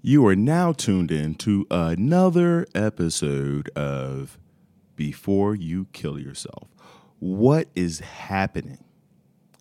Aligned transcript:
You 0.00 0.24
are 0.28 0.36
now 0.36 0.72
tuned 0.72 1.10
in 1.10 1.34
to 1.36 1.66
another 1.72 2.68
episode 2.72 3.68
of 3.70 4.38
Before 4.94 5.56
You 5.56 5.88
Kill 5.92 6.20
Yourself. 6.20 6.68
What 7.18 7.66
is 7.74 7.98
happening? 7.98 8.84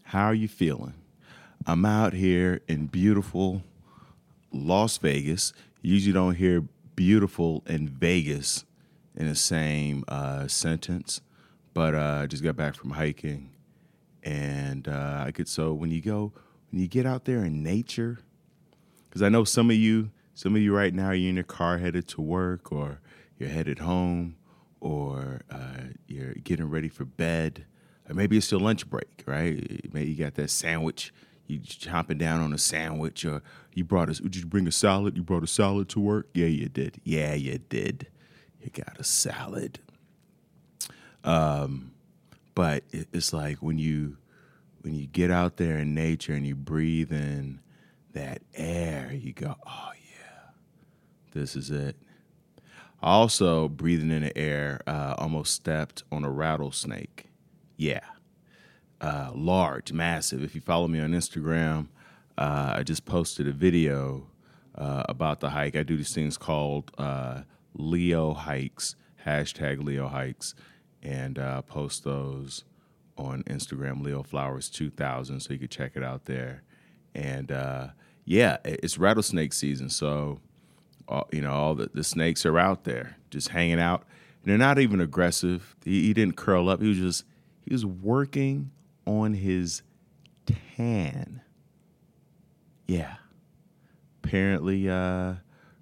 How 0.04 0.26
are 0.26 0.36
you 0.36 0.48
feeling? 0.48 0.94
I'm 1.66 1.86
out 1.86 2.14
here 2.14 2.62
in 2.68 2.86
beautiful 2.86 3.64
Las 4.54 5.00
Vegas. 5.00 5.54
Usually 5.82 6.14
don't 6.14 6.36
hear 6.36 6.62
beautiful 6.96 7.64
and 7.66 7.90
Vegas 7.90 8.64
in 9.16 9.28
the 9.28 9.36
same 9.36 10.04
uh, 10.08 10.48
sentence, 10.48 11.20
but 11.74 11.96
uh, 11.96 12.20
I 12.22 12.28
just 12.28 12.44
got 12.44 12.56
back 12.56 12.76
from 12.76 12.92
hiking, 12.92 13.50
and 14.22 14.88
uh, 14.88 15.24
I 15.26 15.32
could. 15.32 15.48
So 15.48 15.74
when 15.74 15.90
you 15.90 16.00
go, 16.00 16.32
when 16.72 16.80
you 16.80 16.88
get 16.88 17.08
out 17.08 17.26
there 17.26 17.44
in 17.44 17.64
nature, 17.64 18.20
because 19.10 19.24
I 19.24 19.30
know 19.30 19.44
some 19.44 19.72
of 19.72 19.76
you, 19.76 20.12
some 20.38 20.56
of 20.56 20.62
you 20.62 20.72
right 20.72 20.94
now, 20.94 21.10
you're 21.12 21.30
in 21.30 21.36
your 21.36 21.44
car 21.44 21.80
headed 21.80 22.08
to 22.10 22.22
work, 22.22 22.72
or 22.72 23.00
you're 23.40 23.50
headed 23.50 23.80
home, 23.80 24.36
or 24.80 25.42
uh, 25.50 25.88
you're 26.06 26.36
getting 26.36 26.70
ready 26.70 26.90
for 26.90 27.06
bed, 27.06 27.66
or 28.08 28.14
maybe 28.14 28.38
it's 28.38 28.52
your 28.52 28.60
lunch 28.60 28.88
break, 28.88 29.24
right? 29.26 29.92
Maybe 29.92 30.12
you 30.12 30.16
got 30.16 30.36
that 30.36 30.52
sandwich 30.52 31.12
you 31.48 31.60
chomping 31.60 32.18
down 32.18 32.42
on 32.42 32.54
a 32.54 32.58
sandwich 32.58 33.24
or 33.26 33.42
you 33.74 33.84
brought 33.84 34.10
us 34.10 34.20
did 34.20 34.36
you 34.36 34.46
bring 34.46 34.68
a 34.68 34.72
salad? 34.72 35.16
You 35.16 35.24
brought 35.24 35.44
a 35.44 35.48
salad 35.48 35.88
to 35.90 36.00
work? 36.00 36.28
Yeah 36.34 36.48
you 36.48 36.68
did. 36.68 37.00
Yeah 37.04 37.34
you 37.34 37.58
did. 37.58 38.08
You 38.62 38.70
got 38.70 39.00
a 39.00 39.04
salad. 39.04 39.80
Um 41.24 41.92
but 42.54 42.84
it's 42.92 43.32
like 43.32 43.58
when 43.60 43.78
you 43.80 44.18
when 44.82 44.94
you 44.94 45.08
get 45.08 45.32
out 45.32 45.56
there 45.56 45.78
in 45.78 45.94
nature 45.94 46.34
and 46.34 46.46
you 46.46 46.56
breathe 46.56 47.14
in 47.14 47.62
that 48.12 48.42
air 48.54 49.14
you 49.14 49.32
go 49.32 49.56
oh 49.66 49.92
this 51.38 51.56
is 51.56 51.72
it 51.72 51.96
also 53.02 53.68
breathing 53.68 54.12
in 54.12 54.24
the 54.24 54.38
air 54.38 54.82
uh, 54.88 55.14
almost 55.18 55.54
stepped 55.54 56.04
on 56.12 56.24
a 56.24 56.30
rattlesnake 56.32 57.30
yeah 57.78 58.02
uh, 59.02 59.32
large, 59.34 59.94
massive. 59.94 60.44
If 60.44 60.56
you 60.56 60.62
follow 60.62 60.88
me 60.88 61.00
on 61.00 61.12
Instagram, 61.12 61.88
uh, 62.38 62.74
I 62.78 62.84
just 62.84 63.06
posted 63.06 63.48
a 63.48 63.52
video 63.52 64.28
uh, 64.76 65.04
about 65.08 65.40
the 65.40 65.52
hike. 65.52 65.76
I 65.76 65.84
do 65.84 65.98
these 65.98 66.14
things 66.14 66.38
called 66.38 66.92
uh, 66.98 67.42
Leo 67.74 68.34
hikes, 68.34 68.96
hashtag 69.26 69.84
Leo 69.84 70.08
hikes, 70.08 70.56
and 71.04 71.38
uh, 71.38 71.62
post 71.64 72.04
those 72.04 72.64
on 73.18 73.44
Instagram, 73.44 74.04
Leo 74.04 74.24
Flowers 74.24 74.70
2000, 74.70 75.40
so 75.40 75.54
you 75.54 75.60
can 75.60 75.68
check 75.68 75.94
it 75.96 76.04
out 76.04 76.26
there. 76.26 76.64
And 77.16 77.52
yeah, 78.26 78.58
it's 78.66 78.98
rattlesnake 78.98 79.54
season, 79.54 79.90
so 79.90 80.40
you 81.32 81.42
know 81.42 81.52
all 81.52 81.76
the, 81.76 81.90
the 81.94 82.04
snakes 82.04 82.46
are 82.46 82.58
out 82.58 82.84
there 82.84 83.18
just 83.30 83.50
hanging 83.50 83.80
out. 83.80 84.04
And 84.44 84.52
they're 84.52 84.58
not 84.58 84.80
even 84.80 85.02
aggressive. 85.02 85.76
He, 85.84 86.04
he 86.04 86.14
didn't 86.14 86.36
curl 86.36 86.70
up. 86.70 86.82
He 86.82 86.90
was 86.90 86.98
just 86.98 87.24
he 87.66 87.74
was 87.74 87.86
working 87.86 88.72
on 89.06 89.34
his 89.34 89.82
tan. 90.46 91.42
Yeah. 92.88 93.16
Apparently, 94.24 94.90
uh, 94.90 95.36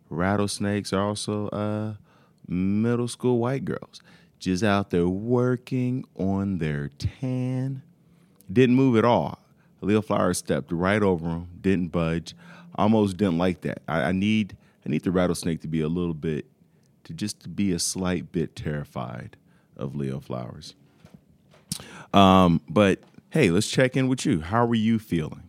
rattlesnakes 0.10 0.94
are 0.94 1.04
also 1.04 1.50
uh, 1.50 1.94
middle 2.48 3.08
school 3.08 3.40
white 3.40 3.66
girls. 3.66 4.02
Just 4.40 4.64
out 4.64 4.92
there 4.92 5.08
working 5.08 6.06
on 6.16 6.60
their 6.60 6.90
tan. 6.90 7.82
Didn't 8.52 8.76
move 8.76 8.98
at 8.98 9.06
all. 9.06 9.40
Leo 9.82 10.02
Flowers 10.02 10.38
stepped 10.38 10.72
right 10.72 11.02
over 11.02 11.28
him, 11.28 11.48
didn't 11.62 11.88
budge. 11.90 12.36
Almost 12.76 13.18
didn't 13.18 13.38
like 13.38 13.62
that. 13.62 13.82
I, 13.88 14.04
I 14.04 14.12
need 14.12 14.58
I 14.86 14.90
need 14.90 15.04
the 15.04 15.12
rattlesnake 15.12 15.62
to 15.62 15.68
be 15.68 15.82
a 15.82 15.88
little 15.88 16.14
bit, 16.14 16.46
to 17.06 17.14
just 17.14 17.56
be 17.56 17.72
a 17.72 17.80
slight 17.80 18.32
bit 18.32 18.56
terrified 18.56 19.38
of 19.76 19.96
Leo 19.96 20.20
Flowers. 20.20 20.76
Um, 22.14 22.62
but 22.70 23.00
hey, 23.32 23.50
let's 23.50 23.70
check 23.70 23.98
in 23.98 24.08
with 24.08 24.26
you. 24.26 24.42
How 24.42 24.66
are 24.66 24.76
you 24.76 25.00
feeling? 25.00 25.44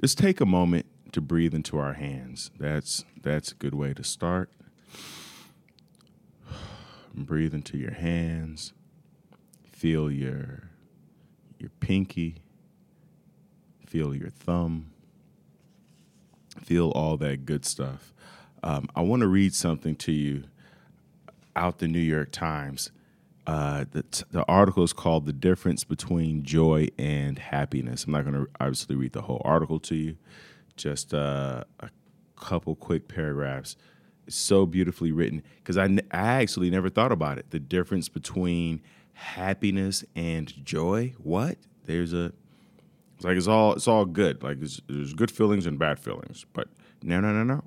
Just 0.00 0.18
take 0.18 0.40
a 0.40 0.46
moment 0.46 0.86
to 1.12 1.20
breathe 1.20 1.54
into 1.54 1.78
our 1.78 1.94
hands. 1.94 2.50
That's 2.58 3.04
that's 3.22 3.52
a 3.52 3.54
good 3.54 3.74
way 3.74 3.94
to 3.94 4.04
start. 4.04 4.50
Breathe 7.14 7.54
into 7.54 7.78
your 7.78 7.92
hands. 7.92 8.72
Feel 9.64 10.10
your 10.10 10.70
your 11.58 11.70
pinky. 11.80 12.42
Feel 13.86 14.14
your 14.14 14.30
thumb. 14.30 14.90
Feel 16.62 16.90
all 16.90 17.16
that 17.18 17.44
good 17.44 17.64
stuff. 17.64 18.12
Um, 18.62 18.88
I 18.96 19.02
want 19.02 19.20
to 19.20 19.28
read 19.28 19.54
something 19.54 19.96
to 19.96 20.12
you 20.12 20.44
out 21.54 21.78
the 21.78 21.88
New 21.88 21.98
York 21.98 22.32
Times. 22.32 22.90
Uh, 23.46 23.84
the, 23.90 24.04
the 24.30 24.44
article 24.48 24.82
is 24.82 24.94
called 24.94 25.26
The 25.26 25.32
Difference 25.32 25.84
Between 25.84 26.42
Joy 26.42 26.88
and 26.98 27.38
Happiness. 27.38 28.04
I'm 28.04 28.12
not 28.12 28.24
going 28.24 28.34
to 28.34 28.50
obviously 28.58 28.96
read 28.96 29.12
the 29.12 29.22
whole 29.22 29.42
article 29.44 29.78
to 29.80 29.94
you, 29.94 30.16
just 30.76 31.12
uh, 31.12 31.64
a 31.80 31.90
couple 32.36 32.74
quick 32.74 33.06
paragraphs. 33.06 33.76
It's 34.26 34.36
so 34.36 34.64
beautifully 34.64 35.12
written 35.12 35.42
because 35.58 35.76
I, 35.76 35.84
I 36.10 36.40
actually 36.40 36.70
never 36.70 36.88
thought 36.88 37.12
about 37.12 37.36
it. 37.36 37.50
The 37.50 37.60
difference 37.60 38.08
between 38.08 38.80
happiness 39.12 40.04
and 40.16 40.64
joy. 40.64 41.14
What? 41.18 41.58
There's 41.84 42.14
a, 42.14 42.32
like 43.24 43.36
it's 43.36 43.46
all 43.46 43.74
it's 43.74 43.88
all 43.88 44.04
good. 44.04 44.42
Like 44.42 44.58
there's 44.60 45.14
good 45.14 45.30
feelings 45.30 45.66
and 45.66 45.78
bad 45.78 45.98
feelings, 45.98 46.44
but 46.52 46.68
no, 47.02 47.20
no, 47.20 47.32
no, 47.32 47.42
no. 47.44 47.64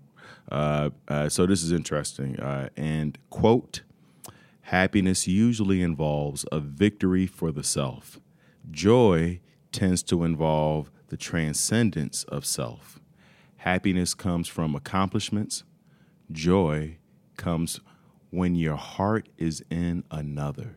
Uh, 0.52 0.90
uh, 1.08 1.30
so 1.30 1.46
this 1.46 1.64
is 1.64 1.72
interesting. 1.72 2.40
Uh, 2.40 2.70
and 2.78 3.18
quote 3.30 3.82
Happiness 4.62 5.28
usually 5.28 5.82
involves 5.82 6.46
a 6.52 6.60
victory 6.60 7.26
for 7.26 7.52
the 7.52 7.64
self. 7.64 8.20
Joy 8.70 9.40
tends 9.72 10.04
to 10.04 10.24
involve 10.24 10.92
the 11.08 11.18
transcendence 11.18 12.24
of 12.26 12.46
self. 12.46 13.00
Happiness 13.58 14.14
comes 14.14 14.48
from 14.48 14.76
accomplishments. 14.76 15.64
Joy 16.32 16.98
comes 17.38 17.80
when 18.30 18.56
your 18.56 18.76
heart 18.76 19.30
is 19.38 19.64
in 19.70 20.04
another. 20.12 20.76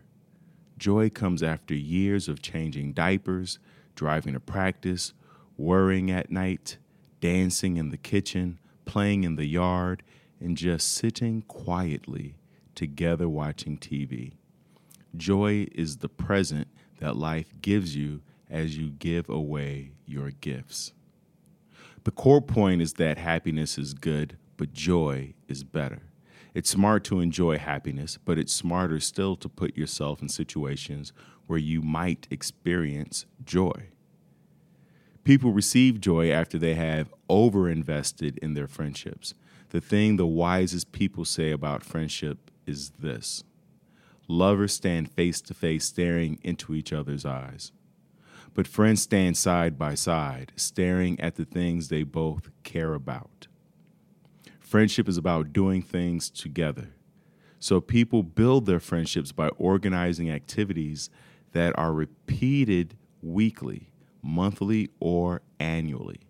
Joy 0.78 1.10
comes 1.10 1.42
after 1.42 1.74
years 1.74 2.28
of 2.28 2.40
changing 2.40 2.92
diapers, 2.92 3.58
driving 4.00 4.32
to 4.32 4.40
practice, 4.40 5.12
worrying 5.58 6.10
at 6.10 6.30
night, 6.30 6.78
dancing 7.20 7.76
in 7.76 7.90
the 7.90 7.98
kitchen, 7.98 8.58
playing 8.86 9.24
in 9.24 9.36
the 9.36 9.44
yard, 9.44 10.02
and 10.40 10.56
just 10.56 10.94
sitting 10.94 11.42
quietly 11.42 12.34
together 12.74 13.28
watching 13.28 13.76
TV. 13.76 14.32
Joy 15.14 15.66
is 15.72 15.98
the 15.98 16.08
present 16.08 16.66
that 16.98 17.14
life 17.14 17.52
gives 17.60 17.94
you 17.94 18.22
as 18.48 18.78
you 18.78 18.88
give 18.88 19.28
away 19.28 19.90
your 20.06 20.30
gifts. 20.30 20.94
The 22.04 22.10
core 22.10 22.40
point 22.40 22.80
is 22.80 22.94
that 22.94 23.18
happiness 23.18 23.76
is 23.76 23.92
good, 23.92 24.38
but 24.56 24.72
joy 24.72 25.34
is 25.46 25.62
better. 25.62 26.04
It's 26.54 26.70
smart 26.70 27.04
to 27.04 27.20
enjoy 27.20 27.58
happiness, 27.58 28.18
but 28.24 28.38
it's 28.38 28.52
smarter 28.54 28.98
still 28.98 29.36
to 29.36 29.48
put 29.50 29.76
yourself 29.76 30.22
in 30.22 30.30
situations 30.30 31.12
where 31.50 31.58
you 31.58 31.82
might 31.82 32.28
experience 32.30 33.26
joy. 33.44 33.88
People 35.24 35.52
receive 35.52 36.00
joy 36.00 36.30
after 36.30 36.58
they 36.58 36.74
have 36.74 37.12
overinvested 37.28 38.38
in 38.38 38.54
their 38.54 38.68
friendships. 38.68 39.34
The 39.70 39.80
thing 39.80 40.14
the 40.14 40.28
wisest 40.28 40.92
people 40.92 41.24
say 41.24 41.50
about 41.50 41.82
friendship 41.82 42.52
is 42.68 42.90
this 42.90 43.42
lovers 44.28 44.72
stand 44.72 45.10
face 45.10 45.40
to 45.40 45.52
face, 45.52 45.86
staring 45.86 46.38
into 46.44 46.72
each 46.72 46.92
other's 46.92 47.26
eyes. 47.26 47.72
But 48.54 48.68
friends 48.68 49.02
stand 49.02 49.36
side 49.36 49.76
by 49.76 49.96
side, 49.96 50.52
staring 50.54 51.18
at 51.18 51.34
the 51.34 51.44
things 51.44 51.88
they 51.88 52.04
both 52.04 52.48
care 52.62 52.94
about. 52.94 53.48
Friendship 54.60 55.08
is 55.08 55.16
about 55.16 55.52
doing 55.52 55.82
things 55.82 56.30
together. 56.30 56.90
So 57.58 57.80
people 57.80 58.22
build 58.22 58.66
their 58.66 58.78
friendships 58.78 59.32
by 59.32 59.48
organizing 59.48 60.30
activities 60.30 61.10
that 61.52 61.78
are 61.78 61.92
repeated 61.92 62.96
weekly, 63.22 63.88
monthly, 64.22 64.88
or 65.00 65.42
annually, 65.58 66.20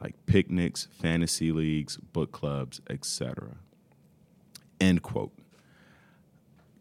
like 0.00 0.14
picnics, 0.26 0.88
fantasy 1.00 1.52
leagues, 1.52 1.96
book 1.96 2.32
clubs, 2.32 2.80
etc. 2.90 3.56
End 4.80 5.02
quote. 5.02 5.32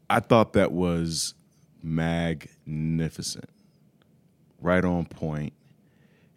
I 0.10 0.20
thought 0.20 0.54
that 0.54 0.72
was 0.72 1.34
magnificent, 1.82 3.50
right 4.60 4.84
on 4.84 5.06
point. 5.06 5.54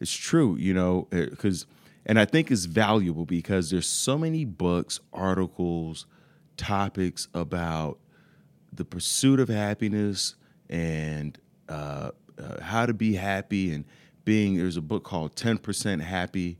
It's 0.01 0.13
true, 0.13 0.57
you 0.57 0.73
know, 0.73 1.09
eh, 1.13 1.27
because, 1.29 1.67
and 2.07 2.19
I 2.19 2.25
think 2.25 2.51
it's 2.51 2.67
valuable 2.67 3.27
because 3.27 3.71
there's 3.71 3.89
so 3.89 4.17
many 4.17 4.45
books, 4.45 5.01
articles, 5.13 6.07
topics 6.57 7.29
about 7.35 7.99
the 8.73 8.85
pursuit 8.85 9.41
of 9.41 9.49
happiness 9.49 10.35
and 10.69 11.39
uh, 11.69 12.11
uh, 12.39 12.61
how 12.63 12.87
to 12.87 12.95
be 12.95 13.15
happy 13.15 13.73
and 13.73 13.85
being. 14.25 14.57
There's 14.57 14.77
a 14.77 14.83
book 14.83 15.05
called 15.05 15.35
10% 15.35 16.01
Happy, 16.01 16.59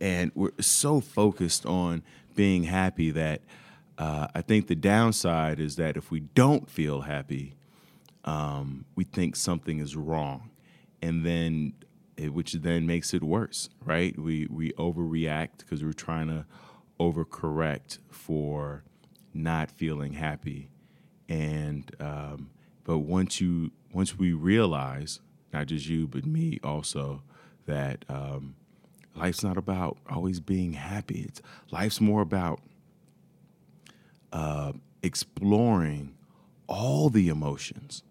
and 0.00 0.30
we're 0.34 0.52
so 0.60 1.00
focused 1.00 1.66
on 1.66 2.02
being 2.34 2.64
happy 2.64 3.10
that 3.10 3.42
uh, 3.98 4.28
I 4.34 4.42
think 4.42 4.68
the 4.68 4.76
downside 4.76 5.58
is 5.58 5.76
that 5.76 5.96
if 5.96 6.10
we 6.10 6.20
don't 6.20 6.70
feel 6.70 7.02
happy, 7.02 7.56
um, 8.24 8.84
we 8.94 9.04
think 9.04 9.34
something 9.34 9.80
is 9.80 9.96
wrong, 9.96 10.50
and 11.02 11.26
then 11.26 11.72
it, 12.16 12.32
which 12.32 12.52
then 12.52 12.86
makes 12.86 13.12
it 13.12 13.22
worse, 13.22 13.68
right? 13.84 14.16
We 14.18 14.46
we 14.50 14.72
overreact 14.72 15.58
because 15.58 15.82
we're 15.82 15.92
trying 15.92 16.28
to 16.28 16.44
overcorrect 17.00 17.98
for 18.10 18.84
not 19.34 19.70
feeling 19.70 20.12
happy, 20.12 20.70
and 21.28 21.90
um, 21.98 22.50
but 22.88 23.00
once 23.00 23.38
you 23.38 23.70
once 23.92 24.18
we 24.18 24.32
realize, 24.32 25.20
not 25.52 25.66
just 25.66 25.86
you 25.86 26.08
but 26.08 26.24
me 26.24 26.58
also, 26.64 27.22
that 27.66 28.02
um, 28.08 28.54
life's 29.14 29.44
not 29.44 29.58
about 29.58 29.98
always 30.08 30.40
being 30.40 30.72
happy. 30.72 31.26
It's 31.28 31.42
life's 31.70 32.00
more 32.00 32.22
about 32.22 32.62
uh, 34.32 34.72
exploring 35.02 36.16
all 36.66 37.10
the 37.10 37.28
emotions, 37.28 38.04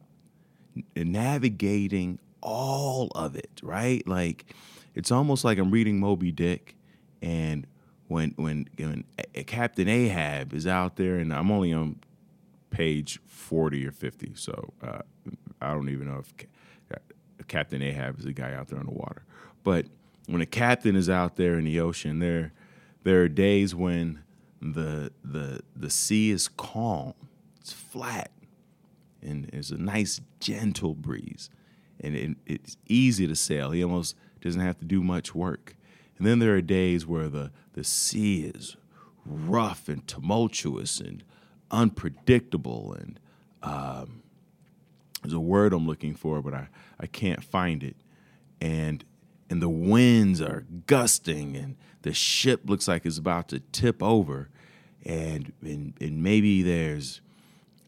navigating 0.95 2.19
all 2.41 3.07
of 3.15 3.35
it, 3.35 3.59
right? 3.63 4.07
Like 4.07 4.53
it's 4.93 5.11
almost 5.11 5.43
like 5.43 5.57
I'm 5.57 5.71
reading 5.71 5.99
Moby 5.99 6.31
Dick, 6.31 6.75
and 7.19 7.65
when 8.09 8.35
when, 8.35 8.69
when 8.77 9.05
Captain 9.47 9.87
Ahab 9.87 10.53
is 10.53 10.67
out 10.67 10.97
there, 10.97 11.15
and 11.15 11.33
I'm 11.33 11.49
only 11.49 11.73
on 11.73 11.99
page 12.69 13.19
forty 13.25 13.85
or 13.85 13.91
fifty, 13.91 14.31
so 14.35 14.73
uh, 14.81 15.01
I 15.61 15.73
don't 15.73 15.89
even 15.89 16.07
know 16.07 16.19
if 16.19 16.33
Captain 17.47 17.81
Ahab 17.81 18.19
is 18.19 18.25
the 18.25 18.33
guy 18.33 18.53
out 18.53 18.67
there 18.67 18.79
on 18.79 18.85
the 18.85 18.93
water, 18.93 19.23
but 19.63 19.85
when 20.27 20.41
a 20.41 20.45
captain 20.45 20.95
is 20.95 21.09
out 21.09 21.37
there 21.37 21.57
in 21.57 21.65
the 21.65 21.79
ocean, 21.79 22.19
there 22.19 22.51
there 23.03 23.21
are 23.23 23.29
days 23.29 23.73
when 23.73 24.23
the 24.61 25.11
the 25.23 25.61
the 25.75 25.89
sea 25.89 26.31
is 26.31 26.47
calm, 26.47 27.13
it's 27.61 27.71
flat, 27.71 28.31
and 29.21 29.49
there's 29.51 29.71
a 29.71 29.77
nice 29.77 30.19
gentle 30.39 30.93
breeze, 30.93 31.49
and 31.99 32.15
it, 32.15 32.37
it's 32.45 32.77
easy 32.87 33.27
to 33.27 33.35
sail. 33.35 33.71
He 33.71 33.83
almost 33.83 34.15
doesn't 34.41 34.61
have 34.61 34.77
to 34.79 34.85
do 34.85 35.01
much 35.01 35.33
work. 35.33 35.75
And 36.17 36.25
then 36.25 36.39
there 36.39 36.55
are 36.55 36.61
days 36.61 37.05
where 37.05 37.29
the 37.29 37.51
the 37.73 37.83
sea 37.83 38.51
is 38.53 38.75
rough 39.25 39.87
and 39.87 40.05
tumultuous 40.07 40.99
and 40.99 41.23
unpredictable 41.71 42.93
and 42.93 43.19
um, 43.63 44.21
there's 45.21 45.33
a 45.33 45.39
word 45.39 45.73
I'm 45.73 45.87
looking 45.87 46.15
for, 46.15 46.41
but 46.41 46.53
I, 46.53 46.69
I 46.99 47.07
can't 47.07 47.43
find 47.43 47.83
it. 47.83 47.97
And 48.61 49.03
and 49.49 49.61
the 49.61 49.69
winds 49.69 50.41
are 50.41 50.65
gusting 50.87 51.55
and 51.55 51.77
the 52.01 52.13
ship 52.13 52.61
looks 52.65 52.87
like 52.87 53.05
it's 53.05 53.17
about 53.17 53.47
to 53.49 53.59
tip 53.59 54.03
over 54.03 54.49
and 55.05 55.53
and, 55.61 55.93
and 55.99 56.23
maybe 56.23 56.63
there's 56.63 57.21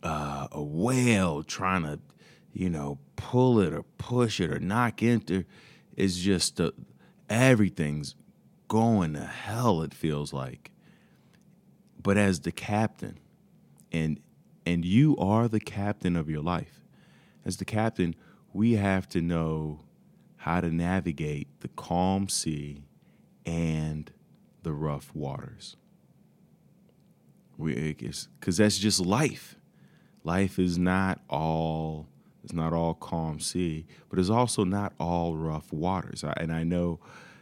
uh, 0.03 0.47
a 0.51 0.61
whale 0.61 1.43
trying 1.43 1.83
to 1.83 1.99
you 2.53 2.69
know 2.69 2.97
pull 3.15 3.59
it 3.59 3.73
or 3.73 3.83
push 3.97 4.39
it 4.39 4.51
or 4.51 4.59
knock 4.59 5.03
into 5.03 5.43
it's 5.95 6.17
just 6.17 6.61
uh, 6.61 6.71
everything's 7.29 8.15
going 8.67 9.13
to 9.13 9.25
hell 9.25 9.81
it 9.81 9.93
feels 9.93 10.31
like 10.31 10.71
but 12.01 12.17
as 12.17 12.41
the 12.41 12.51
captain 12.51 13.17
and 13.91 14.19
and 14.65 14.85
you 14.85 15.17
are 15.17 15.47
the 15.47 15.59
captain 15.59 16.15
of 16.15 16.29
your 16.29 16.41
life 16.41 16.81
as 17.45 17.57
the 17.57 17.65
captain 17.65 18.15
we 18.53 18.73
have 18.73 19.07
to 19.09 19.21
know 19.21 19.81
how 20.37 20.61
to 20.61 20.69
navigate 20.69 21.47
the 21.61 21.67
calm 21.69 22.29
sea 22.29 22.83
and 23.45 24.11
the 24.63 24.73
rough 24.73 25.13
waters. 25.13 25.75
Because 27.57 28.57
that's 28.57 28.77
just 28.77 29.01
life. 29.01 29.57
Life 30.23 30.59
is 30.59 30.77
not 30.77 31.19
all 31.29 32.07
it's 32.43 32.53
not 32.53 32.71
all 32.71 32.93
calm 32.93 33.39
sea, 33.39 33.85
but 34.09 34.17
it's 34.17 34.29
also 34.29 34.63
not 34.63 34.93
all 34.97 35.35
rough 35.35 35.73
waters. 35.73 36.23
And 36.37 36.53
I 36.53 36.63
know, 36.63 36.99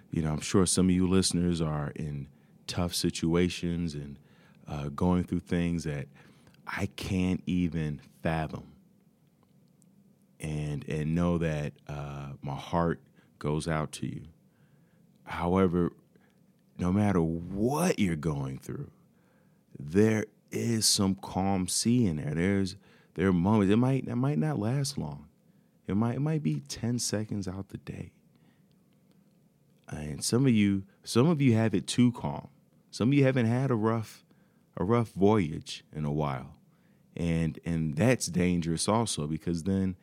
you 0.10 0.24
know, 0.24 0.32
I'm 0.32 0.42
sure 0.42 0.66
some 0.66 0.90
of 0.90 0.96
you 0.96 1.08
listeners 1.08 1.62
are 1.62 1.92
in 1.96 2.28
tough 2.66 2.96
situations 2.96 3.94
and 3.94 4.18
uh, 4.68 4.90
going 4.90 5.24
through 5.24 5.42
things 5.42 5.84
that 5.84 6.08
I 6.68 6.88
can't 6.96 7.42
even 7.46 8.02
fathom 8.22 8.64
and 10.40 10.88
and 10.88 11.16
know 11.16 11.38
that 11.38 11.74
uh, 11.88 12.30
my 12.42 12.56
heart 12.56 13.02
goes 13.40 13.68
out 13.68 13.92
to 13.94 14.06
you. 14.06 14.24
However, 15.24 15.92
no 16.78 16.92
matter 16.92 17.22
what 17.22 18.00
you're 18.00 18.16
going 18.16 18.60
through, 18.60 18.92
there 19.80 20.26
is 20.52 20.86
some 20.86 21.16
calm 21.16 21.68
sea 21.68 22.06
in 22.06 22.18
there. 22.18 22.34
There's 22.34 22.76
there 23.16 23.28
are 23.28 23.34
moments. 23.34 23.72
It 23.74 23.78
might 23.78 24.08
it 24.08 24.16
might 24.16 24.38
not 24.38 24.60
last 24.60 24.98
long. 24.98 25.28
It 25.88 25.96
might 25.96 26.16
it 26.16 26.22
might 26.22 26.44
be 26.44 26.62
ten 26.68 27.00
seconds 27.00 27.48
out 27.48 27.70
the 27.70 27.78
day. 27.78 28.12
And 29.90 30.24
some 30.24 30.46
of 30.46 30.52
you 30.52 30.84
some 31.04 31.28
of 31.30 31.42
you 31.42 31.56
have 31.56 31.74
it 31.74 31.88
too 31.88 32.12
calm. 32.12 32.50
Some 32.92 33.10
of 33.10 33.14
you 33.14 33.24
haven't 33.24 33.46
had 33.46 33.72
a 33.72 33.76
rough 33.76 34.24
a 34.76 34.84
rough 34.84 35.12
voyage 35.12 35.84
in 35.96 36.06
a 36.06 36.12
while. 36.12 36.57
And 37.18 37.60
and 37.66 37.96
that's 37.96 38.28
dangerous 38.28 38.88
also 38.88 39.28
because 39.28 39.64
then 39.64 39.96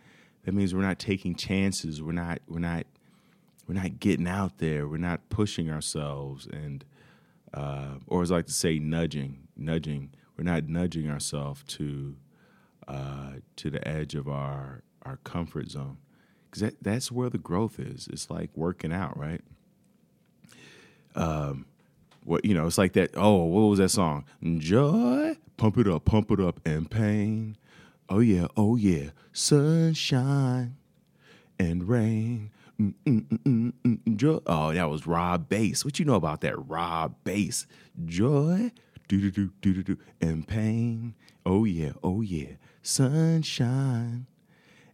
that 0.44 0.52
means 0.52 0.75
we're 0.75 0.82
not 0.82 0.99
taking 0.99 1.34
chances. 1.34 2.02
We're 2.02 2.12
not 2.12 2.40
we're 2.49 2.58
not 2.58 2.87
we're 3.66 3.75
not 3.75 4.00
getting 4.00 4.28
out 4.28 4.58
there. 4.58 4.87
We're 4.87 4.99
not 4.99 5.28
pushing 5.31 5.70
ourselves 5.70 6.46
and 6.46 6.84
uh, 7.55 7.99
or 8.08 8.22
as 8.22 8.32
I 8.32 8.37
like 8.37 8.46
to 8.46 8.52
say, 8.52 8.78
nudging, 8.81 9.46
nudging. 9.56 10.11
We're 10.37 10.44
not 10.44 10.69
nudging 10.69 11.08
ourselves 11.08 11.62
to 11.69 12.16
uh, 12.88 13.34
to 13.56 13.70
the 13.70 13.87
edge 13.87 14.14
of 14.14 14.28
our 14.28 14.82
our 15.02 15.19
comfort 15.19 15.70
zone 15.70 15.99
because 16.50 16.62
that, 16.62 16.82
that's 16.82 17.12
where 17.12 17.31
the 17.31 17.38
growth 17.38 17.78
is. 17.78 18.08
It's 18.12 18.28
like 18.28 18.50
working 18.56 18.93
out, 18.93 19.17
right? 19.17 19.40
Um, 21.14 21.67
what 22.24 22.44
you 22.44 22.54
know, 22.54 22.66
it's 22.66 22.78
like 22.78 22.94
that. 22.94 23.10
Oh, 23.14 23.44
what 23.44 23.62
was 23.62 23.78
that 23.78 23.90
song? 23.90 24.24
Joy, 24.58 25.36
pump 25.56 25.78
it 25.78 25.88
up, 25.88 26.04
pump 26.04 26.30
it 26.30 26.40
up, 26.40 26.60
and 26.66 26.90
pain. 26.90 27.56
Oh 28.08 28.20
yeah, 28.20 28.46
oh 28.56 28.76
yeah, 28.76 29.10
sunshine 29.32 30.76
and 31.58 31.88
rain. 31.88 32.50
Mm, 32.80 32.94
mm, 33.06 33.72
mm, 33.84 34.16
joy. 34.16 34.40
Oh, 34.46 34.72
that 34.72 34.90
was 34.90 35.06
Rob 35.06 35.48
Base. 35.48 35.84
What 35.84 35.98
you 35.98 36.04
know 36.04 36.16
about 36.16 36.40
that 36.40 36.56
Rob 36.68 37.14
Base? 37.24 37.66
Joy, 38.04 38.72
do 39.08 39.20
do 39.20 39.31
do 39.31 39.50
do 39.60 39.74
do 39.74 39.82
do, 39.82 39.98
and 40.20 40.46
pain. 40.46 41.14
Oh 41.46 41.64
yeah, 41.64 41.93
oh 42.02 42.20
yeah, 42.20 42.54
sunshine 42.82 44.26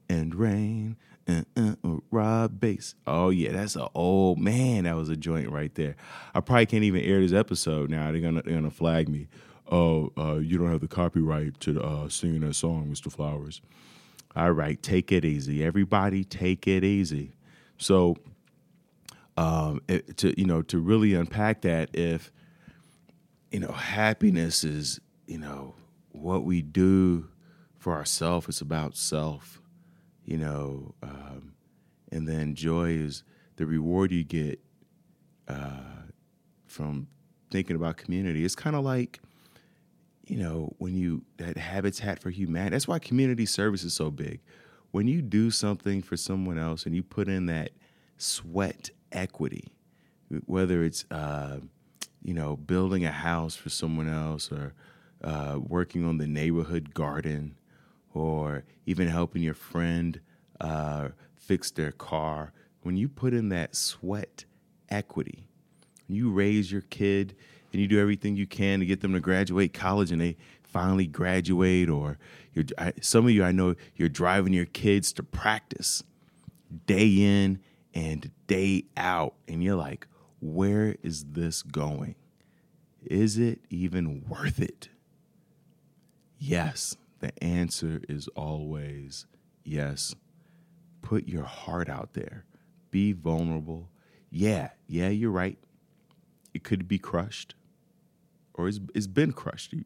and 0.09 0.35
rain. 0.35 0.97
Uh, 1.31 1.43
uh, 1.57 1.75
uh, 1.85 1.97
Rob 2.11 2.59
Base. 2.59 2.95
Oh 3.07 3.31
yeah, 3.31 3.53
that's 3.53 3.77
an 3.77 3.89
old 3.95 4.39
man. 4.39 4.85
That 4.85 4.97
was 4.97 5.09
a 5.09 5.17
joint 5.17 5.51
right 5.51 5.75
there. 5.75 5.97
I 6.35 6.41
probably 6.41 6.67
can't 6.67 6.85
even 6.85 7.03
air 7.03 7.21
this 7.21 7.33
episode 7.33 7.91
now. 7.91 8.11
They're 8.11 8.21
gonna 8.21 8.43
they're 8.43 8.55
gonna 8.55 8.71
flag 8.71 9.09
me 9.09 9.29
oh, 9.71 10.13
uh, 10.19 10.37
you 10.37 10.59
don't 10.59 10.71
have 10.71 10.81
the 10.81 10.89
copyright 10.89 11.59
to 11.61 11.81
uh, 11.81 12.09
singing 12.09 12.41
that 12.41 12.55
song, 12.55 12.89
Mr. 12.91 13.11
Flowers. 13.11 13.61
All 14.37 14.53
right, 14.53 14.81
take 14.83 15.11
it 15.13 15.25
easy. 15.25 15.65
Everybody, 15.65 16.25
take 16.25 16.69
it 16.69 16.85
easy. 16.85 17.33
So, 17.79 18.17
um, 19.37 19.81
it, 19.89 20.17
to 20.19 20.39
you 20.39 20.47
know, 20.47 20.63
to 20.63 20.79
really 20.79 21.15
unpack 21.15 21.63
that, 21.63 21.91
if 21.95 22.31
you 23.51 23.61
know, 23.61 23.73
happiness 23.73 24.63
is 24.63 25.01
you 25.27 25.39
know 25.39 25.75
what 26.13 26.45
we 26.45 26.63
do 26.63 27.29
for 27.79 27.95
ourselves. 27.95 28.49
It's 28.49 28.61
about 28.61 28.97
self, 28.97 29.60
you 30.31 30.39
know, 30.39 30.95
um, 31.03 31.55
and 32.13 32.27
then 32.29 32.55
joy 32.55 32.91
is 32.91 33.25
the 33.57 33.67
reward 33.67 34.13
you 34.13 34.23
get 34.23 34.61
uh, 35.49 36.05
from 36.67 37.09
thinking 37.51 37.75
about 37.75 37.97
community. 37.97 38.45
It's 38.45 38.55
kind 38.55 38.77
of 38.77 38.85
like 38.85 39.21
you 40.25 40.37
know, 40.37 40.73
when 40.79 40.95
you 40.95 41.25
that 41.39 41.57
Habitat 41.57 42.21
for 42.21 42.31
Humanity, 42.31 42.75
that's 42.75 42.87
why 42.87 43.01
community 43.01 43.45
service 43.45 43.83
is 43.83 43.93
so 43.93 44.13
big. 44.13 44.39
When 44.93 45.09
you 45.09 45.21
do 45.21 45.51
something 45.51 46.03
for 46.03 46.17
someone 46.17 46.57
else 46.57 46.87
and 46.87 46.95
you 46.95 47.03
put 47.03 47.29
in 47.29 47.47
that 47.47 47.71
sweat 48.17 48.91
equity, 49.11 49.73
whether 50.47 50.85
it's 50.85 51.05
uh, 51.11 51.59
you 52.23 52.33
know 52.33 52.57
building 52.57 53.05
a 53.05 53.11
house 53.11 53.57
for 53.57 53.71
someone 53.71 54.09
else 54.09 54.53
or 54.53 54.75
uh, 55.25 55.59
working 55.61 56.07
on 56.07 56.19
the 56.19 56.29
neighborhood 56.29 56.95
garden 56.95 57.57
or 58.15 58.65
even 58.87 59.09
helping 59.09 59.43
your 59.43 59.55
friend 59.55 60.21
uh, 60.61 61.09
fix 61.37 61.71
their 61.71 61.93
car, 61.93 62.53
when 62.83 62.97
you 62.97 63.09
put 63.09 63.35
in 63.35 63.49
that 63.51 63.77
sweat 63.77 64.45
equity, 64.89 65.47
you 66.09 66.31
raise 66.31 66.73
your 66.73 66.83
kid 66.83 67.35
and 67.73 67.81
you 67.81 67.87
do 67.87 68.01
everything 68.01 68.37
you 68.37 68.47
can 68.47 68.81
to 68.81 68.87
get 68.87 69.01
them 69.01 69.13
to 69.13 69.21
graduate 69.21 69.73
college 69.73 70.11
and 70.11 70.21
they 70.21 70.37
finally 70.63 71.07
graduate 71.07 71.89
or 71.89 72.19
you're 72.53 72.65
some 73.01 73.25
of 73.25 73.31
you 73.31 73.45
I 73.45 73.53
know 73.53 73.75
you're 73.97 74.09
driving 74.09 74.53
your 74.53 74.67
kids 74.67 75.13
to 75.15 75.23
practice 75.23 76.03
day 76.87 77.09
in 77.09 77.61
and 77.95 78.31
day 78.47 78.85
out 78.97 79.35
and 79.49 79.63
you're 79.63 79.77
like 79.77 80.07
where 80.41 80.97
is 81.03 81.25
this 81.33 81.63
going? 81.63 82.15
Is 83.05 83.39
it 83.39 83.61
even 83.69 84.25
worth 84.29 84.61
it? 84.61 84.89
Yes, 86.39 86.97
the 87.21 87.33
answer 87.43 88.01
is 88.09 88.29
always 88.29 89.27
yes. 89.65 90.15
Put 91.03 91.29
your 91.29 91.45
heart 91.45 91.89
out 91.89 92.13
there, 92.13 92.45
be 92.91 93.13
vulnerable. 93.13 93.89
Yeah, 94.31 94.71
yeah, 94.87 95.09
you're 95.09 95.31
right. 95.31 95.59
It 96.53 96.63
could 96.63 96.87
be 96.87 96.99
crushed, 96.99 97.55
or 98.55 98.69
it's, 98.69 98.81
it's 98.95 99.07
been 99.07 99.33
crushed. 99.33 99.73
You've 99.73 99.85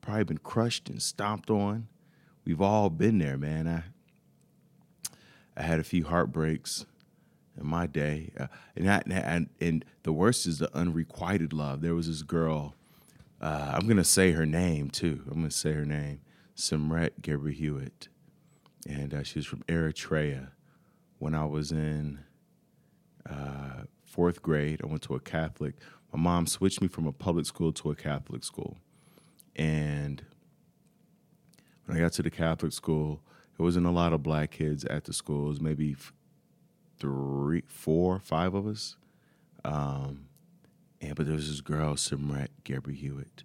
probably 0.00 0.24
been 0.24 0.38
crushed 0.38 0.88
and 0.88 1.02
stomped 1.02 1.50
on. 1.50 1.88
We've 2.44 2.62
all 2.62 2.90
been 2.90 3.18
there, 3.18 3.36
man. 3.36 3.66
I 3.66 3.82
I 5.56 5.62
had 5.62 5.80
a 5.80 5.84
few 5.84 6.04
heartbreaks 6.04 6.84
in 7.58 7.66
my 7.66 7.86
day, 7.86 8.30
uh, 8.38 8.46
and, 8.76 8.90
I, 8.90 9.02
and 9.06 9.48
and 9.60 9.84
the 10.02 10.12
worst 10.12 10.46
is 10.46 10.58
the 10.58 10.74
unrequited 10.76 11.52
love. 11.52 11.80
There 11.80 11.94
was 11.94 12.06
this 12.08 12.22
girl. 12.22 12.74
Uh, 13.40 13.72
I'm 13.74 13.86
gonna 13.88 14.04
say 14.04 14.32
her 14.32 14.46
name 14.46 14.90
too. 14.90 15.22
I'm 15.26 15.38
gonna 15.38 15.50
say 15.50 15.72
her 15.72 15.84
name, 15.86 16.20
Simret 16.56 17.20
Geber 17.20 17.50
Hewitt, 17.50 18.08
and 18.88 19.12
uh, 19.12 19.22
she 19.22 19.38
was 19.38 19.46
from 19.46 19.62
Eritrea. 19.68 20.48
When 21.18 21.34
I 21.34 21.44
was 21.44 21.70
in 21.72 22.20
uh, 23.28 23.84
fourth 24.04 24.42
grade, 24.42 24.80
I 24.82 24.86
went 24.86 25.02
to 25.02 25.14
a 25.14 25.20
Catholic. 25.20 25.74
My 26.12 26.18
mom 26.20 26.46
switched 26.46 26.80
me 26.80 26.88
from 26.88 27.06
a 27.06 27.12
public 27.12 27.46
school 27.46 27.72
to 27.74 27.90
a 27.90 27.94
Catholic 27.94 28.42
school, 28.44 28.78
and 29.54 30.24
when 31.84 31.96
I 31.96 32.00
got 32.00 32.12
to 32.14 32.22
the 32.22 32.30
Catholic 32.30 32.72
school, 32.72 33.20
there 33.56 33.64
wasn't 33.64 33.86
a 33.86 33.90
lot 33.90 34.12
of 34.12 34.22
black 34.22 34.52
kids 34.52 34.84
at 34.86 35.04
the 35.04 35.12
school. 35.12 35.46
It 35.46 35.50
was 35.50 35.60
maybe 35.60 35.96
three, 36.98 37.62
four, 37.66 38.18
five 38.18 38.54
of 38.54 38.66
us. 38.66 38.96
Um, 39.64 40.26
and 41.00 41.14
but 41.14 41.26
there 41.26 41.34
was 41.34 41.48
this 41.48 41.60
girl, 41.60 41.94
Simret 41.94 42.48
Geber 42.64 42.92
Hewitt. 42.92 43.44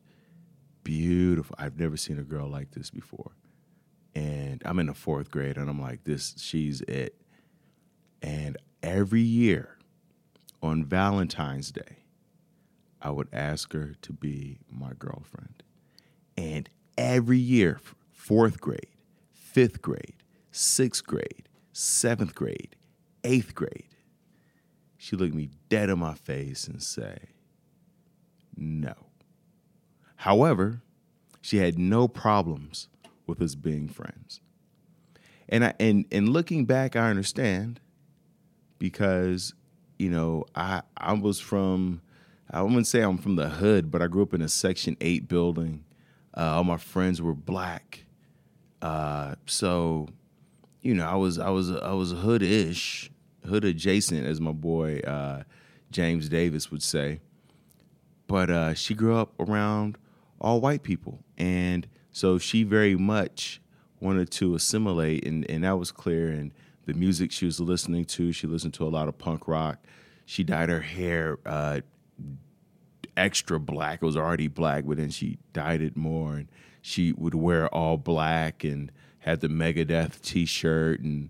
Beautiful. 0.83 1.55
I've 1.59 1.79
never 1.79 1.97
seen 1.97 2.19
a 2.19 2.23
girl 2.23 2.47
like 2.47 2.71
this 2.71 2.89
before. 2.89 3.31
And 4.15 4.61
I'm 4.65 4.79
in 4.79 4.87
the 4.87 4.93
fourth 4.93 5.31
grade, 5.31 5.57
and 5.57 5.69
I'm 5.69 5.81
like, 5.81 6.03
this, 6.03 6.35
she's 6.37 6.81
it. 6.81 7.15
And 8.21 8.57
every 8.83 9.21
year 9.21 9.77
on 10.61 10.83
Valentine's 10.83 11.71
Day, 11.71 11.97
I 13.01 13.09
would 13.09 13.29
ask 13.33 13.73
her 13.73 13.95
to 14.01 14.13
be 14.13 14.59
my 14.69 14.91
girlfriend. 14.97 15.63
And 16.37 16.69
every 16.97 17.39
year, 17.39 17.79
fourth 18.11 18.59
grade, 18.59 18.87
fifth 19.31 19.81
grade, 19.81 20.15
sixth 20.51 21.05
grade, 21.05 21.47
seventh 21.73 22.35
grade, 22.35 22.75
eighth 23.23 23.55
grade, 23.55 23.95
she 24.97 25.15
looked 25.15 25.33
me 25.33 25.49
dead 25.69 25.89
in 25.89 25.99
my 25.99 26.13
face 26.13 26.67
and 26.67 26.83
say, 26.83 27.29
no. 28.55 28.93
However, 30.21 30.83
she 31.41 31.57
had 31.57 31.79
no 31.79 32.07
problems 32.07 32.89
with 33.25 33.41
us 33.41 33.55
being 33.55 33.87
friends. 33.87 34.39
And 35.49 35.65
I 35.65 35.73
and 35.79 36.05
and 36.11 36.29
looking 36.29 36.65
back, 36.65 36.95
I 36.95 37.09
understand 37.09 37.79
because, 38.77 39.55
you 39.97 40.11
know, 40.11 40.45
I 40.53 40.83
I 40.95 41.13
was 41.13 41.39
from 41.39 42.01
I 42.51 42.61
wouldn't 42.61 42.85
say 42.85 43.01
I'm 43.01 43.17
from 43.17 43.35
the 43.35 43.49
hood, 43.49 43.89
but 43.89 44.03
I 44.03 44.05
grew 44.05 44.21
up 44.21 44.35
in 44.35 44.43
a 44.43 44.47
section 44.47 44.95
eight 45.01 45.27
building. 45.27 45.85
Uh, 46.37 46.51
all 46.51 46.65
my 46.65 46.77
friends 46.77 47.19
were 47.19 47.33
black. 47.33 48.05
Uh, 48.79 49.33
so, 49.47 50.07
you 50.83 50.93
know, 50.93 51.07
I 51.07 51.15
was 51.15 51.39
I 51.39 51.49
was 51.49 51.71
I 51.71 51.93
was 51.93 52.11
hood-ish, 52.11 53.09
hood 53.47 53.65
adjacent, 53.65 54.27
as 54.27 54.39
my 54.39 54.51
boy 54.51 54.99
uh, 54.99 55.41
James 55.89 56.29
Davis 56.29 56.69
would 56.69 56.83
say. 56.83 57.21
But 58.27 58.51
uh, 58.51 58.75
she 58.75 58.93
grew 58.93 59.15
up 59.15 59.33
around 59.39 59.97
all 60.41 60.59
white 60.59 60.83
people, 60.83 61.23
and 61.37 61.87
so 62.11 62.37
she 62.37 62.63
very 62.63 62.95
much 62.95 63.61
wanted 63.99 64.29
to 64.31 64.55
assimilate, 64.55 65.25
and 65.25 65.49
and 65.49 65.63
that 65.63 65.77
was 65.77 65.91
clear. 65.91 66.29
And 66.29 66.51
the 66.85 66.93
music 66.93 67.31
she 67.31 67.45
was 67.45 67.59
listening 67.59 68.05
to, 68.05 68.31
she 68.31 68.47
listened 68.47 68.73
to 68.75 68.85
a 68.85 68.89
lot 68.89 69.07
of 69.07 69.17
punk 69.17 69.47
rock. 69.47 69.79
She 70.25 70.43
dyed 70.43 70.69
her 70.69 70.81
hair 70.81 71.39
uh, 71.45 71.81
extra 73.15 73.59
black. 73.59 74.01
It 74.01 74.05
was 74.05 74.17
already 74.17 74.47
black, 74.47 74.85
but 74.85 74.97
then 74.97 75.09
she 75.09 75.37
dyed 75.53 75.81
it 75.81 75.95
more, 75.95 76.33
and 76.33 76.47
she 76.81 77.13
would 77.13 77.35
wear 77.35 77.67
all 77.69 77.97
black 77.97 78.63
and 78.63 78.91
had 79.19 79.39
the 79.39 79.47
Megadeth 79.47 80.21
T-shirt 80.21 80.99
and 81.01 81.29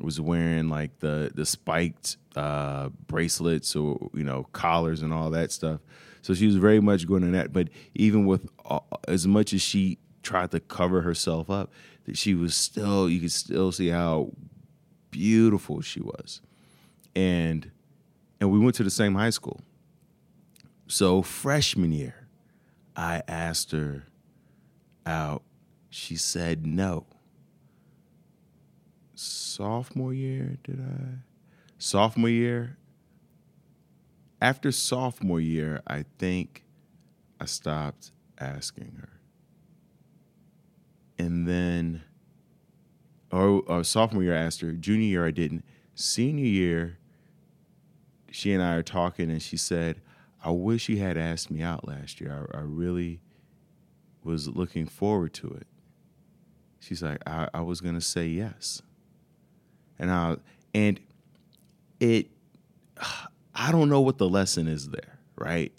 was 0.00 0.20
wearing 0.20 0.68
like 0.68 0.98
the 1.00 1.30
the 1.34 1.46
spiked 1.46 2.16
uh, 2.36 2.88
bracelets 3.06 3.76
or 3.76 4.10
you 4.14 4.24
know 4.24 4.46
collars 4.52 5.02
and 5.02 5.12
all 5.12 5.30
that 5.30 5.52
stuff. 5.52 5.80
So 6.22 6.34
she 6.34 6.46
was 6.46 6.56
very 6.56 6.80
much 6.80 7.06
going 7.06 7.24
in 7.24 7.32
that. 7.32 7.52
But 7.52 7.68
even 7.94 8.24
with 8.26 8.48
all, 8.64 8.86
as 9.06 9.26
much 9.26 9.52
as 9.52 9.60
she 9.60 9.98
tried 10.22 10.52
to 10.52 10.60
cover 10.60 11.02
herself 11.02 11.50
up, 11.50 11.70
that 12.04 12.16
she 12.16 12.34
was 12.34 12.54
still 12.54 13.08
you 13.08 13.20
could 13.20 13.32
still 13.32 13.72
see 13.72 13.88
how 13.88 14.30
beautiful 15.10 15.80
she 15.82 16.00
was, 16.00 16.40
and 17.14 17.70
and 18.40 18.50
we 18.50 18.58
went 18.58 18.76
to 18.76 18.84
the 18.84 18.90
same 18.90 19.14
high 19.14 19.30
school. 19.30 19.60
So 20.86 21.22
freshman 21.22 21.92
year, 21.92 22.28
I 22.96 23.22
asked 23.28 23.72
her 23.72 24.04
out. 25.06 25.42
She 25.90 26.16
said 26.16 26.66
no. 26.66 27.06
Sophomore 29.14 30.14
year, 30.14 30.56
did 30.64 30.80
I? 30.80 31.18
Sophomore 31.78 32.30
year. 32.30 32.78
After 34.42 34.72
sophomore 34.72 35.40
year, 35.40 35.82
I 35.86 36.04
think 36.18 36.64
I 37.40 37.44
stopped 37.44 38.10
asking 38.40 38.96
her. 39.00 39.20
And 41.16 41.46
then, 41.46 42.02
or, 43.30 43.62
or 43.68 43.84
sophomore 43.84 44.24
year, 44.24 44.34
I 44.34 44.40
asked 44.40 44.60
her. 44.62 44.72
Junior 44.72 45.06
year, 45.06 45.24
I 45.24 45.30
didn't. 45.30 45.64
Senior 45.94 46.44
year, 46.44 46.98
she 48.32 48.52
and 48.52 48.60
I 48.60 48.74
are 48.74 48.82
talking, 48.82 49.30
and 49.30 49.40
she 49.40 49.56
said, 49.56 50.00
I 50.44 50.50
wish 50.50 50.88
you 50.88 50.98
had 50.98 51.16
asked 51.16 51.48
me 51.48 51.62
out 51.62 51.86
last 51.86 52.20
year. 52.20 52.48
I, 52.52 52.58
I 52.58 52.60
really 52.62 53.20
was 54.24 54.48
looking 54.48 54.86
forward 54.86 55.34
to 55.34 55.50
it. 55.50 55.68
She's 56.80 57.00
like, 57.00 57.22
I, 57.28 57.48
I 57.54 57.60
was 57.60 57.80
gonna 57.80 58.00
say 58.00 58.26
yes. 58.26 58.82
And 60.00 60.10
I 60.10 60.38
and 60.74 60.98
it 62.00 62.26
I 63.54 63.72
don't 63.72 63.88
know 63.88 64.00
what 64.00 64.18
the 64.18 64.28
lesson 64.28 64.68
is 64.68 64.88
there, 64.88 65.18
right? 65.36 65.72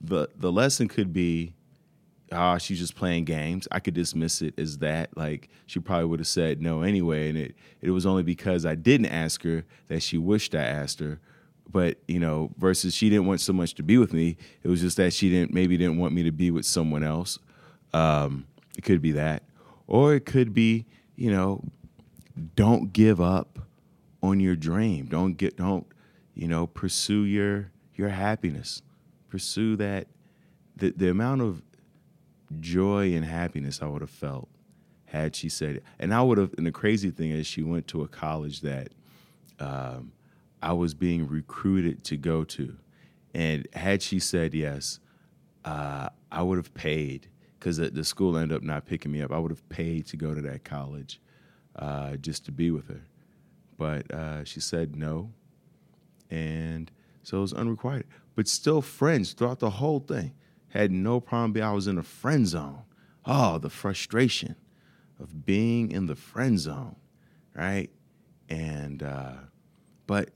The 0.00 0.28
the 0.36 0.50
lesson 0.50 0.88
could 0.88 1.12
be 1.12 1.54
ah, 2.32 2.54
oh, 2.54 2.58
she's 2.58 2.78
just 2.78 2.96
playing 2.96 3.24
games. 3.24 3.68
I 3.70 3.78
could 3.78 3.94
dismiss 3.94 4.40
it 4.42 4.58
as 4.58 4.78
that. 4.78 5.16
Like 5.16 5.48
she 5.66 5.80
probably 5.80 6.06
would 6.06 6.20
have 6.20 6.26
said 6.26 6.62
no 6.62 6.82
anyway. 6.82 7.28
And 7.28 7.38
it 7.38 7.54
it 7.80 7.90
was 7.90 8.06
only 8.06 8.22
because 8.22 8.64
I 8.64 8.74
didn't 8.74 9.06
ask 9.06 9.42
her 9.42 9.64
that 9.88 10.02
she 10.02 10.18
wished 10.18 10.54
I 10.54 10.62
asked 10.62 11.00
her 11.00 11.20
but 11.72 11.96
you 12.06 12.20
know 12.20 12.50
versus 12.58 12.94
she 12.94 13.08
didn't 13.08 13.26
want 13.26 13.40
so 13.40 13.52
much 13.52 13.74
to 13.74 13.82
be 13.82 13.98
with 13.98 14.12
me 14.12 14.36
it 14.62 14.68
was 14.68 14.80
just 14.80 14.96
that 14.96 15.12
she 15.12 15.30
didn't 15.30 15.52
maybe 15.52 15.76
didn't 15.76 15.96
want 15.96 16.12
me 16.12 16.22
to 16.22 16.30
be 16.30 16.50
with 16.50 16.66
someone 16.66 17.02
else 17.02 17.38
um, 17.94 18.46
it 18.76 18.82
could 18.82 19.00
be 19.00 19.12
that 19.12 19.42
or 19.86 20.14
it 20.14 20.26
could 20.26 20.52
be 20.52 20.84
you 21.16 21.30
know 21.30 21.62
don't 22.54 22.92
give 22.92 23.20
up 23.20 23.58
on 24.22 24.38
your 24.38 24.54
dream 24.54 25.06
don't 25.06 25.36
get 25.36 25.56
don't 25.56 25.86
you 26.34 26.48
know 26.48 26.66
pursue 26.66 27.24
your 27.24 27.70
your 27.94 28.08
happiness 28.08 28.82
pursue 29.28 29.76
that 29.76 30.06
the, 30.76 30.90
the 30.96 31.10
amount 31.10 31.40
of 31.40 31.62
joy 32.60 33.12
and 33.14 33.24
happiness 33.24 33.80
i 33.82 33.86
would 33.86 34.00
have 34.00 34.10
felt 34.10 34.48
had 35.06 35.36
she 35.36 35.48
said 35.48 35.76
it. 35.76 35.84
and 35.98 36.14
i 36.14 36.22
would 36.22 36.38
have 36.38 36.52
and 36.56 36.66
the 36.66 36.72
crazy 36.72 37.10
thing 37.10 37.30
is 37.30 37.46
she 37.46 37.62
went 37.62 37.86
to 37.86 38.02
a 38.02 38.08
college 38.08 38.60
that 38.60 38.88
um, 39.60 40.12
I 40.62 40.72
was 40.72 40.94
being 40.94 41.26
recruited 41.26 42.04
to 42.04 42.16
go 42.16 42.44
to. 42.44 42.76
And 43.34 43.66
had 43.72 44.02
she 44.02 44.18
said 44.18 44.54
yes, 44.54 45.00
uh, 45.64 46.08
I 46.30 46.42
would 46.42 46.58
have 46.58 46.72
paid 46.74 47.28
because 47.58 47.78
the, 47.78 47.90
the, 47.90 48.04
school 48.04 48.36
ended 48.36 48.56
up 48.56 48.62
not 48.62 48.86
picking 48.86 49.12
me 49.12 49.22
up. 49.22 49.32
I 49.32 49.38
would 49.38 49.50
have 49.50 49.68
paid 49.68 50.06
to 50.08 50.16
go 50.16 50.34
to 50.34 50.40
that 50.42 50.64
college 50.64 51.20
uh, 51.76 52.16
just 52.16 52.44
to 52.46 52.52
be 52.52 52.70
with 52.70 52.88
her. 52.88 53.02
But 53.78 54.10
uh, 54.12 54.44
she 54.44 54.60
said 54.60 54.96
no. 54.96 55.32
And 56.32 56.90
so 57.22 57.38
it 57.38 57.40
was 57.42 57.52
unrequited. 57.52 58.06
But 58.34 58.48
still 58.48 58.80
friends 58.80 59.34
throughout 59.34 59.58
the 59.58 59.70
whole 59.70 60.00
thing. 60.00 60.32
Had 60.68 60.90
no 60.90 61.20
problem 61.20 61.52
being, 61.52 61.66
I 61.66 61.72
was 61.72 61.86
in 61.86 61.98
a 61.98 62.02
friend 62.02 62.48
zone. 62.48 62.84
Oh, 63.26 63.58
the 63.58 63.68
frustration 63.68 64.56
of 65.20 65.44
being 65.44 65.92
in 65.92 66.06
the 66.06 66.16
friend 66.16 66.58
zone, 66.58 66.96
right? 67.54 67.90
And, 68.48 69.02
uh, 69.02 69.34
but 70.06 70.30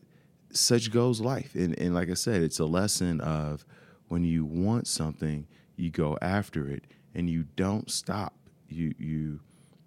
such 0.51 0.93
goes 0.93 1.21
life. 1.21 1.55
And, 1.55 1.79
and 1.79 1.95
like 1.95 2.11
I 2.11 2.15
said, 2.15 2.43
it's 2.43 2.59
a 2.59 2.67
lesson 2.67 3.23
of 3.23 3.65
when 4.09 4.23
you 4.23 4.45
want 4.45 4.87
something, 4.87 5.47
you 5.77 5.91
go 5.91 6.19
after 6.21 6.69
it 6.69 6.85
and 7.15 7.31
you 7.31 7.45
don't 7.57 7.91
stop. 7.91 8.35
You 8.69 8.95
you 8.99 9.41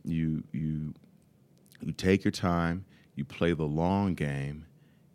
you 0.03 0.43
you 0.51 0.93
you 1.81 1.91
take 1.93 2.23
your 2.23 2.31
time, 2.31 2.85
you 3.15 3.25
play 3.25 3.53
the 3.53 3.63
long 3.63 4.15
game, 4.15 4.65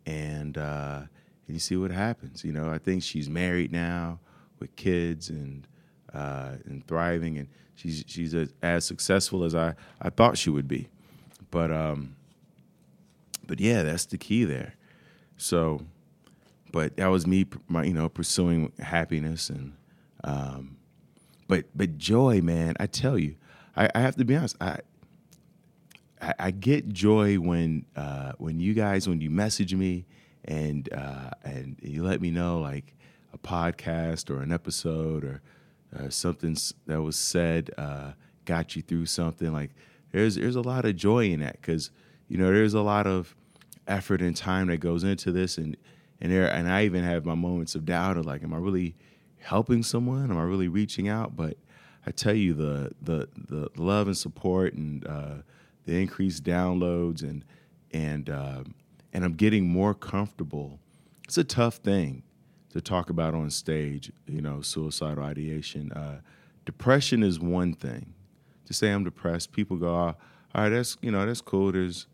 and 0.06 0.58
uh, 0.58 1.00
you 1.46 1.58
see 1.58 1.76
what 1.76 1.90
happens. 1.90 2.44
You 2.44 2.52
know, 2.52 2.70
I 2.70 2.78
think 2.78 3.02
she's 3.02 3.28
married 3.28 3.73
now 3.73 4.20
with 4.58 4.75
kids 4.76 5.28
and 5.30 5.66
uh, 6.12 6.52
and 6.64 6.87
thriving, 6.87 7.38
and 7.38 7.49
she's 7.75 8.04
she's 8.06 8.34
as, 8.34 8.52
as 8.62 8.84
successful 8.84 9.44
as 9.44 9.54
I 9.54 9.75
I 10.00 10.11
thought 10.11 10.38
she 10.38 10.50
would 10.50 10.68
be. 10.68 10.88
But 11.50 11.70
um, 11.70 12.16
but 13.46 13.61
yeah, 13.61 13.82
that's 13.82 14.06
the 14.06 14.18
key 14.18 14.44
there. 14.44 14.75
So, 15.37 15.80
but 16.73 16.96
that 16.96 17.06
was 17.08 17.26
me, 17.26 17.46
my, 17.68 17.84
you 17.84 17.92
know, 17.92 18.08
pursuing 18.08 18.73
happiness 18.78 19.50
and, 19.50 19.75
um, 20.23 20.76
but 21.49 21.66
but 21.75 21.99
joy, 21.99 22.40
man. 22.40 22.75
I 22.80 22.87
tell 22.87 23.18
you, 23.18 23.37
I, 23.76 23.90
I 23.94 24.00
have 24.00 24.16
to 24.16 24.25
be 24.25 24.37
honest. 24.37 24.56
I, 24.61 24.78
I 26.25 26.35
I 26.38 26.50
get 26.50 26.88
joy 26.88 27.37
when 27.37 27.85
uh, 27.97 28.33
when 28.38 28.59
you 28.61 28.75
guys 28.75 29.09
when 29.09 29.21
you 29.21 29.31
message 29.31 29.75
me 29.75 30.07
and 30.45 30.88
uh, 30.93 31.31
and 31.45 31.76
you 31.83 32.02
let 32.02 32.21
me 32.21 32.31
know 32.31 32.61
like 32.61 32.95
a 33.33 33.38
podcast 33.38 34.31
or 34.31 34.40
an 34.43 34.52
episode 34.52 35.25
or 35.25 35.43
uh, 35.97 36.09
something 36.09 36.57
that 36.87 37.02
was 37.02 37.16
said 37.16 37.71
uh, 37.76 38.12
got 38.45 38.75
you 38.76 38.83
through 38.83 39.07
something. 39.07 39.52
Like 39.52 39.71
there's 40.12 40.37
there's 40.37 40.57
a 40.57 40.62
lot 40.62 40.85
of 40.85 40.97
joy 40.97 41.26
in 41.26 41.40
that 41.40 41.61
because 41.61 41.90
you 42.28 42.38
know 42.38 42.47
there's 42.47 42.75
a 42.75 42.83
lot 42.83 43.07
of 43.07 43.35
effort 43.87 44.23
and 44.23 44.35
time 44.35 44.69
that 44.69 44.78
goes 44.78 45.04
into 45.04 45.31
this 45.31 45.59
and 45.59 45.76
and 46.21 46.33
there 46.33 46.50
and 46.50 46.71
I 46.71 46.85
even 46.85 47.04
have 47.04 47.25
my 47.25 47.35
moments 47.35 47.75
of 47.75 47.85
doubt 47.85 48.16
of 48.16 48.25
like, 48.25 48.43
am 48.43 48.54
I 48.54 48.59
really 48.59 48.97
helping 49.40 49.83
someone? 49.83 50.31
Am 50.31 50.38
I 50.38 50.43
really 50.43 50.69
reaching 50.69 51.09
out? 51.09 51.37
But 51.37 51.59
I 52.07 52.11
tell 52.11 52.35
you 52.35 52.54
the 52.54 52.93
the 53.02 53.28
the 53.37 53.69
love 53.76 54.07
and 54.07 54.16
support 54.16 54.75
and 54.75 55.07
uh, 55.07 55.35
the 55.85 56.00
increased 56.00 56.45
downloads 56.45 57.23
and 57.23 57.45
and 57.93 58.29
uh, 58.29 58.64
and 59.12 59.25
I'm 59.25 59.35
getting 59.35 59.69
more 59.69 59.95
comfortable. 59.95 60.81
It's 61.25 61.38
a 61.38 61.45
tough 61.45 61.76
thing 61.76 62.23
to 62.71 62.81
talk 62.81 63.09
about 63.09 63.35
on 63.35 63.50
stage, 63.50 64.12
you 64.26 64.43
know, 64.43 64.61
suicidal 64.61 65.23
ideation. 65.23 65.93
Uh, 65.93 66.21
depression 66.64 67.23
is 67.23 67.38
one 67.38 67.73
thing. 67.73 68.12
To 68.67 68.75
say 68.75 68.91
I'm 68.91 69.05
depressed, 69.05 69.53
people 69.53 69.76
go, 69.76 69.88
oh, 69.88 69.99
all 69.99 70.17
right, 70.55 70.69
that's 70.71 70.97
you 71.00 71.11
know 71.11 71.25
that's 71.26 71.41
cool. 71.41 71.73
There's 71.73 72.07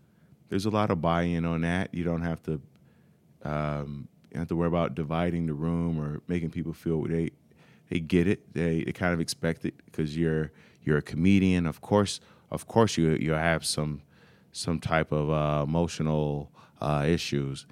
there's 0.49 0.67
a 0.67 0.71
lot 0.71 0.91
of 0.91 1.01
buy-in 1.01 1.45
on 1.45 1.63
that. 1.63 1.95
You 1.95 2.05
don't 2.05 2.23
have 2.23 2.43
to 2.45 2.61
um, 3.45 4.09
you 4.33 4.39
have 4.39 4.49
to 4.49 4.57
worry 4.57 4.69
about 4.69 4.95
dividing 4.95 5.47
the 5.47 5.55
room 5.55 5.99
or 5.99 6.21
making 6.29 6.51
people 6.51 6.73
feel 6.73 7.03
they 7.03 7.31
they 7.89 8.01
get 8.01 8.27
it. 8.27 8.53
They 8.53 8.85
they 8.85 8.93
kind 8.93 9.15
of 9.15 9.21
expect 9.21 9.65
it 9.65 9.75
because 9.87 10.17
you're 10.17 10.53
you're 10.83 10.99
a 10.99 11.03
comedian. 11.03 11.67
Of 11.67 11.81
course, 11.81 12.21
of 12.51 12.67
course 12.67 12.97
you 12.97 13.11
you 13.13 13.33
have 13.33 13.65
some 13.65 14.03
some 14.53 14.81
type 14.81 15.13
of 15.13 15.31
uh, 15.31 15.63
emotional 15.63 16.51
uh, 16.81 17.05
issues. 17.07 17.67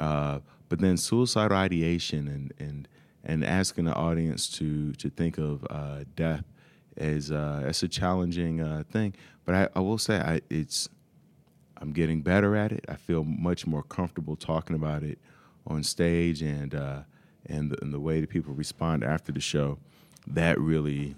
Uh, 0.00 0.40
but 0.68 0.80
then 0.80 0.96
suicidal 0.96 1.56
ideation 1.56 2.28
and 2.28 2.52
and 2.58 2.88
and 3.24 3.44
asking 3.44 3.84
the 3.84 3.94
audience 3.94 4.48
to 4.48 4.92
to 4.94 5.10
think 5.10 5.38
of 5.38 5.66
uh, 5.70 6.04
death 6.14 6.44
is 6.96 7.30
uh, 7.30 7.64
it's 7.66 7.82
a 7.82 7.88
challenging 7.88 8.60
uh, 8.60 8.82
thing. 8.90 9.14
But 9.44 9.54
I, 9.54 9.68
I 9.76 9.80
will 9.80 9.98
say 9.98 10.16
I, 10.18 10.40
it's 10.50 10.88
I'm 11.78 11.92
getting 11.92 12.22
better 12.22 12.56
at 12.56 12.72
it. 12.72 12.84
I 12.88 12.96
feel 12.96 13.24
much 13.24 13.66
more 13.66 13.82
comfortable 13.82 14.36
talking 14.36 14.74
about 14.74 15.02
it 15.02 15.18
on 15.66 15.82
stage 15.82 16.42
and 16.42 16.74
uh, 16.74 17.00
and, 17.46 17.70
the, 17.70 17.82
and 17.82 17.92
the 17.92 18.00
way 18.00 18.20
that 18.20 18.30
people 18.30 18.54
respond 18.54 19.04
after 19.04 19.32
the 19.32 19.40
show. 19.40 19.78
That 20.26 20.58
really 20.58 21.14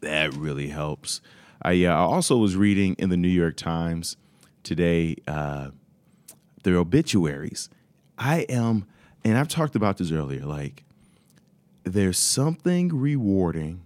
that 0.00 0.34
really 0.34 0.68
helps. 0.68 1.20
I, 1.64 1.84
uh, 1.84 1.94
also 1.94 2.36
was 2.36 2.56
reading 2.56 2.94
in 2.98 3.08
the 3.08 3.16
New 3.16 3.28
York 3.28 3.56
Times 3.56 4.16
today 4.62 5.16
uh, 5.26 5.70
their 6.62 6.76
obituaries. 6.76 7.70
I 8.18 8.40
am, 8.48 8.86
and 9.24 9.38
I've 9.38 9.48
talked 9.48 9.74
about 9.74 9.96
this 9.96 10.12
earlier. 10.12 10.44
Like, 10.44 10.84
there's 11.84 12.18
something 12.18 12.88
rewarding 12.88 13.82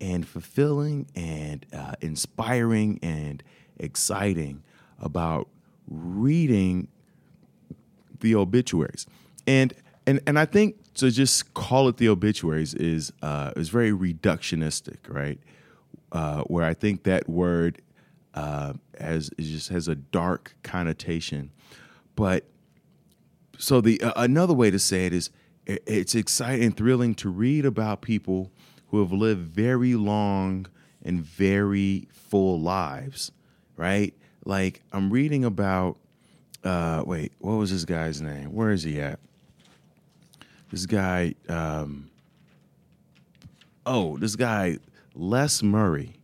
and 0.00 0.26
fulfilling 0.26 1.06
and 1.14 1.66
uh, 1.72 1.94
inspiring 2.00 2.98
and 3.02 3.42
exciting 3.78 4.62
about 5.00 5.48
reading 5.88 6.88
the 8.20 8.34
obituaries, 8.36 9.06
and 9.46 9.74
and 10.06 10.20
and 10.26 10.38
I 10.38 10.44
think 10.44 10.76
to 10.94 11.10
just 11.10 11.54
call 11.54 11.88
it 11.88 11.96
the 11.96 12.08
obituaries 12.08 12.74
is 12.74 13.12
uh, 13.22 13.52
is 13.56 13.68
very 13.68 13.90
reductionistic, 13.90 14.98
right? 15.08 15.38
Uh, 16.12 16.42
where 16.42 16.64
I 16.64 16.74
think 16.74 17.04
that 17.04 17.26
word 17.26 17.80
uh, 18.34 18.74
has 19.00 19.30
just 19.38 19.70
has 19.70 19.88
a 19.88 19.94
dark 19.94 20.54
connotation, 20.62 21.50
but 22.16 22.44
so 23.58 23.80
the 23.80 24.00
uh, 24.02 24.12
another 24.16 24.52
way 24.52 24.70
to 24.70 24.78
say 24.78 25.06
it 25.06 25.14
is 25.14 25.30
it's 25.66 26.14
exciting 26.14 26.64
and 26.64 26.76
thrilling 26.76 27.14
to 27.14 27.30
read 27.30 27.64
about 27.64 28.02
people 28.02 28.50
who 28.88 29.00
have 29.00 29.12
lived 29.12 29.40
very 29.40 29.94
long 29.94 30.66
and 31.02 31.22
very 31.22 32.08
full 32.10 32.60
lives, 32.60 33.32
right? 33.76 34.14
Like 34.44 34.82
I'm 34.92 35.10
reading 35.10 35.44
about 35.44 35.96
uh, 36.64 37.02
wait, 37.06 37.32
what 37.38 37.54
was 37.54 37.70
this 37.70 37.84
guy's 37.84 38.20
name? 38.20 38.52
Where 38.52 38.70
is 38.70 38.82
he 38.82 39.00
at? 39.00 39.18
This 40.70 40.84
guy 40.86 41.34
um, 41.48 42.10
oh, 43.86 44.16
this 44.18 44.36
guy 44.36 44.78
Les 45.14 45.62
Murray. 45.62 46.14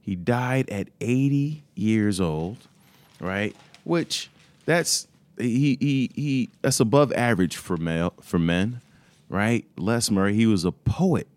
He 0.00 0.14
died 0.14 0.70
at 0.70 0.88
80 1.00 1.64
years 1.74 2.20
old, 2.20 2.68
right? 3.20 3.56
Which 3.84 4.30
that's 4.64 5.08
he 5.38 5.76
he 5.80 6.10
he 6.14 6.50
that's 6.62 6.80
above 6.80 7.12
average 7.12 7.56
for 7.56 7.76
male 7.76 8.14
for 8.20 8.38
men, 8.38 8.80
right? 9.28 9.64
Les 9.76 10.10
Murray, 10.10 10.34
he 10.34 10.46
was 10.46 10.64
a 10.64 10.72
poet. 10.72 11.28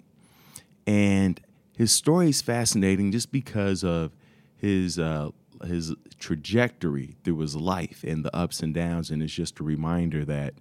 And 0.86 1.40
his 1.78 1.92
story 1.92 2.30
is 2.30 2.42
fascinating 2.42 3.12
just 3.12 3.32
because 3.32 3.84
of 3.84 4.12
his 4.58 5.00
uh, 5.00 5.30
his 5.66 5.94
trajectory 6.20 7.16
through 7.24 7.40
his 7.40 7.56
life 7.56 8.04
and 8.06 8.24
the 8.24 8.36
ups 8.36 8.62
and 8.62 8.74
downs, 8.74 9.10
and 9.10 9.24
it's 9.24 9.34
just 9.34 9.60
a 9.60 9.64
reminder 9.64 10.26
that 10.26 10.54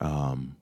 um, 0.00 0.56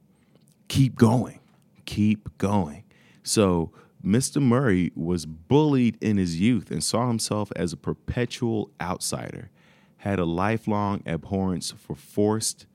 keep 0.69 0.97
going, 0.97 1.41
keep 1.85 2.37
going. 2.39 2.85
So 3.23 3.71
Mr. 4.05 4.43
Murray 4.43 4.91
was 4.97 5.27
bullied 5.27 5.97
in 6.01 6.17
his 6.17 6.41
youth 6.41 6.71
and 6.71 6.83
saw 6.83 7.07
himself 7.07 7.53
as 7.55 7.73
a 7.73 7.77
perpetual 7.77 8.71
outsider, 8.81 9.51
had 9.99 10.19
a 10.19 10.25
lifelong 10.25 11.03
abhorrence 11.07 11.71
for 11.71 11.95
forced 11.95 12.67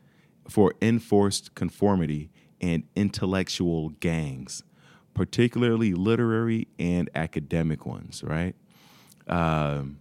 for 0.47 0.73
enforced 0.81 1.53
conformity 1.55 2.29
and 2.61 2.83
intellectual 2.95 3.89
gangs, 3.99 4.63
particularly 5.13 5.93
literary 5.93 6.67
and 6.79 7.09
academic 7.13 7.85
ones, 7.85 8.23
right? 8.23 8.55
Um, 9.27 9.99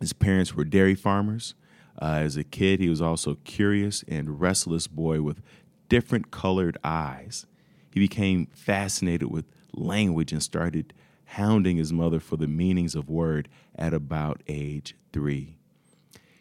his 0.00 0.12
parents 0.12 0.54
were 0.54 0.64
dairy 0.64 0.96
farmers. 0.96 1.54
Uh, 2.02 2.18
as 2.22 2.36
a 2.36 2.42
kid, 2.42 2.80
he 2.80 2.88
was 2.88 3.00
also 3.00 3.36
curious 3.44 4.04
and 4.08 4.40
restless 4.40 4.88
boy 4.88 5.22
with 5.22 5.40
different 5.88 6.32
colored 6.32 6.76
eyes. 6.82 7.46
He 7.92 8.00
became 8.00 8.46
fascinated 8.46 9.30
with 9.30 9.44
language 9.76 10.32
and 10.32 10.42
started 10.42 10.92
hounding 11.24 11.76
his 11.76 11.92
mother 11.92 12.20
for 12.20 12.36
the 12.36 12.46
meanings 12.46 12.94
of 12.94 13.08
word 13.08 13.48
at 13.76 13.94
about 13.94 14.42
age 14.46 14.94
three. 15.12 15.56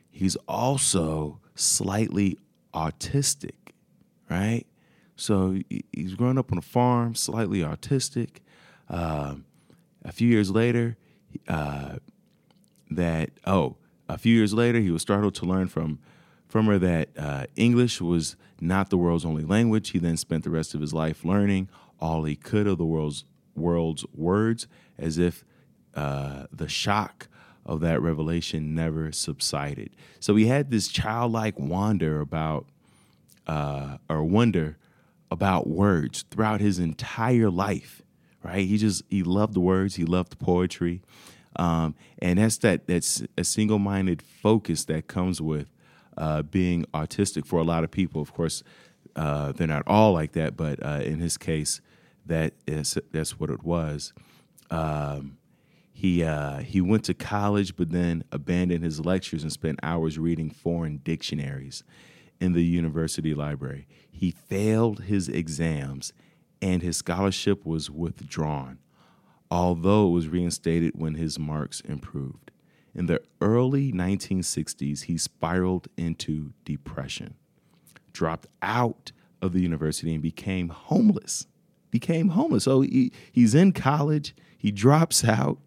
He's 0.10 0.36
also 0.48 1.40
slightly 1.56 2.38
autistic, 2.74 3.72
right? 4.30 4.66
So 5.16 5.60
he's 5.92 6.16
growing 6.16 6.38
up 6.38 6.52
on 6.52 6.58
a 6.58 6.62
farm, 6.62 7.16
slightly 7.16 7.60
autistic. 7.60 8.38
Uh, 8.90 9.36
a 10.04 10.12
few 10.12 10.28
years 10.28 10.52
later, 10.52 10.98
uh, 11.48 11.98
that 12.92 13.32
oh, 13.46 13.78
a 14.10 14.18
few 14.18 14.36
years 14.36 14.54
later, 14.54 14.80
he 14.80 14.92
was 14.92 15.02
startled 15.02 15.36
to 15.36 15.46
learn 15.46 15.68
from 15.68 16.00
from 16.48 16.68
her 16.68 16.78
that 16.78 17.10
uh, 17.18 17.46
English 17.56 18.00
was 18.00 18.36
not 18.62 18.92
the 18.92 18.98
world's 18.98 19.26
only 19.26 19.44
language. 19.44 19.90
He 19.90 20.00
then 20.00 20.18
spent 20.18 20.44
the 20.44 20.52
rest 20.52 20.76
of 20.76 20.82
his 20.82 20.94
life 20.94 21.26
learning 21.26 21.70
all 22.04 22.26
he 22.26 22.36
could 22.36 22.68
of 22.68 22.78
the 22.78 22.86
world's 22.86 23.24
world's 23.56 24.06
words, 24.14 24.68
as 24.98 25.18
if 25.18 25.46
uh, 25.96 26.48
the 26.52 26.68
shock 26.68 27.30
of 27.66 27.80
that 27.80 28.02
revelation 28.02 28.76
never 28.76 29.12
subsided. 29.12 29.90
So 30.20 30.36
he 30.36 30.48
had 30.48 30.70
this 30.70 30.90
childlike 30.90 31.58
wonder 31.58 32.20
about, 32.20 32.66
uh, 33.48 33.98
or 34.10 34.24
wonder 34.24 34.78
about 35.32 35.68
words 35.68 36.26
throughout 36.30 36.60
his 36.60 36.78
entire 36.78 37.50
life. 37.50 38.02
Right? 38.44 38.68
He 38.68 38.78
just 38.78 39.04
he 39.10 39.24
loved 39.24 39.56
words. 39.56 39.96
He 39.96 40.04
loved 40.04 40.38
poetry, 40.38 41.02
um, 41.56 41.96
and 42.20 42.38
that's 42.38 42.58
that 42.58 42.88
that's 42.88 43.24
a 43.38 43.46
single 43.46 43.80
minded 43.80 44.22
focus 44.22 44.84
that 44.86 45.08
comes 45.08 45.40
with 45.40 45.68
uh, 46.18 46.42
being 46.42 46.86
autistic 46.94 47.46
for 47.46 47.60
a 47.60 47.64
lot 47.64 47.86
of 47.86 47.92
people. 47.92 48.22
Of 48.22 48.34
course, 48.34 48.62
uh, 49.16 49.54
they're 49.54 49.68
not 49.68 49.84
all 49.88 50.12
like 50.12 50.34
that, 50.34 50.58
but 50.58 50.84
uh, 50.84 51.00
in 51.06 51.20
his 51.20 51.38
case, 51.38 51.80
that 52.26 52.54
is 52.68 52.98
that's 53.12 53.40
what 53.40 53.50
it 53.50 53.64
was. 53.64 54.14
Um, 54.70 55.38
he 55.92 56.24
uh, 56.24 56.60
he 56.60 56.82
went 56.82 57.06
to 57.06 57.14
college, 57.14 57.76
but 57.76 57.92
then 57.92 58.24
abandoned 58.32 58.84
his 58.84 59.00
lectures 59.00 59.44
and 59.44 59.52
spent 59.52 59.80
hours 59.84 60.18
reading 60.18 60.50
foreign 60.50 60.98
dictionaries. 60.98 61.84
in 62.42 62.54
the 62.54 62.64
university 62.64 63.34
library. 63.34 63.88
He 64.12 64.32
failed 64.32 65.04
his 65.04 65.30
exams 65.30 66.12
and 66.62 66.82
his 66.82 66.98
scholarship 66.98 67.66
was 67.66 67.90
withdrawn, 67.90 68.80
although 69.52 70.08
it 70.08 70.12
was 70.12 70.30
reinstated 70.30 70.94
when 70.96 71.16
his 71.16 71.38
marks 71.38 71.82
improved. 71.82 72.52
In 72.96 73.08
the 73.08 73.22
early 73.42 73.92
1960s, 73.92 75.04
he 75.04 75.18
spiraled 75.18 75.88
into 75.98 76.54
depression, 76.64 77.36
dropped 78.14 78.48
out 78.62 79.12
of 79.42 79.52
the 79.52 79.62
university, 79.62 80.14
and 80.14 80.22
became 80.22 80.70
homeless. 80.70 81.48
Became 81.94 82.30
homeless. 82.30 82.64
So 82.64 82.82
he, 82.82 83.12
he's 83.32 83.54
in 83.54 83.72
college, 83.72 84.36
he 84.58 84.72
drops 84.72 85.24
out, 85.24 85.60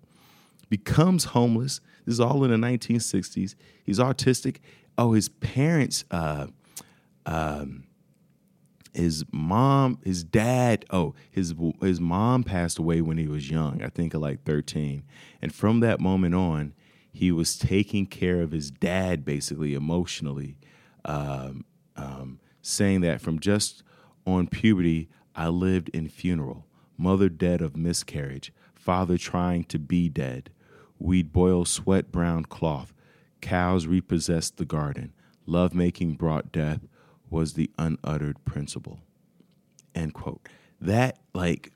becomes 0.69 1.27
homeless. 1.27 1.81
This 2.05 2.15
is 2.15 2.21
all 2.21 2.43
in 2.43 2.51
the 2.51 2.57
1960s. 2.57 3.55
He's 3.85 3.99
autistic. 4.01 4.57
Oh, 4.99 5.13
his 5.13 5.29
parents, 5.29 6.05
uh, 6.11 6.49
um, 7.27 7.85
his 8.93 9.25
mom, 9.31 10.01
his 10.05 10.25
dad, 10.25 10.85
oh, 10.91 11.15
his 11.31 11.55
his 11.81 12.01
mom 12.01 12.43
passed 12.43 12.81
away 12.81 13.03
when 13.03 13.19
he 13.19 13.29
was 13.29 13.49
young, 13.49 13.81
I 13.81 13.89
think 13.89 14.13
like 14.13 14.43
13. 14.43 15.05
And 15.41 15.55
from 15.55 15.79
that 15.81 16.01
moment 16.01 16.35
on, 16.35 16.75
he 17.13 17.31
was 17.31 17.57
taking 17.57 18.07
care 18.07 18.43
of 18.43 18.51
his 18.51 18.73
dad 18.73 19.25
basically 19.25 19.75
emotionally, 19.75 20.59
um, 21.05 21.65
um, 21.95 22.41
saying 22.63 23.03
that 23.03 23.21
from 23.21 23.39
just 23.39 23.85
on 24.27 24.49
puberty, 24.49 25.09
I 25.37 25.49
lived 25.49 25.91
in 25.91 26.09
funeral, 26.09 26.67
mother 26.97 27.29
dead 27.29 27.61
of 27.61 27.77
miscarriage, 27.77 28.53
father 28.75 29.19
trying 29.19 29.65
to 29.65 29.79
be 29.79 30.09
dead. 30.09 30.51
We'd 30.99 31.33
boil 31.33 31.67
sweat 31.67 32.11
brown 32.11 32.47
cloth, 32.47 32.95
cows 33.43 33.87
repossessed 33.87 34.57
the 34.57 34.65
garden, 34.65 35.13
love 35.45 35.75
making 35.75 36.15
brought 36.15 36.53
death 36.53 36.81
was 37.29 37.53
the 37.53 37.71
unuttered 37.79 38.43
principle. 38.47 39.01
End 39.95 40.15
quote. 40.15 40.49
That, 40.81 41.19
like, 41.35 41.73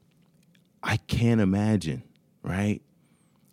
I 0.83 0.97
can't 0.97 1.41
imagine, 1.41 2.03
right? 2.43 2.81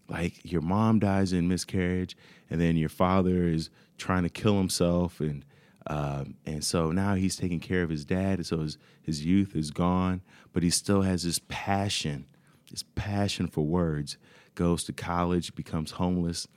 Like, 0.08 0.50
your 0.50 0.62
mom 0.62 1.00
dies 1.00 1.34
in 1.34 1.50
miscarriage, 1.50 2.16
and 2.50 2.62
then 2.62 2.78
your 2.78 2.90
father 2.90 3.44
is 3.44 3.70
trying 3.98 4.24
to 4.24 4.30
kill 4.30 4.58
himself, 4.58 5.20
and 5.20 5.44
um, 5.88 6.36
and 6.46 6.64
so 6.64 6.92
now 6.92 7.16
he's 7.16 7.36
taking 7.36 7.60
care 7.60 7.82
of 7.82 7.90
his 7.90 8.06
dad. 8.06 8.46
So 8.46 8.60
his 8.60 8.78
his 9.02 9.26
youth 9.26 9.56
is 9.56 9.72
gone, 9.72 10.22
but 10.54 10.64
he 10.64 10.70
still 10.70 11.02
has 11.02 11.24
this 11.24 11.40
passion, 11.48 12.26
this 12.70 12.84
passion 12.96 13.48
for 13.48 13.66
words. 13.66 14.18
Goes 14.56 14.84
to 14.86 14.94
college, 14.94 15.54
becomes 15.54 15.92
homeless, 15.92 16.48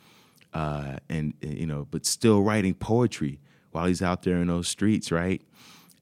uh, 0.54 0.96
and 1.08 1.34
you 1.40 1.66
know, 1.66 1.86
but 1.90 2.06
still 2.06 2.42
writing 2.42 2.74
poetry 2.74 3.40
while 3.72 3.86
he's 3.86 4.02
out 4.02 4.22
there 4.22 4.38
in 4.38 4.48
those 4.48 4.68
streets, 4.68 5.12
right? 5.12 5.42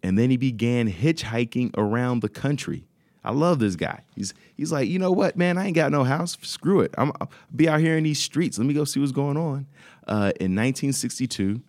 And 0.02 0.16
then 0.16 0.30
he 0.30 0.36
began 0.36 0.90
hitchhiking 0.90 1.76
around 1.76 2.22
the 2.22 2.28
country. 2.28 2.86
I 3.24 3.32
love 3.32 3.58
this 3.58 3.76
guy. 3.76 4.04
He's 4.14 4.32
he's 4.56 4.72
like, 4.72 4.88
you 4.88 4.98
know 4.98 5.12
what, 5.12 5.36
man? 5.36 5.58
I 5.58 5.66
ain't 5.66 5.74
got 5.74 5.92
no 5.92 6.04
house. 6.04 6.38
Screw 6.40 6.80
it. 6.80 6.94
I'm 6.96 7.12
I'll 7.20 7.30
be 7.54 7.68
out 7.68 7.80
here 7.80 7.98
in 7.98 8.04
these 8.04 8.20
streets. 8.20 8.58
Let 8.58 8.66
me 8.66 8.74
go 8.74 8.84
see 8.84 9.00
what's 9.00 9.12
going 9.12 9.36
on. 9.36 9.66
Uh, 10.06 10.32
in 10.40 10.54
1962, 10.54 11.60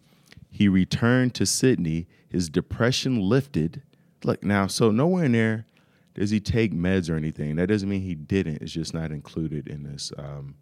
he 0.49 0.67
returned 0.67 1.35
to 1.35 1.45
Sydney. 1.45 2.07
His 2.29 2.49
depression 2.49 3.21
lifted. 3.21 3.81
Look 4.23 4.43
now, 4.43 4.67
so 4.67 4.91
nowhere 4.91 5.25
in 5.25 5.31
there 5.31 5.65
does 6.13 6.31
he 6.31 6.39
take 6.39 6.73
meds 6.73 7.09
or 7.09 7.15
anything. 7.15 7.55
That 7.55 7.67
doesn't 7.67 7.87
mean 7.87 8.01
he 8.01 8.15
didn't. 8.15 8.61
It's 8.61 8.71
just 8.71 8.93
not 8.93 9.11
included 9.11 9.67
in 9.67 9.83
this 9.83 10.11
um, 10.17 10.55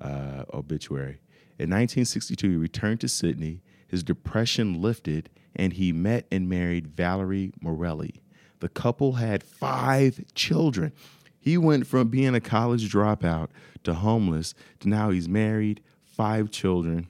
uh, 0.00 0.44
obituary. 0.54 1.20
In 1.58 1.68
1962, 1.68 2.50
he 2.50 2.56
returned 2.56 3.00
to 3.00 3.08
Sydney 3.08 3.60
his 3.92 4.02
depression 4.02 4.80
lifted, 4.80 5.28
and 5.54 5.74
he 5.74 5.92
met 5.92 6.26
and 6.32 6.48
married 6.48 6.86
Valerie 6.86 7.52
Morelli. 7.60 8.22
The 8.60 8.70
couple 8.70 9.12
had 9.12 9.42
five 9.42 10.24
children. 10.34 10.92
He 11.38 11.58
went 11.58 11.86
from 11.86 12.08
being 12.08 12.34
a 12.34 12.40
college 12.40 12.90
dropout 12.90 13.48
to 13.84 13.92
homeless 13.92 14.54
to 14.80 14.88
now 14.88 15.10
he's 15.10 15.28
married, 15.28 15.82
five 16.04 16.50
children, 16.50 17.06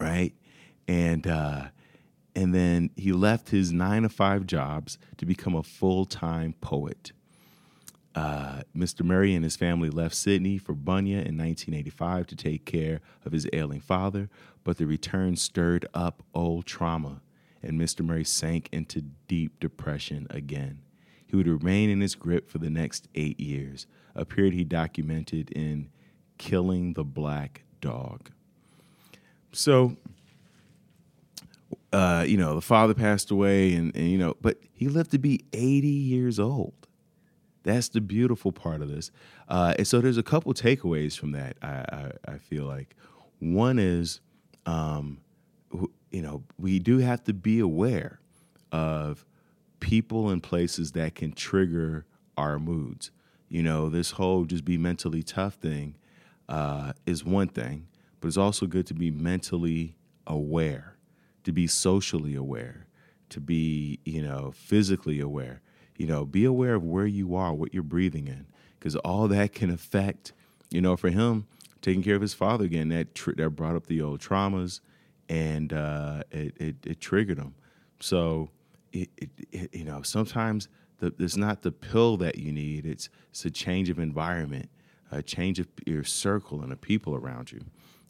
right? 0.00 0.32
And 0.86 1.26
uh, 1.26 1.68
and 2.36 2.54
then 2.54 2.90
he 2.96 3.12
left 3.12 3.50
his 3.50 3.72
nine 3.72 4.02
to 4.02 4.08
five 4.08 4.46
jobs 4.46 4.98
to 5.18 5.26
become 5.26 5.54
a 5.54 5.62
full 5.62 6.04
time 6.04 6.54
poet. 6.60 7.12
Uh, 8.14 8.62
Mr. 8.76 9.04
Murray 9.04 9.34
and 9.34 9.42
his 9.42 9.56
family 9.56 9.90
left 9.90 10.14
Sydney 10.14 10.56
for 10.56 10.72
Bunyah 10.72 11.26
in 11.26 11.36
1985 11.36 12.28
to 12.28 12.36
take 12.36 12.64
care 12.64 13.00
of 13.24 13.32
his 13.32 13.48
ailing 13.52 13.80
father, 13.80 14.28
but 14.62 14.78
the 14.78 14.86
return 14.86 15.34
stirred 15.34 15.86
up 15.94 16.22
old 16.32 16.64
trauma, 16.64 17.22
and 17.60 17.80
Mr. 17.80 18.04
Murray 18.04 18.22
sank 18.22 18.68
into 18.70 19.00
deep 19.26 19.58
depression 19.58 20.28
again. 20.30 20.78
He 21.26 21.34
would 21.34 21.48
remain 21.48 21.90
in 21.90 22.00
his 22.00 22.14
grip 22.14 22.48
for 22.48 22.58
the 22.58 22.70
next 22.70 23.08
eight 23.16 23.40
years, 23.40 23.88
a 24.14 24.24
period 24.24 24.54
he 24.54 24.62
documented 24.62 25.50
in 25.50 25.90
Killing 26.38 26.92
the 26.92 27.02
Black 27.02 27.64
Dog. 27.80 28.30
So, 29.50 29.96
uh, 31.92 32.24
you 32.26 32.36
know, 32.36 32.54
the 32.54 32.60
father 32.60 32.94
passed 32.94 33.30
away, 33.30 33.74
and, 33.74 33.94
and, 33.96 34.08
you 34.08 34.18
know, 34.18 34.36
but 34.40 34.58
he 34.72 34.88
lived 34.88 35.10
to 35.12 35.18
be 35.18 35.44
80 35.52 35.86
years 35.86 36.38
old. 36.38 36.74
That's 37.62 37.88
the 37.88 38.00
beautiful 38.00 38.52
part 38.52 38.82
of 38.82 38.88
this. 38.88 39.10
Uh, 39.48 39.74
and 39.78 39.86
so 39.86 40.00
there's 40.00 40.18
a 40.18 40.22
couple 40.22 40.52
takeaways 40.52 41.18
from 41.18 41.32
that. 41.32 41.56
I, 41.62 41.66
I, 41.68 42.10
I 42.32 42.38
feel 42.38 42.64
like 42.64 42.94
one 43.38 43.78
is, 43.78 44.20
um, 44.66 45.20
you 46.10 46.22
know, 46.22 46.42
we 46.58 46.78
do 46.78 46.98
have 46.98 47.24
to 47.24 47.32
be 47.32 47.60
aware 47.60 48.20
of 48.70 49.24
people 49.80 50.30
and 50.30 50.42
places 50.42 50.92
that 50.92 51.14
can 51.14 51.32
trigger 51.32 52.06
our 52.36 52.58
moods. 52.58 53.10
You 53.48 53.62
know, 53.62 53.88
this 53.88 54.12
whole 54.12 54.44
just 54.44 54.64
be 54.64 54.78
mentally 54.78 55.22
tough 55.22 55.54
thing 55.54 55.96
uh, 56.48 56.92
is 57.06 57.24
one 57.24 57.48
thing, 57.48 57.86
but 58.20 58.28
it's 58.28 58.36
also 58.36 58.66
good 58.66 58.86
to 58.88 58.94
be 58.94 59.10
mentally 59.10 59.96
aware, 60.26 60.93
to 61.44 61.52
be 61.52 61.66
socially 61.66 62.34
aware, 62.34 62.86
to 63.30 63.40
be, 63.40 64.00
you 64.04 64.22
know, 64.22 64.52
physically 64.54 65.20
aware 65.20 65.60
you 65.96 66.06
know, 66.06 66.24
be 66.24 66.44
aware 66.44 66.74
of 66.74 66.82
where 66.82 67.06
you 67.06 67.34
are, 67.36 67.52
what 67.54 67.72
you're 67.72 67.82
breathing 67.82 68.26
in, 68.26 68.46
because 68.78 68.96
all 68.96 69.28
that 69.28 69.52
can 69.52 69.70
affect, 69.70 70.32
you 70.70 70.80
know, 70.80 70.96
for 70.96 71.10
him 71.10 71.46
taking 71.82 72.02
care 72.02 72.16
of 72.16 72.22
his 72.22 72.34
father 72.34 72.64
again. 72.64 72.88
That 72.88 73.14
tr- 73.14 73.32
that 73.36 73.50
brought 73.50 73.76
up 73.76 73.86
the 73.86 74.00
old 74.02 74.20
traumas, 74.20 74.80
and 75.28 75.72
uh, 75.72 76.24
it, 76.30 76.54
it, 76.58 76.76
it 76.84 77.00
triggered 77.00 77.38
him. 77.38 77.54
So, 78.00 78.50
it, 78.92 79.08
it, 79.52 79.70
you 79.72 79.84
know, 79.84 80.02
sometimes 80.02 80.68
the, 80.98 81.14
it's 81.18 81.36
not 81.36 81.62
the 81.62 81.72
pill 81.72 82.16
that 82.18 82.38
you 82.38 82.52
need. 82.52 82.86
It's 82.86 83.08
it's 83.30 83.44
a 83.44 83.50
change 83.50 83.88
of 83.88 83.98
environment, 83.98 84.68
a 85.12 85.22
change 85.22 85.60
of 85.60 85.68
your 85.86 86.02
circle 86.02 86.62
and 86.62 86.72
the 86.72 86.76
people 86.76 87.14
around 87.14 87.52
you, 87.52 87.60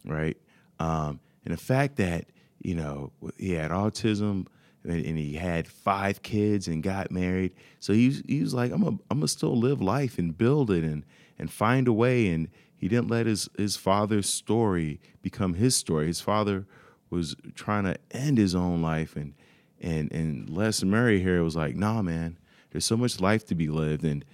right? 0.06 0.38
Um, 0.78 1.20
and 1.44 1.52
the 1.52 1.58
fact 1.60 1.96
that 1.96 2.24
you 2.64 2.74
know 2.74 3.12
he 3.38 3.52
had 3.52 3.70
autism 3.70 4.46
and 4.86 5.18
he 5.18 5.34
had 5.34 5.66
five 5.66 6.22
kids 6.22 6.68
and 6.68 6.82
got 6.82 7.10
married. 7.10 7.52
So 7.80 7.92
he 7.92 8.22
he 8.26 8.40
was 8.40 8.52
like, 8.52 8.72
I'm 8.72 9.00
gonna 9.10 9.28
still 9.28 9.56
live 9.56 9.80
life 9.80 10.18
and 10.18 10.36
build 10.36 10.70
it 10.70 10.84
and 10.84 11.04
and 11.38 11.50
find 11.50 11.88
a 11.88 11.92
way. 11.92 12.28
And 12.28 12.48
he 12.76 12.88
didn't 12.88 13.08
let 13.08 13.26
his 13.26 13.48
his 13.56 13.76
father's 13.76 14.28
story 14.28 15.00
become 15.22 15.54
his 15.54 15.76
story. 15.76 16.06
His 16.06 16.20
father 16.20 16.66
was 17.10 17.36
trying 17.54 17.84
to 17.84 17.96
end 18.10 18.38
his 18.38 18.54
own 18.54 18.82
life, 18.82 19.16
and 19.16 19.34
and 19.80 20.12
and 20.12 20.50
Les 20.50 20.82
Murray 20.82 21.22
here 21.22 21.42
was 21.42 21.56
like, 21.56 21.76
Nah, 21.76 22.02
man, 22.02 22.38
there's 22.70 22.84
so 22.84 22.96
much 22.96 23.20
life 23.20 23.46
to 23.46 23.54
be 23.54 23.68
lived, 23.68 24.04
and 24.04 24.24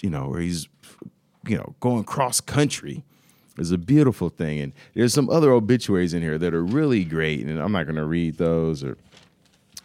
you 0.00 0.08
know, 0.08 0.32
he's 0.34 0.68
you 1.46 1.56
know 1.56 1.74
going 1.80 2.04
cross 2.04 2.40
country 2.40 3.04
is 3.60 3.72
a 3.72 3.78
beautiful 3.78 4.28
thing. 4.28 4.60
And 4.60 4.72
there's 4.94 5.14
some 5.14 5.28
other 5.30 5.52
obituaries 5.52 6.14
in 6.14 6.22
here 6.22 6.38
that 6.38 6.54
are 6.54 6.64
really 6.64 7.04
great, 7.04 7.44
and 7.44 7.58
I'm 7.58 7.72
not 7.72 7.84
going 7.84 7.96
to 7.96 8.04
read 8.04 8.36
those 8.36 8.84
or 8.84 8.96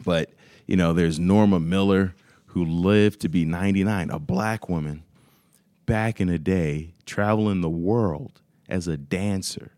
but, 0.04 0.32
you 0.68 0.76
know, 0.76 0.94
there's 0.94 1.20
Norma 1.20 1.60
Miller, 1.60 2.16
who 2.48 2.66
lived 2.66 3.22
to 3.22 3.30
be 3.30 3.46
99, 3.46 4.10
a 4.10 4.20
black 4.20 4.70
woman 4.70 5.04
back 5.86 6.22
in 6.22 6.28
the 6.28 6.40
day, 6.40 6.94
traveling 7.06 7.62
the 7.62 7.70
world 7.70 8.42
as 8.70 8.88
a 8.88 8.98
dancer, 8.98 9.72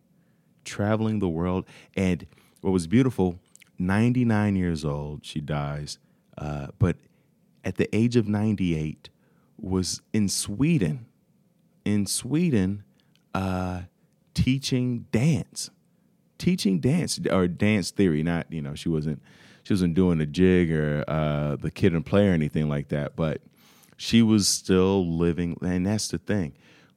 traveling 0.63 1.19
the 1.19 1.29
world. 1.29 1.65
And 1.95 2.25
what 2.61 2.71
was 2.71 2.87
beautiful, 2.87 3.39
99 3.79 4.55
years 4.55 4.83
old, 4.85 5.25
she 5.25 5.41
dies, 5.41 5.99
uh, 6.37 6.67
but 6.79 6.97
at 7.63 7.75
the 7.75 7.93
age 7.95 8.15
of 8.15 8.27
98, 8.27 9.09
was 9.57 10.01
in 10.13 10.27
Sweden, 10.27 11.05
in 11.85 12.05
Sweden, 12.05 12.83
uh, 13.35 13.81
teaching 14.33 15.05
dance, 15.11 15.69
teaching 16.37 16.79
dance 16.79 17.19
or 17.29 17.47
dance 17.47 17.91
theory. 17.91 18.23
Not, 18.23 18.51
you 18.51 18.61
know, 18.61 18.75
she 18.75 18.89
wasn't 18.89 19.21
she 19.63 19.73
wasn't 19.73 19.93
doing 19.93 20.19
the 20.19 20.25
jig 20.25 20.71
or 20.71 21.03
uh, 21.07 21.57
the 21.57 21.69
kid 21.69 21.93
and 21.93 22.05
play 22.05 22.27
or 22.27 22.31
anything 22.31 22.69
like 22.69 22.87
that, 22.89 23.15
but 23.15 23.41
she 23.97 24.21
was 24.21 24.47
still 24.47 25.05
living. 25.05 25.57
And 25.61 25.85
that's 25.85 26.07
the 26.07 26.17
thing, 26.17 26.53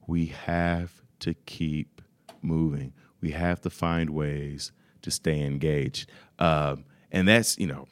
we 0.07 0.27
have 0.27 1.03
to 1.21 1.35
keep 1.35 2.01
moving. 2.41 2.93
We 3.21 3.33
have 3.33 3.61
to 3.63 3.71
find 3.71 4.11
ways 4.11 4.71
to 5.03 5.11
stay 5.11 5.43
engaged, 5.43 6.09
um, 6.39 6.85
and 7.11 7.27
that's 7.27 7.59
you 7.59 7.67
know 7.67 7.89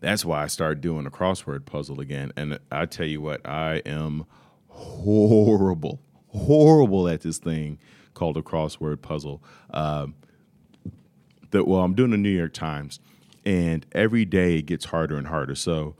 that's 0.00 0.24
why 0.24 0.42
I 0.42 0.48
started 0.48 0.80
doing 0.80 1.04
the 1.04 1.10
crossword 1.10 1.66
puzzle 1.66 2.00
again. 2.00 2.32
And 2.36 2.58
I 2.72 2.86
tell 2.86 3.06
you 3.06 3.20
what, 3.20 3.46
I 3.46 3.76
am 3.86 4.26
horrible, 4.68 6.00
horrible 6.36 7.08
at 7.08 7.22
this 7.22 7.38
thing 7.38 7.78
called 8.14 8.36
a 8.36 8.42
crossword 8.42 9.02
puzzle. 9.02 9.42
Um, 9.70 10.14
that 11.50 11.66
well, 11.66 11.82
I'm 11.82 11.94
doing 11.94 12.10
the 12.10 12.16
New 12.16 12.30
York 12.30 12.52
Times, 12.52 13.00
and 13.44 13.86
every 13.92 14.24
day 14.24 14.58
it 14.58 14.62
gets 14.62 14.86
harder 14.86 15.16
and 15.16 15.28
harder. 15.28 15.54
So 15.54 15.94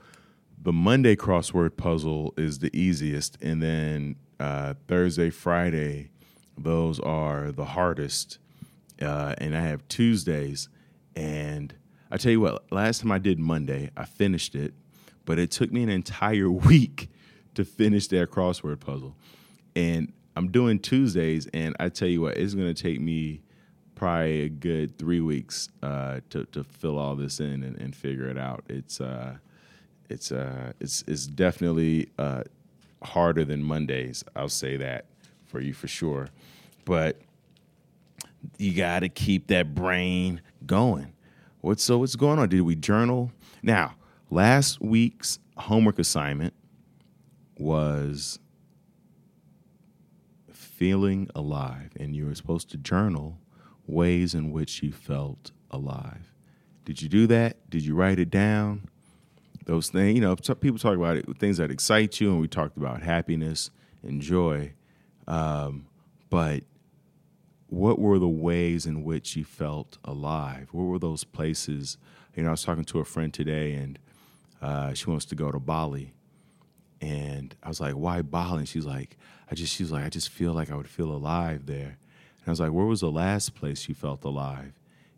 the 0.61 0.73
Monday 0.73 1.15
crossword 1.15 1.77
puzzle 1.77 2.33
is 2.37 2.59
the 2.59 2.75
easiest, 2.77 3.41
and 3.41 3.61
then 3.61 4.15
uh, 4.39 4.73
Thursday, 4.87 5.29
Friday, 5.29 6.09
those 6.57 6.99
are 6.99 7.51
the 7.51 7.65
hardest. 7.65 8.39
Uh, 9.01 9.35
and 9.37 9.55
I 9.55 9.61
have 9.61 9.87
Tuesdays, 9.87 10.69
and 11.15 11.73
I 12.09 12.17
tell 12.17 12.31
you 12.31 12.41
what, 12.41 12.71
last 12.71 13.01
time 13.01 13.11
I 13.11 13.19
did 13.19 13.39
Monday, 13.39 13.91
I 13.95 14.05
finished 14.05 14.55
it, 14.55 14.73
but 15.25 15.37
it 15.37 15.51
took 15.51 15.71
me 15.71 15.83
an 15.83 15.89
entire 15.89 16.49
week 16.51 17.09
to 17.53 17.63
finish 17.65 18.07
that 18.07 18.31
crossword 18.31 18.79
puzzle. 18.79 19.15
And 19.75 20.11
I'm 20.37 20.51
doing 20.51 20.77
Tuesdays, 20.77 21.47
and 21.51 21.75
I 21.79 21.89
tell 21.89 22.07
you 22.07 22.21
what, 22.21 22.37
it's 22.37 22.53
to 22.53 22.73
take 22.75 23.01
me 23.01 23.41
probably 23.95 24.43
a 24.43 24.49
good 24.49 24.95
three 24.99 25.19
weeks 25.19 25.69
uh, 25.81 26.19
to 26.29 26.45
to 26.45 26.63
fill 26.63 26.99
all 26.99 27.15
this 27.15 27.39
in 27.39 27.63
and, 27.63 27.75
and 27.77 27.95
figure 27.95 28.27
it 28.27 28.37
out. 28.37 28.63
It's 28.69 29.01
uh, 29.01 29.37
it's 30.09 30.31
uh, 30.31 30.73
it's 30.79 31.03
it's 31.07 31.25
definitely 31.25 32.09
uh, 32.19 32.43
harder 33.01 33.45
than 33.45 33.63
Mondays. 33.63 34.23
I'll 34.35 34.47
say 34.47 34.77
that 34.77 35.05
for 35.47 35.59
you 35.59 35.73
for 35.73 35.87
sure, 35.87 36.29
but 36.85 37.19
you 38.59 38.73
got 38.73 38.99
to 38.99 39.09
keep 39.09 39.47
that 39.47 39.73
brain 39.73 40.41
going. 40.67 41.13
What's 41.61 41.83
so 41.83 41.97
what's 41.97 42.15
going 42.15 42.37
on? 42.37 42.49
Did 42.49 42.61
we 42.61 42.75
journal? 42.75 43.31
Now, 43.63 43.95
last 44.29 44.79
week's 44.81 45.39
homework 45.57 45.97
assignment 45.97 46.53
was 47.57 48.37
feeling 50.77 51.27
alive, 51.33 51.89
and 51.99 52.15
you 52.15 52.27
were 52.27 52.35
supposed 52.35 52.69
to 52.69 52.77
journal 52.77 53.39
ways 53.87 54.35
in 54.35 54.51
which 54.51 54.83
you 54.83 54.91
felt 54.91 55.51
alive. 55.71 56.31
Did 56.85 57.01
you 57.01 57.09
do 57.09 57.25
that? 57.27 57.67
Did 57.69 57.83
you 57.83 57.95
write 57.95 58.19
it 58.19 58.29
down? 58.29 58.87
Those 59.65 59.89
things, 59.89 60.15
you 60.15 60.21
know, 60.21 60.35
people 60.35 60.77
talk 60.77 60.95
about 60.95 61.17
it, 61.17 61.25
things 61.39 61.57
that 61.57 61.71
excite 61.71 62.21
you, 62.21 62.31
and 62.31 62.39
we 62.39 62.47
talked 62.47 62.77
about 62.77 63.01
happiness 63.01 63.71
and 64.03 64.21
joy. 64.21 64.73
Um, 65.27 65.87
but 66.29 66.63
what 67.67 67.97
were 67.97 68.19
the 68.19 68.29
ways 68.29 68.85
in 68.85 69.03
which 69.03 69.35
you 69.35 69.43
felt 69.43 69.97
alive? 70.05 70.69
What 70.71 70.83
were 70.83 70.99
those 70.99 71.23
places? 71.23 71.97
You 72.35 72.43
know, 72.43 72.49
I 72.49 72.51
was 72.51 72.63
talking 72.63 72.85
to 72.85 72.99
a 72.99 73.05
friend 73.05 73.33
today, 73.33 73.73
and 73.73 73.99
uh, 74.61 74.93
she 74.93 75.09
wants 75.09 75.25
to 75.25 75.35
go 75.35 75.51
to 75.51 75.59
Bali, 75.59 76.13
and 77.01 77.55
I 77.63 77.67
was 77.67 77.81
like, 77.81 77.95
"Why 77.95 78.21
Bali?" 78.21 78.59
And 78.59 78.69
she's 78.69 78.85
like, 78.85 79.17
"I 79.49 79.55
just," 79.55 79.73
she's 79.73 79.91
like, 79.91 80.05
"I 80.05 80.09
just 80.09 80.29
feel 80.29 80.53
like 80.53 80.71
I 80.71 80.75
would 80.75 80.89
feel 80.89 81.11
alive 81.11 81.65
there." 81.65 81.97
And 82.47 82.51
I 82.51 82.53
was 82.53 82.61
like, 82.61 82.71
Where 82.71 82.85
was 82.85 83.01
the 83.01 83.11
last 83.11 83.55
place 83.55 83.89
you 83.89 83.93
felt 83.93 84.23
alive? 84.23 84.71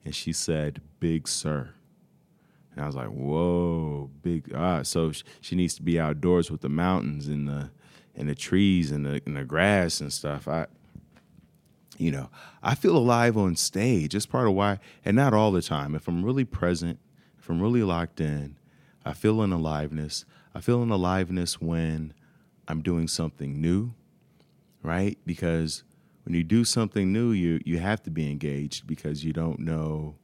And 0.04 0.16
she 0.16 0.34
said, 0.34 0.82
Big 1.00 1.28
Sur. 1.28 1.70
And 2.72 2.84
I 2.84 2.88
was 2.88 2.96
like, 2.96 3.10
Whoa, 3.10 4.10
big. 4.24 4.52
Ah, 4.56 4.82
so 4.82 5.12
she 5.40 5.56
needs 5.56 5.76
to 5.76 5.84
be 5.84 6.00
outdoors 6.00 6.50
with 6.50 6.62
the 6.62 6.70
mountains 6.70 7.28
and 7.28 7.48
the 7.48 7.70
and 8.16 8.28
the 8.28 8.34
trees 8.34 8.90
and 8.90 9.06
the 9.06 9.22
and 9.28 9.38
the 9.38 9.46
grass 9.46 10.02
and 10.02 10.12
stuff. 10.12 10.48
I, 10.48 10.66
you 12.00 12.10
know, 12.10 12.32
I 12.64 12.74
feel 12.74 12.98
alive 12.98 13.38
on 13.38 13.56
stage. 13.56 14.16
It's 14.16 14.26
part 14.26 14.48
of 14.48 14.56
why, 14.56 14.80
and 15.06 15.16
not 15.16 15.36
all 15.36 15.52
the 15.52 15.62
time. 15.62 15.94
If 15.94 16.08
I'm 16.08 16.26
really 16.26 16.46
present, 16.46 16.98
if 17.38 17.48
I'm 17.48 17.62
really 17.62 17.84
locked 17.84 18.20
in, 18.20 18.58
I 19.06 19.14
feel 19.14 19.44
an 19.44 19.54
aliveness. 19.54 20.26
I 20.56 20.62
feel 20.62 20.82
an 20.82 20.90
aliveness 20.90 21.62
when 21.62 22.16
I'm 22.68 22.82
doing 22.82 23.08
something 23.08 23.62
new, 23.62 23.94
right? 24.84 25.18
Because 25.26 25.84
when 26.26 26.36
you 26.36 26.44
do 26.44 26.64
something 26.64 27.12
new, 27.12 27.32
you 27.32 27.60
you 27.66 27.80
have 27.80 28.04
to 28.04 28.12
be 28.12 28.30
engaged 28.30 28.88
because 28.88 29.24
you 29.24 29.34
don't 29.34 29.60
know 29.60 30.16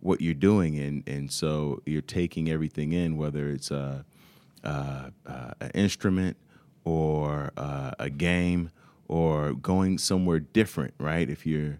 what 0.00 0.20
you're 0.20 0.34
doing, 0.34 0.78
and 0.78 1.02
and 1.08 1.30
so 1.32 1.82
you're 1.86 2.02
taking 2.02 2.50
everything 2.50 2.92
in, 2.92 3.16
whether 3.16 3.48
it's 3.48 3.70
a, 3.70 4.04
an 5.60 5.70
instrument 5.74 6.36
or 6.84 7.52
a, 7.56 7.94
a 7.98 8.10
game 8.10 8.70
or 9.08 9.52
going 9.54 9.98
somewhere 9.98 10.40
different, 10.40 10.94
right? 10.98 11.28
If 11.28 11.46
you're 11.46 11.78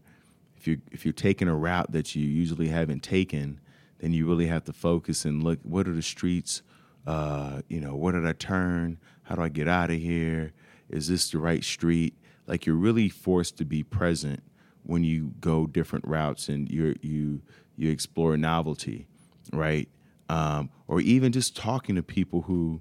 if 0.57 0.66
you're 0.66 0.79
if 0.92 1.05
you're 1.05 1.12
taking 1.12 1.48
a 1.48 1.55
route 1.55 1.92
that 1.92 2.14
you 2.14 2.27
usually 2.27 2.68
haven't 2.68 3.03
taken, 3.03 3.61
then 3.98 4.12
you 4.12 4.27
really 4.27 4.46
have 4.46 4.64
to 4.64 4.72
focus 4.72 5.24
and 5.24 5.42
look. 5.42 5.59
What 5.62 5.88
are 5.88 5.94
the 5.94 6.03
streets? 6.03 6.62
Uh, 7.07 7.61
you 7.68 7.81
know, 7.81 7.94
where 7.96 8.12
did 8.12 8.27
I 8.27 8.33
turn? 8.33 8.98
How 9.24 9.35
do 9.35 9.42
I 9.42 9.48
get 9.48 9.68
out 9.68 9.90
of 9.90 9.98
here? 9.98 10.53
Is 10.88 11.09
this 11.09 11.31
the 11.31 11.38
right 11.38 11.64
street? 11.64 12.14
like 12.47 12.66
you're 12.66 12.77
really 12.77 13.09
forced 13.09 13.57
to 13.59 13.64
be 13.64 13.83
present 13.83 14.42
when 14.83 15.03
you 15.05 15.33
go 15.40 15.66
different 15.66 16.07
routes 16.07 16.49
and 16.49 16.70
you 16.70 16.94
you 17.01 17.40
you 17.77 17.90
explore 17.90 18.37
novelty, 18.37 19.07
right? 19.53 19.88
Um, 20.29 20.70
or 20.87 21.01
even 21.01 21.33
just 21.33 21.57
talking 21.57 21.97
to 21.97 22.03
people 22.03 22.42
who 22.42 22.81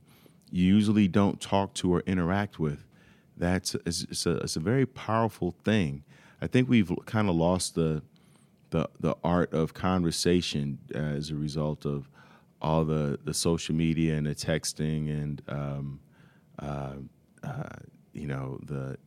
you 0.52 0.66
usually 0.66 1.08
don't 1.08 1.42
talk 1.42 1.74
to 1.76 1.94
or 1.94 2.02
interact 2.02 2.60
with. 2.60 2.86
That's 3.36 3.76
it's, 3.86 4.04
it's, 4.04 4.26
a, 4.26 4.38
it's 4.38 4.56
a 4.56 4.60
very 4.60 4.86
powerful 4.86 5.56
thing. 5.64 6.04
I 6.42 6.48
think 6.48 6.70
we've 6.70 6.92
kind 7.06 7.30
of 7.30 7.36
lost 7.36 7.76
the 7.76 8.04
the 8.72 8.90
the 9.00 9.16
art 9.24 9.54
of 9.54 9.74
conversation 9.74 10.80
as 10.94 11.30
a 11.30 11.36
result 11.36 11.86
of 11.86 12.10
all 12.62 12.84
the 12.84 13.18
the 13.24 13.34
social 13.34 13.76
media 13.76 14.16
and 14.16 14.28
the 14.28 14.36
texting 14.36 15.10
and 15.10 15.42
um, 15.48 16.00
uh, 16.60 16.96
uh, 17.44 17.70
you 18.14 18.28
know 18.28 18.60
the 18.64 18.98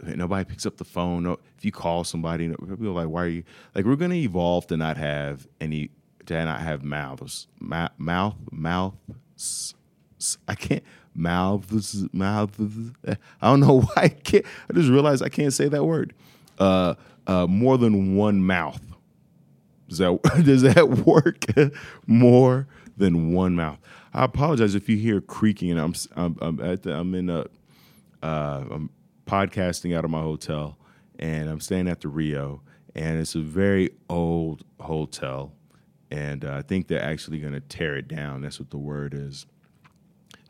Nobody 0.00 0.44
picks 0.44 0.64
up 0.64 0.76
the 0.76 0.84
phone. 0.84 1.26
If 1.26 1.64
you 1.64 1.72
call 1.72 2.04
somebody, 2.04 2.48
people 2.48 2.88
are 2.88 2.90
like, 2.90 3.08
"Why 3.08 3.22
are 3.24 3.28
you?" 3.28 3.44
Like, 3.74 3.84
we're 3.84 3.96
going 3.96 4.12
to 4.12 4.16
evolve 4.16 4.66
to 4.68 4.76
not 4.76 4.96
have 4.96 5.48
any, 5.60 5.90
to 6.26 6.44
not 6.44 6.60
have 6.60 6.84
mouths, 6.84 7.48
mouth, 7.58 8.36
mouth. 8.50 8.94
I 10.46 10.54
can't 10.54 10.84
mouths, 11.14 12.06
mouths. 12.12 12.92
I 13.06 13.16
don't 13.42 13.60
know 13.60 13.80
why 13.94 14.02
I 14.04 14.08
can't. 14.08 14.44
I 14.70 14.74
just 14.74 14.88
realized 14.88 15.22
I 15.22 15.28
can't 15.28 15.52
say 15.52 15.68
that 15.68 15.84
word. 15.84 16.14
Uh, 16.58 16.94
uh, 17.26 17.46
more 17.46 17.76
than 17.76 18.14
one 18.16 18.44
mouth. 18.44 18.80
Does 19.88 19.98
that 19.98 20.22
does 20.44 20.62
that 20.62 20.88
work? 20.90 21.44
more 22.06 22.68
than 22.96 23.32
one 23.32 23.56
mouth. 23.56 23.78
I 24.14 24.24
apologize 24.24 24.74
if 24.74 24.88
you 24.88 24.96
hear 24.96 25.20
creaking 25.20 25.72
and 25.72 25.80
I'm 25.80 25.94
I'm, 26.16 26.36
I'm 26.40 26.76
the, 26.76 26.94
I'm 26.94 27.14
in 27.14 27.30
a 27.30 27.46
uh, 28.22 28.64
I'm 28.70 28.90
podcasting 29.26 29.96
out 29.96 30.04
of 30.04 30.10
my 30.10 30.20
hotel, 30.20 30.78
and 31.18 31.48
I'm 31.48 31.60
staying 31.60 31.88
at 31.88 32.00
the 32.00 32.08
Rio, 32.08 32.62
and 32.94 33.18
it's 33.18 33.34
a 33.34 33.40
very 33.40 33.90
old 34.08 34.64
hotel, 34.80 35.52
and 36.10 36.44
uh, 36.44 36.54
I 36.54 36.62
think 36.62 36.88
they're 36.88 37.02
actually 37.02 37.38
going 37.38 37.52
to 37.54 37.60
tear 37.60 37.96
it 37.96 38.08
down. 38.08 38.42
That's 38.42 38.58
what 38.58 38.70
the 38.70 38.78
word 38.78 39.14
is. 39.14 39.46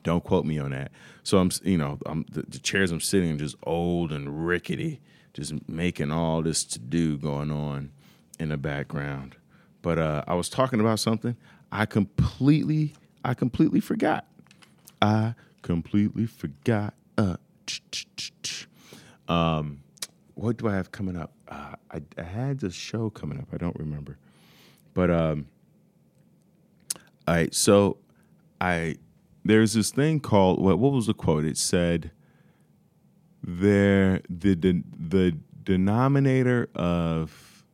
Don't 0.04 0.24
quote 0.24 0.46
me 0.46 0.58
on 0.58 0.70
that. 0.70 0.92
So 1.22 1.38
I'm, 1.38 1.50
you 1.62 1.76
know, 1.76 1.98
I'm, 2.06 2.24
the, 2.30 2.42
the 2.42 2.58
chairs 2.58 2.90
I'm 2.90 3.00
sitting 3.00 3.30
in 3.30 3.38
just 3.38 3.56
old 3.64 4.12
and 4.12 4.46
rickety, 4.46 5.00
just 5.34 5.52
making 5.68 6.10
all 6.10 6.42
this 6.42 6.64
to 6.64 6.78
do 6.78 7.18
going 7.18 7.50
on 7.50 7.90
in 8.38 8.48
the 8.50 8.56
background. 8.56 9.36
But 9.82 9.98
uh, 9.98 10.24
I 10.26 10.34
was 10.34 10.48
talking 10.48 10.80
about 10.80 11.00
something 11.00 11.36
I 11.70 11.84
completely, 11.84 12.94
I 13.24 13.34
completely 13.34 13.80
forgot. 13.80 14.26
I 15.02 15.34
completely 15.62 16.26
forgot. 16.26 16.94
Uh, 17.16 17.36
um, 19.28 19.82
what 20.34 20.56
do 20.56 20.68
I 20.68 20.74
have 20.74 20.92
coming 20.92 21.16
up? 21.16 21.32
Uh, 21.48 21.74
I, 21.90 22.02
I, 22.16 22.22
had 22.22 22.60
this 22.60 22.74
show 22.74 23.10
coming 23.10 23.38
up. 23.38 23.48
I 23.52 23.56
don't 23.56 23.76
remember, 23.76 24.18
but 24.94 25.10
um, 25.10 25.46
all 27.26 27.34
right. 27.34 27.54
So 27.54 27.98
I 28.60 28.96
there's 29.44 29.72
this 29.72 29.90
thing 29.90 30.20
called 30.20 30.60
what? 30.60 30.78
What 30.78 30.92
was 30.92 31.06
the 31.06 31.14
quote? 31.14 31.44
It 31.44 31.56
said 31.56 32.10
there 33.42 34.20
the 34.28 34.54
the, 34.54 34.82
the 34.96 35.36
denominator 35.64 36.68
of 36.74 37.64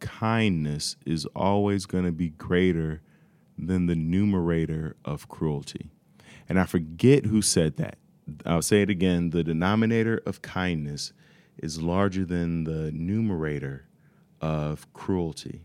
kindness 0.00 0.96
is 1.04 1.26
always 1.34 1.86
going 1.86 2.04
to 2.04 2.12
be 2.12 2.30
greater 2.30 3.02
than 3.56 3.86
the 3.86 3.96
numerator 3.96 4.96
of 5.04 5.28
cruelty. 5.28 5.90
And 6.48 6.58
I 6.58 6.64
forget 6.64 7.26
who 7.26 7.42
said 7.42 7.76
that. 7.76 7.98
I'll 8.46 8.62
say 8.62 8.82
it 8.82 8.90
again 8.90 9.30
the 9.30 9.44
denominator 9.44 10.22
of 10.26 10.42
kindness 10.42 11.12
is 11.58 11.82
larger 11.82 12.24
than 12.24 12.64
the 12.64 12.92
numerator 12.92 13.86
of 14.40 14.92
cruelty. 14.92 15.62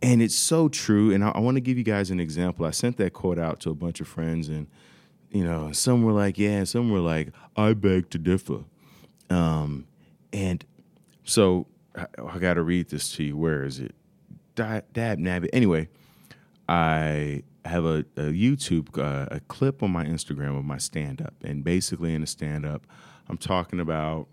And 0.00 0.22
it's 0.22 0.34
so 0.34 0.68
true. 0.68 1.12
And 1.12 1.24
I, 1.24 1.30
I 1.30 1.40
want 1.40 1.56
to 1.56 1.60
give 1.60 1.76
you 1.76 1.84
guys 1.84 2.10
an 2.10 2.20
example. 2.20 2.64
I 2.64 2.70
sent 2.70 2.96
that 2.98 3.12
quote 3.12 3.38
out 3.38 3.60
to 3.60 3.70
a 3.70 3.74
bunch 3.74 4.00
of 4.00 4.08
friends, 4.08 4.48
and 4.48 4.68
you 5.30 5.44
know, 5.44 5.72
some 5.72 6.02
were 6.02 6.12
like, 6.12 6.38
"Yeah," 6.38 6.64
some 6.64 6.90
were 6.90 7.00
like, 7.00 7.32
"I 7.56 7.74
beg 7.74 8.10
to 8.10 8.18
differ." 8.18 8.64
Um, 9.28 9.86
and 10.32 10.64
so 11.24 11.66
I, 11.96 12.06
I 12.22 12.38
got 12.38 12.54
to 12.54 12.62
read 12.62 12.90
this 12.90 13.12
to 13.16 13.24
you. 13.24 13.36
Where 13.36 13.64
is 13.64 13.80
it? 13.80 13.94
Dab, 14.54 14.84
dab 14.92 15.18
nabbit. 15.18 15.50
Anyway, 15.52 15.88
I 16.68 17.42
have 17.64 17.84
a, 17.84 17.98
a 18.16 18.32
YouTube 18.32 18.98
uh, 18.98 19.26
a 19.30 19.40
clip 19.40 19.82
on 19.82 19.90
my 19.90 20.04
Instagram 20.04 20.58
of 20.58 20.64
my 20.64 20.78
stand 20.78 21.20
up, 21.20 21.34
and 21.42 21.64
basically 21.64 22.14
in 22.14 22.20
the 22.22 22.26
stand 22.26 22.64
up, 22.64 22.86
I'm 23.28 23.38
talking 23.38 23.80
about 23.80 24.28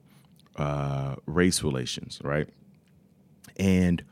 uh, 0.56 1.16
race 1.26 1.64
relations, 1.64 2.20
right? 2.24 2.48
And 3.58 4.04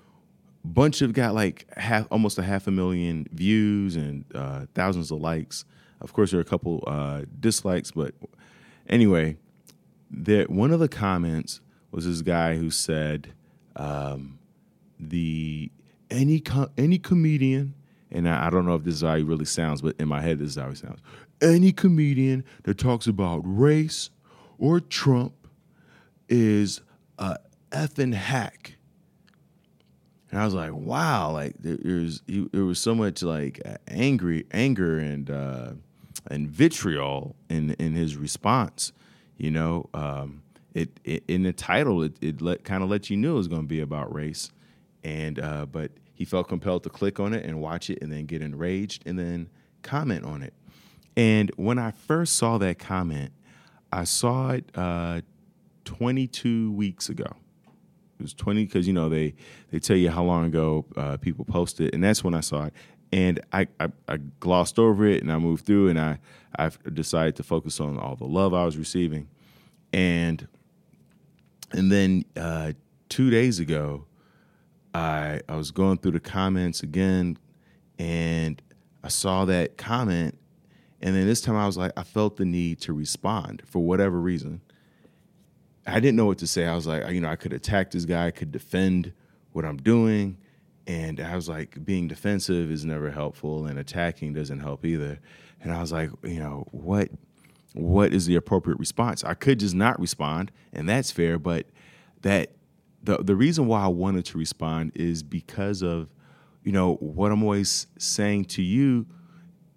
bunch 0.63 1.02
of 1.02 1.13
got 1.13 1.34
like 1.34 1.65
half 1.78 2.08
almost 2.12 2.38
a 2.38 2.43
half 2.43 2.67
a 2.67 2.71
million 2.71 3.28
views 3.32 3.95
and 3.95 4.26
uh, 4.34 4.65
thousands 4.73 5.12
of 5.12 5.19
likes. 5.19 5.65
Of 6.02 6.13
course, 6.13 6.32
there 6.32 6.39
are 6.39 6.41
a 6.41 6.45
couple 6.45 6.84
uh, 6.86 7.23
dislikes, 7.39 7.91
but 7.91 8.13
anyway, 8.88 9.38
there 10.12 10.45
one 10.45 10.71
of 10.71 10.80
the 10.80 10.89
comments 10.89 11.62
was 11.91 12.06
this 12.06 12.21
guy 12.21 12.56
who 12.58 12.69
said 12.69 13.34
um, 13.76 14.39
the 14.99 15.71
any 16.10 16.39
co- 16.39 16.71
any 16.78 16.97
comedian, 16.97 17.76
and 18.13 18.30
I, 18.30 18.47
I 18.47 18.49
don't 18.49 18.65
know 18.65 18.76
if 18.76 18.84
this 18.84 18.95
is 18.95 19.02
how 19.02 19.15
he 19.15 19.23
really 19.23 19.45
sounds, 19.45 19.82
but 19.82 19.95
in 19.99 20.08
my 20.08 20.21
head 20.21 20.39
this 20.39 20.49
is 20.49 20.56
how 20.56 20.69
he 20.69 20.76
sounds. 20.76 20.99
Any 21.41 21.71
comedian 21.71 22.43
that 22.63 22.78
talks 22.78 23.08
about 23.08 23.41
race 23.43 24.10
or 24.58 24.80
Trump 24.80 25.34
is 26.30 26.82
a 27.17 27.38
effing 27.71 28.13
hack. 28.13 28.76
And 30.32 30.39
I 30.41 30.45
was 30.45 30.54
like, 30.54 30.73
wow, 30.73 31.32
like 31.32 31.56
there's 31.60 32.21
there 32.28 32.65
was 32.65 32.80
so 32.80 32.95
much 32.95 33.21
like 33.21 33.62
angry 33.88 34.45
anger 34.52 34.97
and 34.97 35.30
uh, 35.30 35.73
and 36.32 36.49
vitriol 36.49 37.36
in 37.49 37.71
in 37.73 37.93
his 37.93 38.15
response. 38.15 38.93
You 39.38 39.52
know, 39.52 39.89
um, 39.93 40.41
it, 40.73 40.99
it, 41.04 41.23
in 41.28 41.43
the 41.43 41.54
title 41.54 42.02
it, 42.02 42.13
it 42.21 42.41
let 42.41 42.63
kind 42.63 42.84
of 42.84 42.89
let 42.89 43.10
you 43.10 43.17
know 43.17 43.34
it 43.34 43.38
was 43.38 43.47
going 43.47 43.63
to 43.63 43.67
be 43.67 43.82
about 43.82 44.13
race, 44.13 44.52
and 45.04 45.39
uh, 45.39 45.65
but 45.67 45.91
he 46.13 46.26
felt 46.26 46.47
compelled 46.47 46.84
to 46.84 46.89
click 46.89 47.19
on 47.19 47.34
it 47.34 47.45
and 47.45 47.60
watch 47.60 47.89
it 47.89 47.99
and 48.02 48.12
then 48.12 48.26
get 48.26 48.41
enraged 48.41 49.04
and 49.06 49.17
then 49.17 49.49
comment 49.82 50.23
on 50.23 50.41
it. 50.43 50.54
And 51.15 51.52
when 51.56 51.80
I 51.80 51.91
first 51.91 52.36
saw 52.36 52.58
that 52.60 52.80
comment, 52.80 53.32
I 53.91 54.04
saw 54.04 54.52
it 54.52 54.65
uh, 54.76 55.21
22 55.86 56.71
weeks 56.71 57.10
ago. 57.10 57.26
It 58.19 58.21
was 58.21 58.34
20 58.34 58.65
because 58.65 58.88
you 58.88 58.93
know 58.93 59.10
they 59.10 59.36
they 59.71 59.80
tell 59.80 59.97
you 59.97 60.10
how 60.10 60.23
long 60.23 60.45
ago 60.45 60.86
uh, 60.95 61.17
people 61.17 61.45
posted, 61.45 61.93
and 61.93 62.04
that's 62.04 62.23
when 62.23 62.34
I 62.34 62.39
saw 62.39 62.65
it. 62.65 62.73
And 63.12 63.39
I, 63.52 63.67
I, 63.80 63.89
I 64.08 64.17
glossed 64.39 64.80
over 64.80 65.06
it 65.06 65.21
and 65.21 65.32
I 65.32 65.38
moved 65.38 65.65
through, 65.65 65.89
and 65.89 65.99
I 65.99 66.19
I 66.58 66.71
decided 66.93 67.36
to 67.38 67.43
focus 67.43 67.80
on 67.80 67.97
all 67.97 68.15
the 68.15 68.26
love 68.26 68.54
I 68.54 68.65
was 68.65 68.78
receiving, 68.78 69.28
and 69.91 70.47
and 71.71 71.91
then 71.91 72.26
uh, 72.36 72.73
two 73.10 73.30
days 73.30 73.60
ago, 73.60 74.06
I 74.93 75.41
I 75.47 75.56
was 75.56 75.71
going 75.71 75.97
through 75.97 76.12
the 76.12 76.19
comments 76.19 76.84
again, 76.84 77.38
and 77.97 78.62
I 79.03 79.10
saw 79.10 79.45
that 79.45 79.77
comment, 79.77 80.38
and 81.01 81.15
then 81.15 81.27
this 81.27 81.41
time 81.41 81.56
I 81.56 81.65
was 81.65 81.77
like, 81.77 81.91
I 81.97 82.03
felt 82.03 82.38
the 82.38 82.45
need 82.45 82.79
to 82.82 82.93
respond 82.93 83.63
for 83.65 83.79
whatever 83.79 84.19
reason. 84.19 84.62
I 85.86 85.99
didn't 85.99 86.15
know 86.15 86.25
what 86.25 86.38
to 86.38 86.47
say. 86.47 86.65
I 86.65 86.75
was 86.75 86.88
like, 86.88 87.10
you 87.12 87.19
know, 87.19 87.29
I 87.29 87.36
could 87.36 87.53
attack 87.53 87.91
this 87.91 88.06
guy, 88.06 88.27
I 88.27 88.32
could 88.32 88.51
defend 88.51 89.12
what 89.51 89.65
I'm 89.65 89.77
doing. 89.77 90.38
And 90.86 91.21
I 91.21 91.36
was 91.36 91.47
like, 91.47 91.86
being 91.86 92.10
defensive 92.10 92.69
is 92.69 92.84
never 92.84 93.12
helpful, 93.12 93.65
and 93.65 93.79
attacking 93.79 94.34
doesn't 94.34 94.60
help 94.60 94.86
either. 94.86 95.19
And 95.62 95.71
I 95.71 95.79
was 95.79 95.91
like, 95.91 96.10
you 96.23 96.39
know, 96.39 96.67
what 96.71 97.10
what 97.73 98.13
is 98.13 98.27
the 98.27 98.36
appropriate 98.36 98.77
response? 98.79 99.23
I 99.23 99.34
could 99.34 99.60
just 99.60 99.75
not 99.75 99.99
respond, 99.99 100.51
and 100.71 100.88
that's 100.88 101.12
fair, 101.12 101.39
but 101.39 101.67
that 102.21 102.51
the 103.04 103.18
the 103.18 103.36
reason 103.36 103.68
why 103.68 103.84
I 103.84 103.88
wanted 103.88 104.26
to 104.26 104.38
respond 104.38 104.94
is 104.96 105.24
because 105.24 105.82
of, 105.82 106.10
you 106.63 106.72
know, 106.72 106.96
what 106.96 107.32
I'm 107.32 107.44
always 107.44 107.88
saying 107.98 108.46
to 108.46 108.62
you 108.62 109.06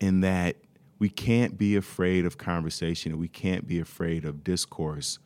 in 0.01 0.21
that 0.21 0.57
we 0.99 1.09
can't 1.09 1.59
be 1.59 1.77
afraid 1.77 2.25
of 2.25 2.39
conversation 2.39 3.12
and 3.12 3.21
we 3.21 3.29
can't 3.29 3.67
be 3.67 3.81
afraid 3.81 4.25
of 4.25 4.43
discourse 4.45 5.19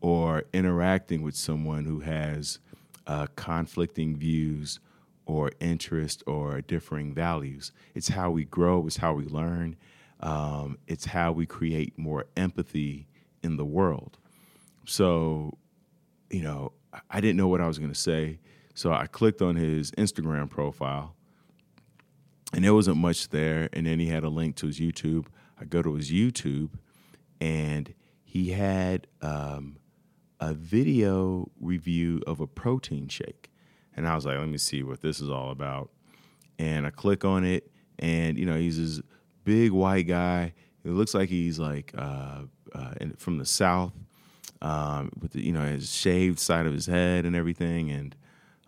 or 0.00 0.44
interacting 0.52 1.22
with 1.22 1.34
someone 1.34 1.84
who 1.84 2.00
has 2.00 2.58
uh, 3.06 3.26
conflicting 3.36 4.16
views 4.16 4.80
or 5.26 5.50
interest 5.60 6.22
or 6.26 6.60
differing 6.62 7.12
values. 7.12 7.72
It's 7.94 8.08
how 8.08 8.30
we 8.30 8.44
grow, 8.44 8.86
it's 8.86 8.96
how 8.96 9.12
we 9.12 9.24
learn, 9.26 9.76
um, 10.20 10.78
it's 10.86 11.04
how 11.04 11.32
we 11.32 11.46
create 11.46 11.98
more 11.98 12.26
empathy 12.36 13.06
in 13.42 13.56
the 13.56 13.64
world. 13.64 14.16
So, 14.86 15.58
you 16.30 16.42
know, 16.42 16.72
I 17.10 17.20
didn't 17.20 17.36
know 17.36 17.48
what 17.48 17.60
I 17.60 17.66
was 17.66 17.78
going 17.78 17.92
to 17.92 17.98
say. 17.98 18.40
So 18.74 18.92
I 18.92 19.06
clicked 19.06 19.42
on 19.42 19.56
his 19.56 19.90
Instagram 19.92 20.48
profile 20.48 21.14
and 22.52 22.64
there 22.64 22.74
wasn't 22.74 22.96
much 22.96 23.28
there. 23.28 23.68
And 23.72 23.86
then 23.86 23.98
he 23.98 24.06
had 24.06 24.24
a 24.24 24.28
link 24.28 24.56
to 24.56 24.66
his 24.66 24.80
YouTube. 24.80 25.26
I 25.60 25.64
go 25.64 25.82
to 25.82 25.94
his 25.94 26.10
YouTube 26.10 26.70
and 27.40 27.94
he 28.24 28.50
had 28.50 29.06
um, 29.22 29.78
a 30.40 30.54
video 30.54 31.50
review 31.60 32.22
of 32.26 32.40
a 32.40 32.46
protein 32.46 33.08
shake. 33.08 33.50
And 33.96 34.06
I 34.06 34.14
was 34.14 34.24
like, 34.24 34.38
let 34.38 34.48
me 34.48 34.58
see 34.58 34.82
what 34.82 35.00
this 35.00 35.20
is 35.20 35.28
all 35.28 35.50
about. 35.50 35.90
And 36.58 36.86
I 36.86 36.90
click 36.90 37.24
on 37.24 37.44
it, 37.44 37.70
and 37.98 38.38
you 38.38 38.44
know, 38.44 38.56
he's 38.56 38.78
this 38.78 39.02
big 39.44 39.72
white 39.72 40.06
guy. 40.06 40.52
It 40.84 40.90
looks 40.90 41.14
like 41.14 41.28
he's 41.28 41.58
like 41.58 41.92
uh, 41.96 42.42
uh, 42.74 42.94
from 43.16 43.38
the 43.38 43.46
south, 43.46 43.92
um, 44.62 45.10
with 45.20 45.32
the, 45.32 45.44
you 45.44 45.52
know 45.52 45.62
his 45.62 45.94
shaved 45.94 46.38
side 46.38 46.66
of 46.66 46.72
his 46.72 46.86
head 46.86 47.24
and 47.24 47.34
everything, 47.34 47.90
and 47.90 48.16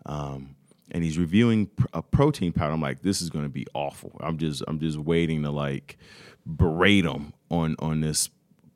um, 0.05 0.55
and 0.91 1.03
he's 1.03 1.17
reviewing 1.17 1.69
a 1.93 2.01
protein 2.01 2.51
powder. 2.51 2.73
I'm 2.73 2.81
like, 2.81 3.01
this 3.01 3.21
is 3.21 3.29
going 3.29 3.45
to 3.45 3.49
be 3.49 3.65
awful. 3.73 4.17
I'm 4.21 4.37
just 4.37 4.63
I'm 4.67 4.79
just 4.79 4.97
waiting 4.97 5.43
to 5.43 5.51
like 5.51 5.97
berate 6.45 7.05
him 7.05 7.33
on 7.49 7.75
on 7.79 8.01
this 8.01 8.29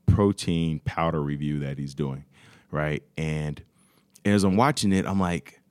protein 0.06 0.80
powder 0.80 1.22
review 1.22 1.60
that 1.60 1.78
he's 1.78 1.94
doing 1.94 2.24
right? 2.72 3.04
And 3.18 3.62
as 4.26 4.44
I'm 4.44 4.56
watching 4.56 4.92
it, 4.94 5.06
I'm 5.06 5.20
like, 5.20 5.62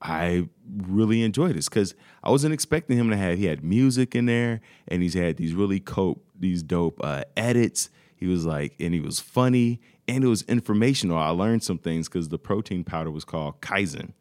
I 0.00 0.48
really 0.76 1.22
enjoy 1.22 1.52
this 1.52 1.68
because 1.68 1.94
I 2.22 2.30
wasn't 2.30 2.54
expecting 2.54 2.98
him 2.98 3.10
to 3.10 3.16
have. 3.16 3.38
He 3.38 3.46
had 3.46 3.64
music 3.64 4.14
in 4.14 4.26
there, 4.26 4.60
and 4.88 5.02
he's 5.02 5.14
had 5.14 5.36
these 5.36 5.54
really 5.54 5.80
cope, 5.80 6.24
these 6.38 6.62
dope 6.62 7.00
uh, 7.02 7.24
edits. 7.36 7.90
He 8.16 8.26
was 8.26 8.44
like, 8.44 8.74
and 8.78 8.94
he 8.94 9.00
was 9.00 9.20
funny, 9.20 9.80
and 10.08 10.24
it 10.24 10.28
was 10.28 10.42
informational. 10.42 11.18
I 11.18 11.30
learned 11.30 11.62
some 11.62 11.78
things 11.78 12.08
because 12.08 12.28
the 12.28 12.38
protein 12.38 12.84
powder 12.84 13.10
was 13.10 13.24
called 13.24 13.60
Kaizen, 13.60 14.12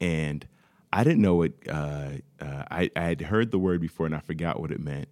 and 0.00 0.46
I 0.92 1.04
didn't 1.04 1.22
know 1.22 1.42
it. 1.42 1.54
Uh, 1.68 2.10
uh, 2.40 2.64
I, 2.70 2.90
I 2.96 3.00
had 3.00 3.20
heard 3.22 3.50
the 3.50 3.58
word 3.58 3.80
before, 3.80 4.06
and 4.06 4.14
I 4.14 4.20
forgot 4.20 4.60
what 4.60 4.70
it 4.70 4.80
meant. 4.80 5.08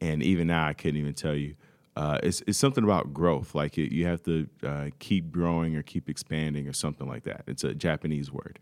And 0.00 0.22
even 0.22 0.46
now, 0.48 0.66
I 0.66 0.72
couldn't 0.74 0.98
even 0.98 1.14
tell 1.14 1.34
you 1.34 1.56
uh, 1.96 2.18
it's, 2.22 2.42
it's 2.46 2.58
something 2.58 2.84
about 2.84 3.14
growth. 3.14 3.54
Like 3.54 3.76
you, 3.76 4.04
have 4.06 4.22
to 4.24 4.46
uh, 4.62 4.90
keep 4.98 5.32
growing 5.32 5.74
or 5.76 5.82
keep 5.82 6.08
expanding 6.10 6.68
or 6.68 6.74
something 6.74 7.08
like 7.08 7.24
that. 7.24 7.44
It's 7.46 7.64
a 7.64 7.74
Japanese 7.74 8.30
word. 8.30 8.58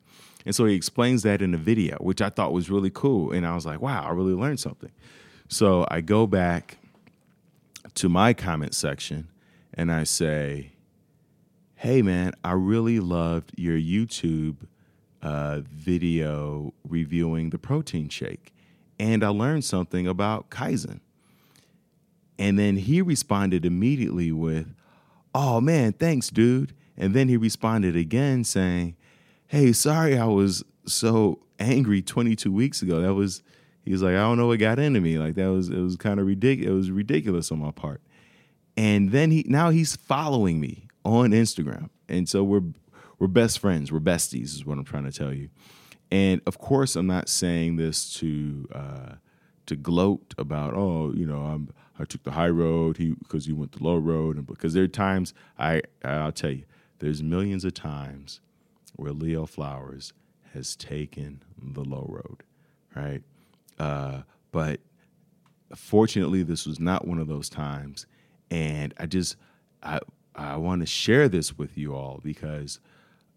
And 0.46 0.54
so 0.54 0.66
he 0.66 0.74
explains 0.74 1.24
that 1.24 1.42
in 1.42 1.52
a 1.52 1.58
video, 1.58 1.96
which 1.96 2.22
I 2.22 2.28
thought 2.28 2.52
was 2.52 2.70
really 2.70 2.90
cool. 2.90 3.32
And 3.32 3.44
I 3.44 3.54
was 3.54 3.66
like, 3.66 3.80
wow, 3.80 4.04
I 4.04 4.10
really 4.12 4.34
learned 4.34 4.60
something. 4.60 4.90
So 5.48 5.84
I 5.90 6.00
go 6.00 6.26
back 6.26 6.78
to 7.96 8.08
my 8.08 8.34
comment 8.34 8.74
section 8.74 9.28
and 9.72 9.90
I 9.90 10.04
say, 10.04 10.70
hey, 11.84 12.00
man, 12.00 12.32
I 12.42 12.52
really 12.52 12.98
loved 12.98 13.52
your 13.58 13.76
YouTube 13.76 14.66
uh, 15.20 15.60
video 15.70 16.72
reviewing 16.88 17.50
the 17.50 17.58
protein 17.58 18.08
shake. 18.08 18.54
And 18.98 19.22
I 19.22 19.28
learned 19.28 19.66
something 19.66 20.06
about 20.06 20.48
Kaizen. 20.48 21.00
And 22.38 22.58
then 22.58 22.76
he 22.76 23.02
responded 23.02 23.66
immediately 23.66 24.32
with, 24.32 24.74
Oh 25.34 25.60
man, 25.60 25.92
thanks, 25.92 26.30
dude. 26.30 26.74
And 26.96 27.12
then 27.12 27.28
he 27.28 27.36
responded 27.36 27.96
again 27.96 28.44
saying, 28.44 28.96
Hey, 29.48 29.72
sorry 29.72 30.16
I 30.16 30.24
was 30.24 30.64
so 30.86 31.40
angry 31.58 32.00
22 32.00 32.50
weeks 32.50 32.80
ago. 32.80 33.02
That 33.02 33.12
was, 33.12 33.42
he 33.84 33.92
was 33.92 34.00
like, 34.00 34.14
I 34.14 34.22
don't 34.22 34.38
know 34.38 34.46
what 34.46 34.58
got 34.58 34.78
into 34.78 35.02
me. 35.02 35.18
Like 35.18 35.34
that 35.34 35.48
was, 35.48 35.68
it 35.68 35.80
was 35.80 35.96
kind 35.96 36.18
of 36.18 36.26
ridiculous. 36.26 36.72
It 36.72 36.74
was 36.74 36.90
ridiculous 36.90 37.52
on 37.52 37.58
my 37.58 37.72
part. 37.72 38.00
And 38.74 39.12
then 39.12 39.30
he, 39.30 39.44
now 39.46 39.68
he's 39.68 39.96
following 39.96 40.60
me 40.60 40.83
on 41.04 41.30
Instagram. 41.30 41.90
And 42.08 42.28
so 42.28 42.42
we're, 42.42 42.62
we're 43.18 43.28
best 43.28 43.58
friends. 43.58 43.92
We're 43.92 44.00
besties, 44.00 44.54
is 44.54 44.64
what 44.64 44.78
I'm 44.78 44.84
trying 44.84 45.04
to 45.04 45.12
tell 45.12 45.32
you. 45.32 45.50
And 46.10 46.40
of 46.46 46.58
course, 46.58 46.96
I'm 46.96 47.06
not 47.06 47.28
saying 47.28 47.76
this 47.76 48.12
to, 48.14 48.68
uh, 48.72 49.12
to 49.66 49.76
gloat 49.76 50.34
about, 50.38 50.74
oh, 50.74 51.12
you 51.14 51.26
know, 51.26 51.40
I'm, 51.40 51.70
I 51.98 52.04
took 52.04 52.24
the 52.24 52.32
high 52.32 52.48
road. 52.48 52.96
He 52.96 53.10
because 53.10 53.46
you 53.46 53.54
went 53.54 53.72
the 53.72 53.84
low 53.84 53.96
road, 53.96 54.36
and 54.36 54.46
because 54.46 54.74
there 54.74 54.84
are 54.84 54.88
times 54.88 55.32
I 55.58 55.82
I'll 56.04 56.32
tell 56.32 56.50
you, 56.50 56.64
there's 56.98 57.22
millions 57.22 57.64
of 57.64 57.74
times 57.74 58.40
where 58.96 59.12
Leo 59.12 59.46
Flowers 59.46 60.12
has 60.52 60.76
taken 60.76 61.42
the 61.56 61.82
low 61.82 62.06
road, 62.08 62.42
right? 62.94 63.22
Uh, 63.78 64.22
but 64.52 64.80
fortunately, 65.74 66.42
this 66.42 66.66
was 66.66 66.80
not 66.80 67.06
one 67.06 67.18
of 67.18 67.28
those 67.28 67.48
times, 67.48 68.06
and 68.50 68.92
I 68.98 69.06
just 69.06 69.36
I 69.82 70.00
I 70.34 70.56
want 70.56 70.80
to 70.80 70.86
share 70.86 71.28
this 71.28 71.56
with 71.56 71.76
you 71.78 71.94
all 71.94 72.20
because 72.22 72.80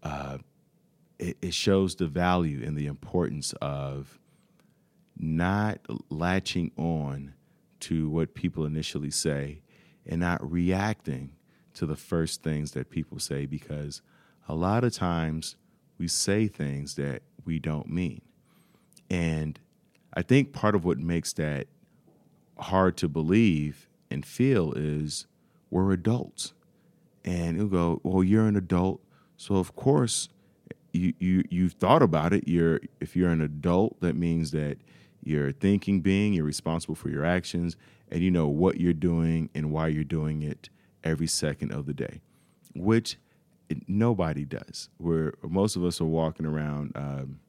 uh, 0.02 0.38
it, 1.18 1.36
it 1.40 1.54
shows 1.54 1.96
the 1.96 2.06
value 2.06 2.62
and 2.64 2.76
the 2.76 2.86
importance 2.86 3.54
of 3.60 4.18
not 5.16 5.80
latching 6.10 6.70
on 6.76 7.34
to 7.80 8.08
what 8.08 8.34
people 8.34 8.64
initially 8.64 9.10
say 9.10 9.60
and 10.06 10.20
not 10.20 10.50
reacting 10.50 11.32
to 11.74 11.86
the 11.86 11.96
first 11.96 12.42
things 12.42 12.72
that 12.72 12.90
people 12.90 13.18
say 13.18 13.46
because 13.46 14.02
a 14.48 14.54
lot 14.54 14.84
of 14.84 14.92
times 14.92 15.56
we 15.98 16.08
say 16.08 16.48
things 16.48 16.94
that 16.96 17.22
we 17.44 17.58
don't 17.58 17.88
mean. 17.88 18.20
And 19.10 19.58
I 20.14 20.22
think 20.22 20.52
part 20.52 20.74
of 20.74 20.84
what 20.84 20.98
makes 20.98 21.32
that 21.34 21.66
hard 22.58 22.96
to 22.98 23.08
believe 23.08 23.88
and 24.10 24.24
feel 24.24 24.72
is 24.74 25.26
we're 25.70 25.92
adults. 25.92 26.54
And 27.28 27.56
you'll 27.58 27.68
go, 27.68 28.00
well, 28.02 28.24
you're 28.24 28.46
an 28.46 28.56
adult. 28.56 29.00
So 29.36 29.56
of 29.56 29.76
course 29.76 30.28
you, 30.92 31.12
you 31.18 31.44
you've 31.50 31.74
thought 31.74 32.02
about 32.02 32.32
it. 32.32 32.48
You're 32.48 32.80
if 33.00 33.14
you're 33.16 33.30
an 33.30 33.42
adult, 33.42 34.00
that 34.00 34.16
means 34.16 34.50
that 34.52 34.78
you're 35.22 35.48
a 35.48 35.52
thinking 35.52 36.00
being, 36.00 36.32
you're 36.32 36.44
responsible 36.44 36.94
for 36.94 37.10
your 37.10 37.24
actions, 37.24 37.76
and 38.10 38.22
you 38.22 38.30
know 38.30 38.48
what 38.48 38.80
you're 38.80 38.92
doing 38.92 39.50
and 39.54 39.70
why 39.70 39.88
you're 39.88 40.04
doing 40.04 40.42
it 40.42 40.70
every 41.04 41.26
second 41.26 41.72
of 41.72 41.86
the 41.86 41.92
day, 41.92 42.20
which 42.74 43.18
nobody 43.86 44.44
does. 44.44 44.88
Where 44.96 45.34
most 45.42 45.76
of 45.76 45.84
us 45.84 46.00
are 46.00 46.06
walking 46.06 46.46
around, 46.46 46.92
um, 46.96 47.40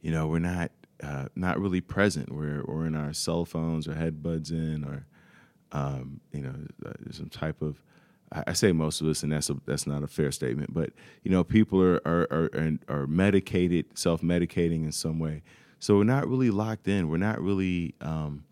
you 0.00 0.12
know, 0.12 0.28
we're 0.28 0.38
not 0.38 0.70
uh, 1.02 1.26
not 1.34 1.58
really 1.60 1.80
present. 1.80 2.32
We're 2.32 2.62
we're 2.64 2.86
in 2.86 2.94
our 2.94 3.12
cell 3.12 3.44
phones 3.44 3.88
or 3.88 3.94
headbuds 3.94 4.50
in, 4.52 4.84
or 4.84 5.06
um, 5.72 6.20
you 6.32 6.42
know, 6.42 6.54
uh, 6.86 6.92
some 7.10 7.28
type 7.28 7.60
of. 7.60 7.82
I 8.46 8.52
say 8.52 8.72
most 8.72 9.00
of 9.00 9.08
us, 9.08 9.22
and 9.22 9.32
that's 9.32 9.50
a, 9.50 9.56
that's 9.66 9.86
not 9.86 10.02
a 10.02 10.06
fair 10.06 10.32
statement. 10.32 10.74
But 10.74 10.90
you 11.22 11.30
know, 11.30 11.44
people 11.44 11.82
are 11.82 12.00
are 12.06 12.26
are, 12.30 12.70
are 12.88 13.06
medicated, 13.06 13.98
self 13.98 14.22
medicating 14.22 14.84
in 14.84 14.92
some 14.92 15.18
way. 15.18 15.42
So 15.78 15.96
we're 15.96 16.04
not 16.04 16.26
really 16.28 16.50
locked 16.50 16.88
in. 16.88 17.08
We're 17.08 17.18
not 17.18 17.40
really 17.40 17.94
um, 18.00 18.44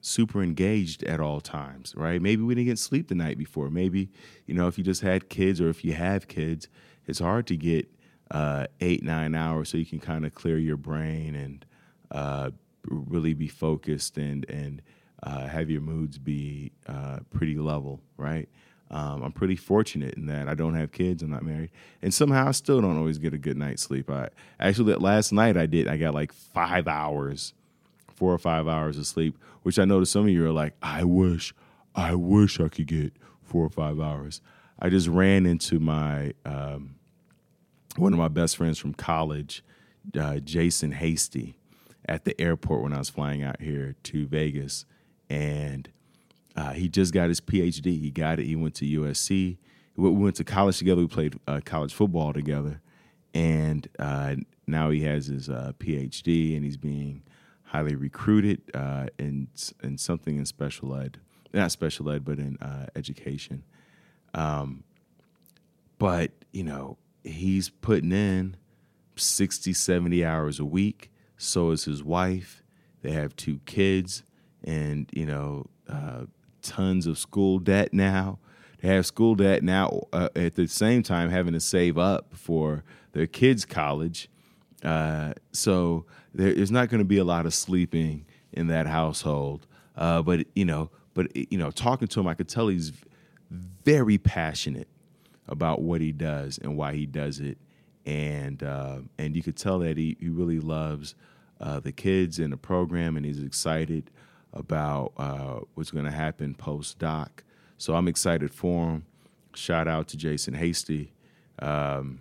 super 0.00 0.42
engaged 0.42 1.02
at 1.04 1.20
all 1.20 1.40
times, 1.40 1.94
right? 1.96 2.20
Maybe 2.20 2.42
we 2.42 2.54
didn't 2.54 2.68
get 2.68 2.78
sleep 2.78 3.08
the 3.08 3.14
night 3.14 3.38
before. 3.38 3.70
Maybe, 3.70 4.08
you 4.46 4.54
know, 4.54 4.68
if 4.68 4.78
you 4.78 4.84
just 4.84 5.00
had 5.00 5.28
kids 5.28 5.60
or 5.60 5.68
if 5.68 5.84
you 5.84 5.94
have 5.94 6.28
kids, 6.28 6.68
it's 7.06 7.18
hard 7.18 7.46
to 7.48 7.56
get 7.56 7.88
uh, 8.30 8.66
eight, 8.80 9.02
nine 9.02 9.34
hours 9.34 9.68
so 9.68 9.78
you 9.78 9.86
can 9.86 9.98
kind 9.98 10.26
of 10.26 10.34
clear 10.34 10.58
your 10.58 10.76
brain 10.76 11.34
and 11.34 11.64
uh, 12.10 12.50
really 12.84 13.34
be 13.34 13.48
focused 13.48 14.16
and, 14.16 14.48
and 14.48 14.82
uh, 15.22 15.46
have 15.48 15.70
your 15.70 15.80
moods 15.80 16.18
be 16.18 16.72
uh, 16.86 17.18
pretty 17.30 17.56
level, 17.56 18.00
right? 18.16 18.48
Um, 18.90 19.22
I'm 19.22 19.32
pretty 19.32 19.56
fortunate 19.56 20.14
in 20.14 20.26
that 20.26 20.48
I 20.48 20.54
don't 20.54 20.74
have 20.74 20.92
kids. 20.92 21.22
I'm 21.22 21.30
not 21.30 21.44
married, 21.44 21.70
and 22.02 22.14
somehow 22.14 22.48
I 22.48 22.52
still 22.52 22.80
don't 22.80 22.96
always 22.96 23.18
get 23.18 23.34
a 23.34 23.38
good 23.38 23.56
night's 23.56 23.82
sleep. 23.82 24.08
I 24.08 24.28
actually 24.60 24.94
last 24.94 25.32
night 25.32 25.56
I 25.56 25.66
did. 25.66 25.88
I 25.88 25.96
got 25.96 26.14
like 26.14 26.32
five 26.32 26.86
hours, 26.86 27.52
four 28.14 28.32
or 28.32 28.38
five 28.38 28.68
hours 28.68 28.96
of 28.96 29.06
sleep, 29.06 29.36
which 29.62 29.78
I 29.78 29.84
know 29.84 29.98
to 29.98 30.06
some 30.06 30.22
of 30.22 30.28
you 30.28 30.46
are 30.46 30.52
like, 30.52 30.74
I 30.82 31.02
wish, 31.02 31.52
I 31.94 32.14
wish 32.14 32.60
I 32.60 32.68
could 32.68 32.86
get 32.86 33.12
four 33.42 33.64
or 33.64 33.70
five 33.70 33.98
hours. 33.98 34.40
I 34.78 34.88
just 34.88 35.08
ran 35.08 35.46
into 35.46 35.80
my 35.80 36.34
um, 36.44 36.96
one 37.96 38.12
of 38.12 38.18
my 38.18 38.28
best 38.28 38.56
friends 38.56 38.78
from 38.78 38.94
college, 38.94 39.64
uh, 40.18 40.36
Jason 40.36 40.92
Hasty, 40.92 41.58
at 42.08 42.24
the 42.24 42.40
airport 42.40 42.82
when 42.82 42.92
I 42.92 42.98
was 42.98 43.08
flying 43.08 43.42
out 43.42 43.60
here 43.60 43.96
to 44.04 44.26
Vegas, 44.26 44.84
and 45.28 45.88
uh, 46.56 46.72
he 46.72 46.88
just 46.88 47.12
got 47.12 47.28
his 47.28 47.40
PhD. 47.40 48.00
He 48.00 48.10
got 48.10 48.40
it. 48.40 48.46
He 48.46 48.56
went 48.56 48.74
to 48.76 48.84
USC. 48.84 49.58
We 49.96 50.10
went 50.10 50.36
to 50.36 50.44
college 50.44 50.78
together. 50.78 51.02
We 51.02 51.08
played 51.08 51.38
uh, 51.46 51.60
college 51.64 51.92
football 51.92 52.32
together, 52.32 52.80
and 53.34 53.86
uh, 53.98 54.36
now 54.66 54.90
he 54.90 55.02
has 55.02 55.26
his 55.26 55.48
uh, 55.48 55.72
PhD, 55.78 56.54
and 56.54 56.64
he's 56.64 56.76
being 56.76 57.22
highly 57.64 57.94
recruited 57.94 58.62
uh, 58.74 59.06
in 59.18 59.48
in 59.82 59.98
something 59.98 60.38
in 60.38 60.46
special 60.46 60.94
ed, 60.94 61.18
not 61.52 61.72
special 61.72 62.10
ed, 62.10 62.24
but 62.24 62.38
in 62.38 62.56
uh, 62.58 62.86
education. 62.94 63.64
Um, 64.34 64.84
but 65.98 66.32
you 66.52 66.64
know, 66.64 66.98
he's 67.24 67.70
putting 67.70 68.12
in 68.12 68.56
60, 69.16 69.72
70 69.72 70.24
hours 70.24 70.60
a 70.60 70.64
week. 70.64 71.10
So 71.38 71.70
is 71.70 71.84
his 71.84 72.02
wife. 72.02 72.62
They 73.02 73.12
have 73.12 73.36
two 73.36 73.60
kids, 73.66 74.22
and 74.64 75.08
you 75.12 75.26
know, 75.26 75.66
tons 76.66 77.06
of 77.06 77.18
school 77.18 77.58
debt 77.58 77.92
now. 77.92 78.38
They 78.80 78.88
have 78.88 79.06
school 79.06 79.34
debt 79.34 79.62
now 79.62 80.02
uh, 80.12 80.28
at 80.36 80.54
the 80.54 80.66
same 80.66 81.02
time 81.02 81.30
having 81.30 81.54
to 81.54 81.60
save 81.60 81.96
up 81.96 82.34
for 82.34 82.84
their 83.12 83.26
kids' 83.26 83.64
college. 83.64 84.28
Uh, 84.84 85.32
so 85.52 86.04
there's 86.34 86.70
not 86.70 86.88
going 86.88 86.98
to 86.98 87.04
be 87.06 87.18
a 87.18 87.24
lot 87.24 87.46
of 87.46 87.54
sleeping 87.54 88.26
in 88.52 88.66
that 88.68 88.86
household. 88.86 89.66
Uh, 89.96 90.22
but 90.22 90.46
you 90.54 90.64
know, 90.64 90.90
but 91.14 91.34
you 91.34 91.58
know, 91.58 91.70
talking 91.70 92.08
to 92.08 92.20
him, 92.20 92.26
I 92.26 92.34
could 92.34 92.48
tell 92.48 92.68
he's 92.68 92.92
very 93.84 94.18
passionate 94.18 94.88
about 95.48 95.80
what 95.80 96.00
he 96.00 96.12
does 96.12 96.58
and 96.58 96.76
why 96.76 96.92
he 96.94 97.06
does 97.06 97.40
it, 97.40 97.56
and 98.04 98.62
uh, 98.62 98.98
and 99.18 99.34
you 99.34 99.42
could 99.42 99.56
tell 99.56 99.78
that 99.78 99.96
he, 99.96 100.16
he 100.20 100.28
really 100.28 100.60
loves 100.60 101.14
uh, 101.60 101.80
the 101.80 101.92
kids 101.92 102.38
and 102.38 102.52
the 102.52 102.56
program, 102.56 103.16
and 103.16 103.24
he's 103.24 103.42
excited 103.42 104.10
about 104.52 105.12
uh, 105.16 105.60
what's 105.74 105.90
going 105.90 106.04
to 106.04 106.10
happen 106.10 106.54
post 106.54 106.98
doc. 106.98 107.44
So 107.78 107.94
I'm 107.94 108.08
excited 108.08 108.52
for 108.52 108.90
him. 108.90 109.06
Shout 109.54 109.88
out 109.88 110.08
to 110.08 110.16
Jason 110.16 110.54
Hasty. 110.54 111.12
Um, 111.58 112.20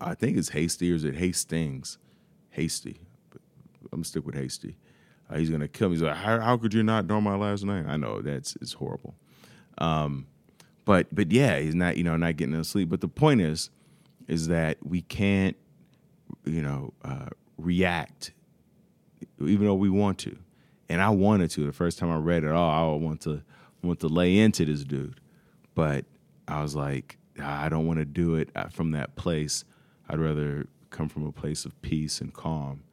I 0.00 0.14
think 0.14 0.36
it's 0.36 0.50
Hasty 0.50 0.92
or 0.92 0.94
is 0.94 1.04
it 1.04 1.16
Hastings? 1.16 1.98
Hasty. 2.50 3.00
I'm 3.84 3.98
gonna 3.98 4.04
stick 4.04 4.24
with 4.24 4.34
Hasty. 4.34 4.76
Uh, 5.28 5.38
he's 5.38 5.50
gonna 5.50 5.68
kill 5.68 5.88
me. 5.88 5.96
He's 5.96 6.02
like, 6.02 6.16
how, 6.16 6.40
how, 6.40 6.56
could 6.56 6.74
you 6.74 6.82
not 6.82 7.06
know 7.06 7.20
my 7.20 7.36
last 7.36 7.64
name? 7.64 7.86
I 7.88 7.96
know 7.96 8.20
that's 8.20 8.56
it's 8.56 8.74
horrible. 8.74 9.14
Um, 9.78 10.26
but 10.84 11.14
but 11.14 11.30
yeah, 11.32 11.58
he's 11.58 11.74
not 11.74 11.96
you 11.96 12.04
know 12.04 12.16
not 12.16 12.36
getting 12.36 12.54
to 12.54 12.64
sleep. 12.64 12.88
But 12.88 13.00
the 13.00 13.08
point 13.08 13.40
is, 13.40 13.70
is 14.26 14.48
that 14.48 14.78
we 14.82 15.02
can't 15.02 15.56
you 16.44 16.62
know 16.62 16.92
uh, 17.04 17.28
react 17.58 18.32
even 19.40 19.66
though 19.66 19.74
we 19.74 19.90
want 19.90 20.18
to 20.18 20.36
and 20.88 21.00
I 21.02 21.10
wanted 21.10 21.50
to. 21.52 21.66
The 21.66 21.72
first 21.72 21.98
time 21.98 22.10
I 22.10 22.16
read 22.16 22.44
it, 22.44 22.50
all. 22.50 22.94
I 22.94 22.96
want 22.96 23.20
to 23.22 23.42
want 23.82 24.00
to 24.00 24.08
lay 24.08 24.38
into 24.38 24.64
this 24.64 24.84
dude, 24.84 25.20
but 25.74 26.04
I 26.48 26.62
was 26.62 26.74
like, 26.74 27.18
I 27.40 27.68
don't 27.68 27.86
want 27.86 27.98
to 27.98 28.04
do 28.04 28.36
it 28.36 28.50
uh, 28.54 28.68
from 28.68 28.92
that 28.92 29.16
place. 29.16 29.64
I'd 30.08 30.18
rather 30.18 30.66
come 30.90 31.08
from 31.08 31.26
a 31.26 31.32
place 31.32 31.64
of 31.64 31.80
peace 31.82 32.20
and 32.20 32.32
calm, 32.32 32.84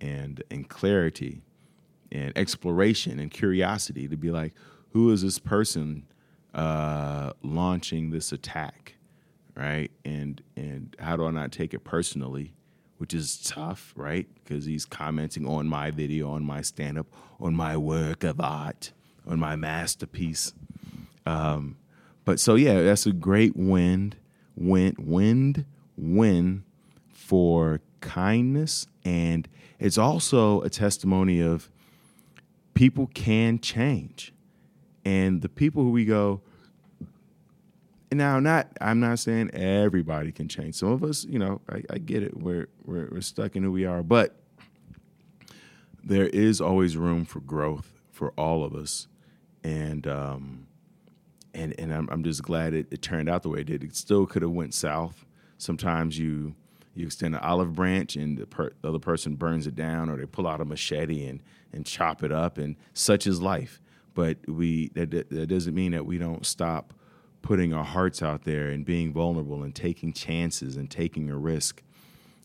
and 0.00 0.42
and 0.50 0.68
clarity, 0.68 1.42
and 2.12 2.32
exploration 2.36 3.18
and 3.18 3.30
curiosity 3.30 4.08
to 4.08 4.16
be 4.16 4.30
like, 4.30 4.54
who 4.92 5.10
is 5.10 5.22
this 5.22 5.38
person 5.38 6.06
uh, 6.54 7.32
launching 7.42 8.10
this 8.10 8.32
attack, 8.32 8.96
right? 9.56 9.90
And 10.04 10.42
and 10.56 10.96
how 10.98 11.16
do 11.16 11.26
I 11.26 11.30
not 11.30 11.52
take 11.52 11.74
it 11.74 11.84
personally? 11.84 12.54
Which 13.00 13.14
is 13.14 13.38
tough, 13.38 13.94
right? 13.96 14.28
Because 14.34 14.66
he's 14.66 14.84
commenting 14.84 15.46
on 15.46 15.66
my 15.66 15.90
video, 15.90 16.28
on 16.32 16.44
my 16.44 16.60
stand 16.60 16.98
up, 16.98 17.06
on 17.40 17.54
my 17.56 17.74
work 17.74 18.24
of 18.24 18.38
art, 18.42 18.92
on 19.26 19.40
my 19.40 19.56
masterpiece. 19.56 20.52
Um, 21.24 21.78
but 22.26 22.38
so 22.38 22.56
yeah, 22.56 22.82
that's 22.82 23.06
a 23.06 23.12
great 23.14 23.56
wind, 23.56 24.16
wind, 24.54 24.96
wind, 24.98 25.64
win 25.96 26.64
for 27.10 27.80
kindness, 28.02 28.86
and 29.02 29.48
it's 29.78 29.96
also 29.96 30.60
a 30.60 30.68
testimony 30.68 31.40
of 31.40 31.70
people 32.74 33.06
can 33.14 33.60
change, 33.60 34.34
and 35.06 35.40
the 35.40 35.48
people 35.48 35.84
who 35.84 35.90
we 35.90 36.04
go, 36.04 36.42
now 38.12 38.40
not 38.40 38.68
i'm 38.80 39.00
not 39.00 39.18
saying 39.18 39.50
everybody 39.52 40.32
can 40.32 40.48
change. 40.48 40.74
Some 40.74 40.90
of 40.90 41.04
us 41.04 41.24
you 41.24 41.38
know 41.38 41.60
i, 41.70 41.82
I 41.90 41.98
get 41.98 42.22
it. 42.22 42.36
We're, 42.36 42.68
we're, 42.84 43.08
we're 43.10 43.20
stuck 43.20 43.56
in 43.56 43.62
who 43.62 43.72
we 43.72 43.84
are. 43.84 44.02
But 44.02 44.36
there 46.02 46.26
is 46.26 46.60
always 46.60 46.96
room 46.96 47.24
for 47.24 47.40
growth 47.40 48.00
for 48.10 48.30
all 48.32 48.64
of 48.64 48.74
us. 48.74 49.06
And 49.62 50.06
um 50.06 50.66
and 51.52 51.74
and 51.78 51.92
i'm, 51.92 52.08
I'm 52.10 52.22
just 52.22 52.42
glad 52.42 52.74
it, 52.74 52.86
it 52.90 53.02
turned 53.02 53.28
out 53.28 53.42
the 53.42 53.48
way 53.48 53.60
it 53.60 53.66
did. 53.66 53.84
It 53.84 53.96
still 53.96 54.26
could 54.26 54.42
have 54.42 54.52
went 54.52 54.74
south. 54.74 55.24
Sometimes 55.58 56.18
you 56.18 56.54
you 56.94 57.06
extend 57.06 57.34
an 57.34 57.40
olive 57.42 57.74
branch 57.74 58.16
and 58.16 58.38
the, 58.38 58.46
per, 58.46 58.72
the 58.82 58.88
other 58.88 58.98
person 58.98 59.36
burns 59.36 59.66
it 59.66 59.74
down 59.74 60.08
or 60.08 60.16
they 60.16 60.26
pull 60.26 60.46
out 60.46 60.60
a 60.60 60.64
machete 60.64 61.26
and 61.26 61.40
and 61.72 61.86
chop 61.86 62.22
it 62.22 62.32
up 62.32 62.58
and 62.58 62.76
such 62.94 63.26
is 63.26 63.40
life. 63.40 63.80
But 64.14 64.38
we 64.48 64.88
that, 64.94 65.10
that 65.10 65.46
doesn't 65.46 65.74
mean 65.74 65.92
that 65.92 66.04
we 66.06 66.18
don't 66.18 66.44
stop 66.44 66.92
putting 67.42 67.72
our 67.72 67.84
hearts 67.84 68.22
out 68.22 68.44
there 68.44 68.68
and 68.68 68.84
being 68.84 69.12
vulnerable 69.12 69.62
and 69.62 69.74
taking 69.74 70.12
chances 70.12 70.76
and 70.76 70.90
taking 70.90 71.30
a 71.30 71.36
risk 71.36 71.82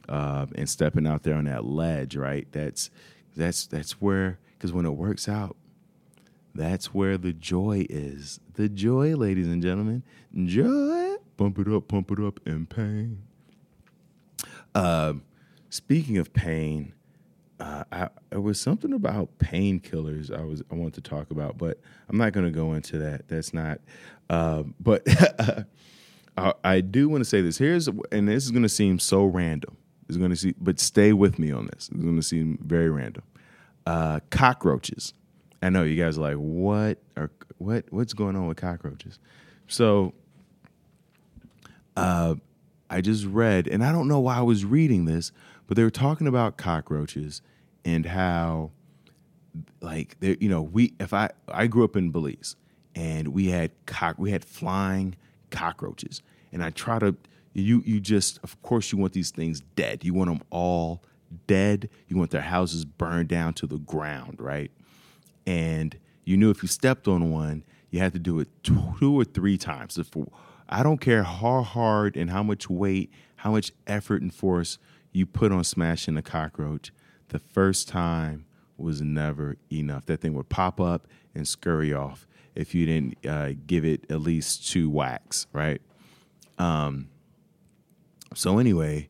uh, 0.09 0.45
and 0.55 0.69
stepping 0.69 1.07
out 1.07 1.23
there 1.23 1.35
on 1.35 1.45
that 1.45 1.65
ledge, 1.65 2.15
right? 2.15 2.47
That's 2.51 2.89
that's 3.35 3.67
that's 3.67 3.93
where 4.01 4.39
because 4.57 4.71
when 4.71 4.85
it 4.85 4.91
works 4.91 5.27
out, 5.27 5.55
that's 6.53 6.93
where 6.93 7.17
the 7.17 7.33
joy 7.33 7.85
is. 7.89 8.39
The 8.53 8.69
joy, 8.69 9.15
ladies 9.15 9.47
and 9.47 9.61
gentlemen, 9.61 10.03
joy. 10.45 11.15
Pump 11.37 11.59
it 11.59 11.67
up, 11.67 11.89
pump 11.89 12.11
it 12.11 12.19
up, 12.19 12.39
in 12.45 12.65
pain. 12.65 13.21
Uh, 14.73 15.15
speaking 15.69 16.17
of 16.17 16.31
pain, 16.33 16.93
uh, 17.59 17.83
I, 17.91 18.09
it 18.31 18.41
was 18.41 18.59
something 18.59 18.93
about 18.93 19.37
painkillers 19.39 20.35
I 20.35 20.43
was 20.43 20.61
I 20.71 20.75
want 20.75 20.93
to 20.95 21.01
talk 21.01 21.31
about, 21.31 21.57
but 21.57 21.79
I'm 22.09 22.17
not 22.17 22.33
going 22.33 22.45
to 22.45 22.51
go 22.51 22.73
into 22.73 22.97
that. 22.99 23.27
That's 23.27 23.53
not. 23.53 23.79
Uh, 24.29 24.63
but 24.79 25.03
I, 26.37 26.53
I, 26.63 26.81
do 26.81 27.07
want 27.07 27.21
to 27.21 27.29
say 27.29 27.41
this. 27.41 27.57
Here's 27.57 27.87
and 28.11 28.27
this 28.27 28.43
is 28.43 28.51
going 28.51 28.63
to 28.63 28.69
seem 28.69 28.99
so 28.99 29.25
random. 29.25 29.77
It's 30.09 30.17
going 30.17 30.31
to 30.31 30.35
see, 30.35 30.53
but 30.59 30.79
stay 30.79 31.13
with 31.13 31.39
me 31.39 31.51
on 31.51 31.67
this. 31.67 31.89
It's 31.89 32.03
going 32.03 32.17
to 32.17 32.23
seem 32.23 32.59
very 32.61 32.89
random. 32.89 33.23
Uh, 33.85 34.19
cockroaches. 34.31 35.13
I 35.61 35.69
know 35.69 35.83
you 35.83 36.01
guys 36.01 36.17
are 36.17 36.21
like, 36.21 36.35
what 36.35 36.99
or 37.15 37.31
what? 37.57 37.85
What's 37.89 38.13
going 38.13 38.35
on 38.35 38.47
with 38.47 38.57
cockroaches? 38.57 39.19
So, 39.67 40.13
uh, 41.95 42.35
I 42.89 43.01
just 43.01 43.25
read, 43.25 43.67
and 43.67 43.83
I 43.83 43.91
don't 43.91 44.07
know 44.07 44.19
why 44.19 44.37
I 44.37 44.41
was 44.41 44.63
reading 44.63 45.05
this, 45.05 45.31
but 45.67 45.77
they 45.77 45.83
were 45.83 45.89
talking 45.89 46.27
about 46.27 46.57
cockroaches 46.57 47.41
and 47.83 48.05
how, 48.05 48.71
like, 49.81 50.19
they, 50.19 50.37
you 50.39 50.49
know, 50.49 50.61
we 50.61 50.93
if 50.99 51.13
I 51.13 51.29
I 51.47 51.67
grew 51.67 51.83
up 51.83 51.95
in 51.95 52.11
Belize 52.11 52.55
and 52.95 53.29
we 53.29 53.47
had 53.47 53.71
cock 53.85 54.15
we 54.17 54.31
had 54.31 54.43
flying 54.45 55.15
cockroaches, 55.51 56.21
and 56.51 56.63
I 56.63 56.69
try 56.69 56.99
to 56.99 57.15
you 57.53 57.81
you 57.85 57.99
just 57.99 58.39
of 58.43 58.61
course 58.61 58.91
you 58.91 58.97
want 58.97 59.13
these 59.13 59.31
things 59.31 59.61
dead. 59.75 60.03
You 60.03 60.13
want 60.13 60.29
them 60.29 60.41
all 60.49 61.03
dead. 61.47 61.89
You 62.07 62.17
want 62.17 62.31
their 62.31 62.41
houses 62.41 62.85
burned 62.85 63.29
down 63.29 63.53
to 63.55 63.67
the 63.67 63.77
ground, 63.77 64.39
right? 64.39 64.71
And 65.45 65.97
you 66.23 66.37
knew 66.37 66.49
if 66.49 66.63
you 66.63 66.67
stepped 66.67 67.07
on 67.07 67.31
one, 67.31 67.63
you 67.91 67.99
had 67.99 68.13
to 68.13 68.19
do 68.19 68.39
it 68.39 68.49
two 68.63 69.19
or 69.19 69.23
three 69.23 69.57
times. 69.57 69.97
If, 69.97 70.09
I 70.67 70.83
don't 70.83 70.99
care 70.99 71.23
how 71.23 71.61
hard 71.61 72.17
and 72.17 72.29
how 72.29 72.43
much 72.43 72.69
weight, 72.69 73.11
how 73.37 73.51
much 73.51 73.71
effort 73.85 74.21
and 74.21 74.33
force 74.33 74.79
you 75.15 75.25
put 75.25 75.51
on 75.51 75.63
smashing 75.63 76.17
a 76.17 76.21
cockroach, 76.21 76.91
the 77.29 77.39
first 77.39 77.87
time 77.87 78.45
was 78.77 79.01
never 79.01 79.57
enough. 79.71 80.05
That 80.05 80.21
thing 80.21 80.33
would 80.33 80.49
pop 80.49 80.81
up 80.81 81.07
and 81.33 81.47
scurry 81.47 81.93
off 81.93 82.27
if 82.55 82.75
you 82.75 82.85
didn't 82.85 83.25
uh, 83.25 83.53
give 83.65 83.85
it 83.85 84.05
at 84.09 84.21
least 84.21 84.69
two 84.69 84.89
whacks, 84.89 85.47
right? 85.53 85.81
Um, 86.57 87.09
so 88.33 88.59
anyway, 88.59 89.09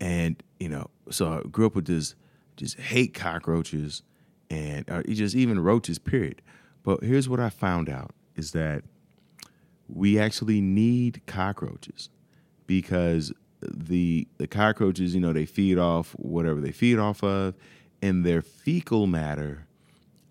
and 0.00 0.42
you 0.58 0.68
know, 0.68 0.90
so 1.10 1.32
I 1.32 1.48
grew 1.48 1.66
up 1.66 1.74
with 1.74 1.86
this, 1.86 2.14
just 2.56 2.78
hate 2.78 3.14
cockroaches, 3.14 4.02
and 4.50 4.88
uh, 4.90 5.02
just 5.04 5.34
even 5.34 5.60
roaches. 5.60 5.98
Period. 5.98 6.42
But 6.82 7.02
here's 7.02 7.28
what 7.28 7.40
I 7.40 7.50
found 7.50 7.88
out 7.88 8.12
is 8.36 8.52
that 8.52 8.84
we 9.88 10.18
actually 10.18 10.60
need 10.60 11.22
cockroaches 11.26 12.10
because 12.66 13.32
the 13.60 14.26
the 14.38 14.46
cockroaches, 14.46 15.14
you 15.14 15.20
know, 15.20 15.32
they 15.32 15.46
feed 15.46 15.78
off 15.78 16.12
whatever 16.12 16.60
they 16.60 16.72
feed 16.72 16.98
off 16.98 17.22
of, 17.22 17.54
and 18.02 18.24
their 18.24 18.42
fecal 18.42 19.06
matter 19.06 19.66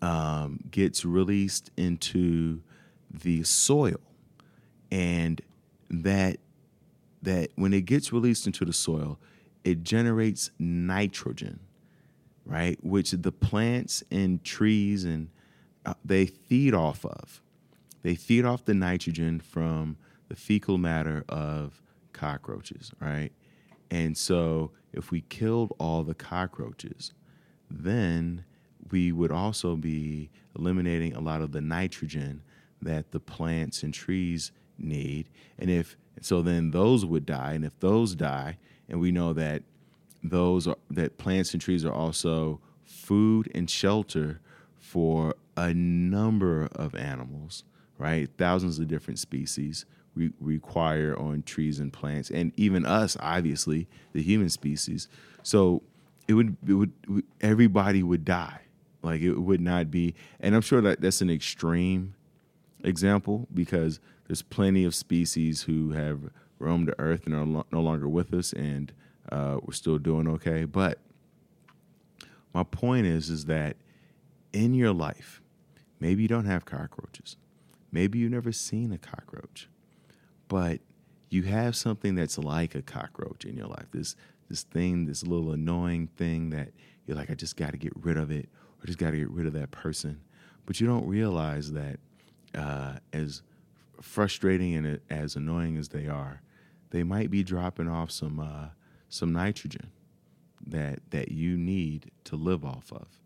um, 0.00 0.60
gets 0.70 1.04
released 1.04 1.70
into 1.76 2.62
the 3.10 3.42
soil, 3.42 4.00
and 4.90 5.40
that 5.90 6.38
that 7.22 7.50
when 7.56 7.72
it 7.72 7.82
gets 7.82 8.12
released 8.12 8.46
into 8.46 8.64
the 8.64 8.72
soil, 8.72 9.18
it 9.64 9.82
generates 9.82 10.50
nitrogen, 10.58 11.60
right? 12.44 12.82
Which 12.82 13.10
the 13.10 13.32
plants 13.32 14.02
and 14.10 14.42
trees 14.44 15.04
and 15.04 15.30
uh, 15.84 15.94
they 16.04 16.26
feed 16.26 16.74
off 16.74 17.04
of. 17.04 17.42
They 18.02 18.14
feed 18.14 18.44
off 18.44 18.64
the 18.64 18.74
nitrogen 18.74 19.40
from 19.40 19.96
the 20.28 20.36
fecal 20.36 20.78
matter 20.78 21.24
of 21.28 21.82
cockroaches, 22.18 22.92
right? 23.00 23.30
And 23.90 24.16
so 24.16 24.72
if 24.92 25.10
we 25.10 25.22
killed 25.22 25.72
all 25.78 26.02
the 26.02 26.14
cockroaches, 26.14 27.12
then 27.70 28.44
we 28.90 29.12
would 29.12 29.32
also 29.32 29.76
be 29.76 30.30
eliminating 30.58 31.14
a 31.14 31.20
lot 31.20 31.40
of 31.40 31.52
the 31.52 31.60
nitrogen 31.60 32.42
that 32.82 33.10
the 33.10 33.20
plants 33.20 33.82
and 33.82 33.92
trees 33.92 34.52
need. 34.78 35.28
And 35.58 35.70
if 35.70 35.96
so 36.20 36.42
then 36.42 36.70
those 36.72 37.04
would 37.04 37.26
die 37.26 37.52
and 37.52 37.64
if 37.64 37.78
those 37.80 38.14
die 38.14 38.58
and 38.88 39.00
we 39.00 39.12
know 39.12 39.32
that 39.32 39.62
those 40.22 40.66
are 40.66 40.76
that 40.90 41.18
plants 41.18 41.52
and 41.52 41.60
trees 41.60 41.84
are 41.84 41.92
also 41.92 42.60
food 42.84 43.50
and 43.54 43.68
shelter 43.68 44.40
for 44.78 45.34
a 45.56 45.74
number 45.74 46.68
of 46.72 46.94
animals, 46.94 47.64
right? 47.98 48.28
Thousands 48.38 48.78
of 48.78 48.88
different 48.88 49.18
species 49.18 49.84
re- 50.14 50.32
require 50.40 51.16
on 51.18 51.42
trees 51.42 51.78
and 51.78 51.92
plants, 51.92 52.30
and 52.30 52.52
even 52.56 52.84
us, 52.84 53.16
obviously, 53.20 53.88
the 54.12 54.22
human 54.22 54.48
species. 54.48 55.08
So 55.42 55.82
it 56.26 56.34
would, 56.34 56.56
it 56.66 56.74
would, 56.74 56.92
everybody 57.40 58.02
would 58.02 58.24
die. 58.24 58.60
Like 59.02 59.20
it 59.20 59.34
would 59.34 59.60
not 59.60 59.90
be, 59.90 60.14
and 60.40 60.54
I'm 60.54 60.60
sure 60.60 60.80
that 60.80 61.00
that's 61.00 61.20
an 61.20 61.30
extreme 61.30 62.14
example 62.82 63.46
because 63.54 64.00
there's 64.26 64.42
plenty 64.42 64.84
of 64.84 64.94
species 64.94 65.62
who 65.62 65.92
have 65.92 66.30
roamed 66.58 66.88
the 66.88 66.98
earth 66.98 67.24
and 67.24 67.34
are 67.34 67.44
lo- 67.44 67.66
no 67.70 67.80
longer 67.80 68.08
with 68.08 68.34
us, 68.34 68.52
and 68.52 68.92
uh, 69.30 69.58
we're 69.62 69.72
still 69.72 69.98
doing 69.98 70.26
okay. 70.28 70.64
But 70.64 70.98
my 72.52 72.64
point 72.64 73.06
is, 73.06 73.30
is 73.30 73.44
that 73.44 73.76
in 74.52 74.74
your 74.74 74.92
life, 74.92 75.40
maybe 76.00 76.22
you 76.22 76.28
don't 76.28 76.46
have 76.46 76.64
cockroaches, 76.64 77.36
maybe 77.92 78.18
you've 78.18 78.32
never 78.32 78.52
seen 78.52 78.92
a 78.92 78.98
cockroach, 78.98 79.68
but 80.48 80.80
you 81.30 81.42
have 81.44 81.76
something 81.76 82.14
that's 82.14 82.38
like 82.38 82.74
a 82.74 82.82
cockroach 82.82 83.44
in 83.44 83.56
your 83.56 83.66
life. 83.66 83.86
This 83.92 84.16
this 84.48 84.62
thing, 84.62 85.04
this 85.04 85.22
little 85.22 85.52
annoying 85.52 86.08
thing 86.16 86.50
that 86.50 86.70
you're 87.06 87.16
like, 87.16 87.30
I 87.30 87.34
just 87.34 87.56
got 87.56 87.72
to 87.72 87.76
get 87.76 87.92
rid 87.94 88.16
of 88.16 88.30
it, 88.30 88.48
or 88.82 88.86
just 88.86 88.98
got 88.98 89.10
to 89.10 89.18
get 89.18 89.30
rid 89.30 89.46
of 89.46 89.52
that 89.52 89.70
person. 89.70 90.20
But 90.64 90.80
you 90.80 90.86
don't 90.86 91.06
realize 91.06 91.72
that 91.72 92.00
uh, 92.54 92.94
as 93.12 93.42
frustrating 94.00 94.74
and 94.74 95.00
as 95.10 95.36
annoying 95.36 95.76
as 95.76 95.88
they 95.88 96.06
are, 96.06 96.40
they 96.90 97.02
might 97.02 97.30
be 97.30 97.42
dropping 97.42 97.88
off 97.88 98.10
some 98.10 98.40
uh, 98.40 98.68
some 99.08 99.32
nitrogen 99.32 99.90
that 100.66 101.00
that 101.10 101.30
you 101.30 101.56
need 101.56 102.10
to 102.24 102.36
live 102.36 102.64
off 102.64 102.92
of. 102.92 103.20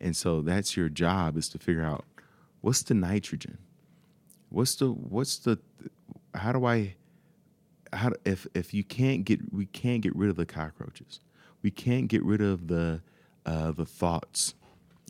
And 0.00 0.16
so 0.16 0.42
that's 0.42 0.76
your 0.76 0.88
job 0.88 1.36
is 1.36 1.48
to 1.50 1.58
figure 1.58 1.84
out 1.84 2.04
what's 2.60 2.82
the 2.82 2.94
nitrogen? 2.94 3.58
What's 4.48 4.76
the 4.76 4.88
what's 4.88 5.38
the 5.38 5.58
how 6.38 6.52
do 6.52 6.64
I 6.64 6.94
how 7.92 8.12
if 8.24 8.46
if 8.54 8.74
you 8.74 8.84
can't 8.84 9.24
get 9.24 9.52
we 9.52 9.66
can't 9.66 10.02
get 10.02 10.14
rid 10.16 10.30
of 10.30 10.36
the 10.36 10.46
cockroaches. 10.46 11.20
We 11.62 11.70
can't 11.70 12.08
get 12.08 12.22
rid 12.24 12.40
of 12.40 12.68
the 12.68 13.02
uh, 13.44 13.72
the 13.72 13.86
thoughts, 13.86 14.54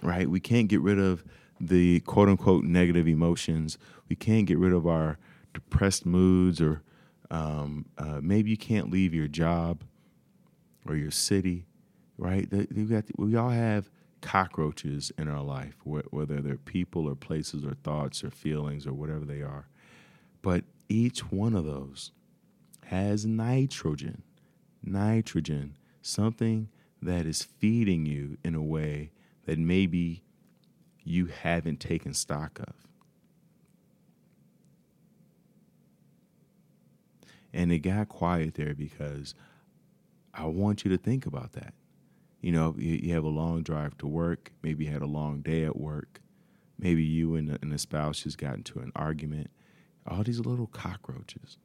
right? 0.02 0.28
We 0.28 0.40
can't 0.40 0.68
get 0.68 0.80
rid 0.80 0.98
of 0.98 1.24
the 1.60 2.00
quote 2.00 2.28
unquote 2.28 2.64
negative 2.64 3.08
emotions. 3.08 3.78
We 4.08 4.16
can't 4.16 4.46
get 4.46 4.58
rid 4.58 4.72
of 4.72 4.86
our 4.86 5.18
depressed 5.52 6.06
moods, 6.06 6.60
or 6.60 6.82
um, 7.30 7.86
uh, 7.98 8.20
maybe 8.22 8.50
you 8.50 8.56
can't 8.56 8.90
leave 8.90 9.12
your 9.12 9.28
job 9.28 9.82
or 10.86 10.96
your 10.96 11.10
city, 11.10 11.66
right? 12.16 12.48
Got, 12.88 13.04
we 13.16 13.36
all 13.36 13.50
have 13.50 13.90
cockroaches 14.20 15.12
in 15.18 15.28
our 15.28 15.42
life, 15.42 15.76
whether 15.84 16.40
they're 16.40 16.56
people 16.56 17.08
or 17.08 17.14
places 17.14 17.64
or 17.64 17.74
thoughts 17.74 18.24
or 18.24 18.30
feelings 18.30 18.86
or 18.86 18.92
whatever 18.92 19.24
they 19.24 19.42
are. 19.42 19.68
But 20.42 20.64
each 20.88 21.30
one 21.30 21.54
of 21.54 21.64
those 21.64 22.12
has 22.86 23.26
nitrogen, 23.26 24.22
nitrogen, 24.82 25.76
something 26.02 26.68
that 27.02 27.26
is 27.26 27.42
feeding 27.42 28.06
you 28.06 28.38
in 28.42 28.54
a 28.54 28.62
way 28.62 29.10
that 29.46 29.58
maybe 29.58 30.22
you 31.04 31.26
haven't 31.26 31.80
taken 31.80 32.12
stock 32.14 32.58
of. 32.60 32.74
And 37.52 37.72
it 37.72 37.78
got 37.78 38.08
quiet 38.08 38.54
there 38.54 38.74
because 38.74 39.34
I 40.34 40.44
want 40.46 40.84
you 40.84 40.90
to 40.90 40.98
think 40.98 41.26
about 41.26 41.52
that. 41.52 41.74
You 42.40 42.52
know, 42.52 42.74
you, 42.78 43.12
have 43.14 43.24
a 43.24 43.28
long 43.28 43.62
drive 43.62 43.98
to 43.98 44.06
work. 44.06 44.52
Maybe 44.62 44.84
you 44.84 44.92
had 44.92 45.02
a 45.02 45.06
long 45.06 45.40
day 45.40 45.64
at 45.64 45.76
work. 45.76 46.20
Maybe 46.78 47.02
you 47.02 47.34
and 47.34 47.58
a 47.72 47.78
spouse 47.78 48.22
just 48.22 48.38
got 48.38 48.54
into 48.54 48.78
an 48.78 48.92
argument. 48.94 49.50
All 50.08 50.22
these 50.22 50.40
little 50.40 50.66
cockroaches. 50.66 51.58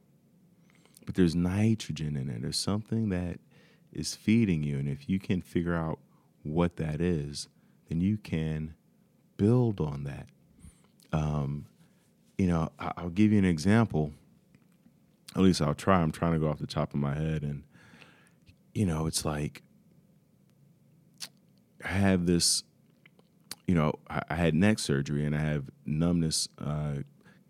But 1.06 1.14
there's 1.14 1.34
nitrogen 1.34 2.16
in 2.16 2.28
it. 2.28 2.42
There's 2.42 2.58
something 2.58 3.08
that 3.10 3.38
is 3.92 4.14
feeding 4.14 4.62
you. 4.62 4.78
And 4.78 4.88
if 4.88 5.08
you 5.08 5.18
can 5.18 5.40
figure 5.40 5.74
out 5.74 5.98
what 6.42 6.76
that 6.76 7.00
is, 7.00 7.48
then 7.88 8.00
you 8.00 8.16
can 8.16 8.74
build 9.36 9.80
on 9.80 10.04
that. 10.04 10.26
Um, 11.12 11.66
you 12.38 12.46
know, 12.46 12.70
I'll 12.78 13.10
give 13.10 13.32
you 13.32 13.38
an 13.38 13.44
example. 13.44 14.12
At 15.36 15.42
least 15.42 15.62
I'll 15.62 15.74
try. 15.74 16.00
I'm 16.00 16.12
trying 16.12 16.32
to 16.32 16.38
go 16.38 16.48
off 16.48 16.58
the 16.58 16.66
top 16.66 16.92
of 16.94 17.00
my 17.00 17.14
head. 17.14 17.42
And, 17.42 17.64
you 18.72 18.86
know, 18.86 19.06
it's 19.06 19.24
like 19.24 19.62
I 21.84 21.88
have 21.88 22.26
this, 22.26 22.64
you 23.66 23.74
know, 23.74 23.94
I, 24.08 24.22
I 24.30 24.34
had 24.34 24.54
neck 24.54 24.78
surgery 24.78 25.24
and 25.24 25.34
I 25.34 25.40
have 25.40 25.70
numbness 25.86 26.48
uh, 26.58 26.96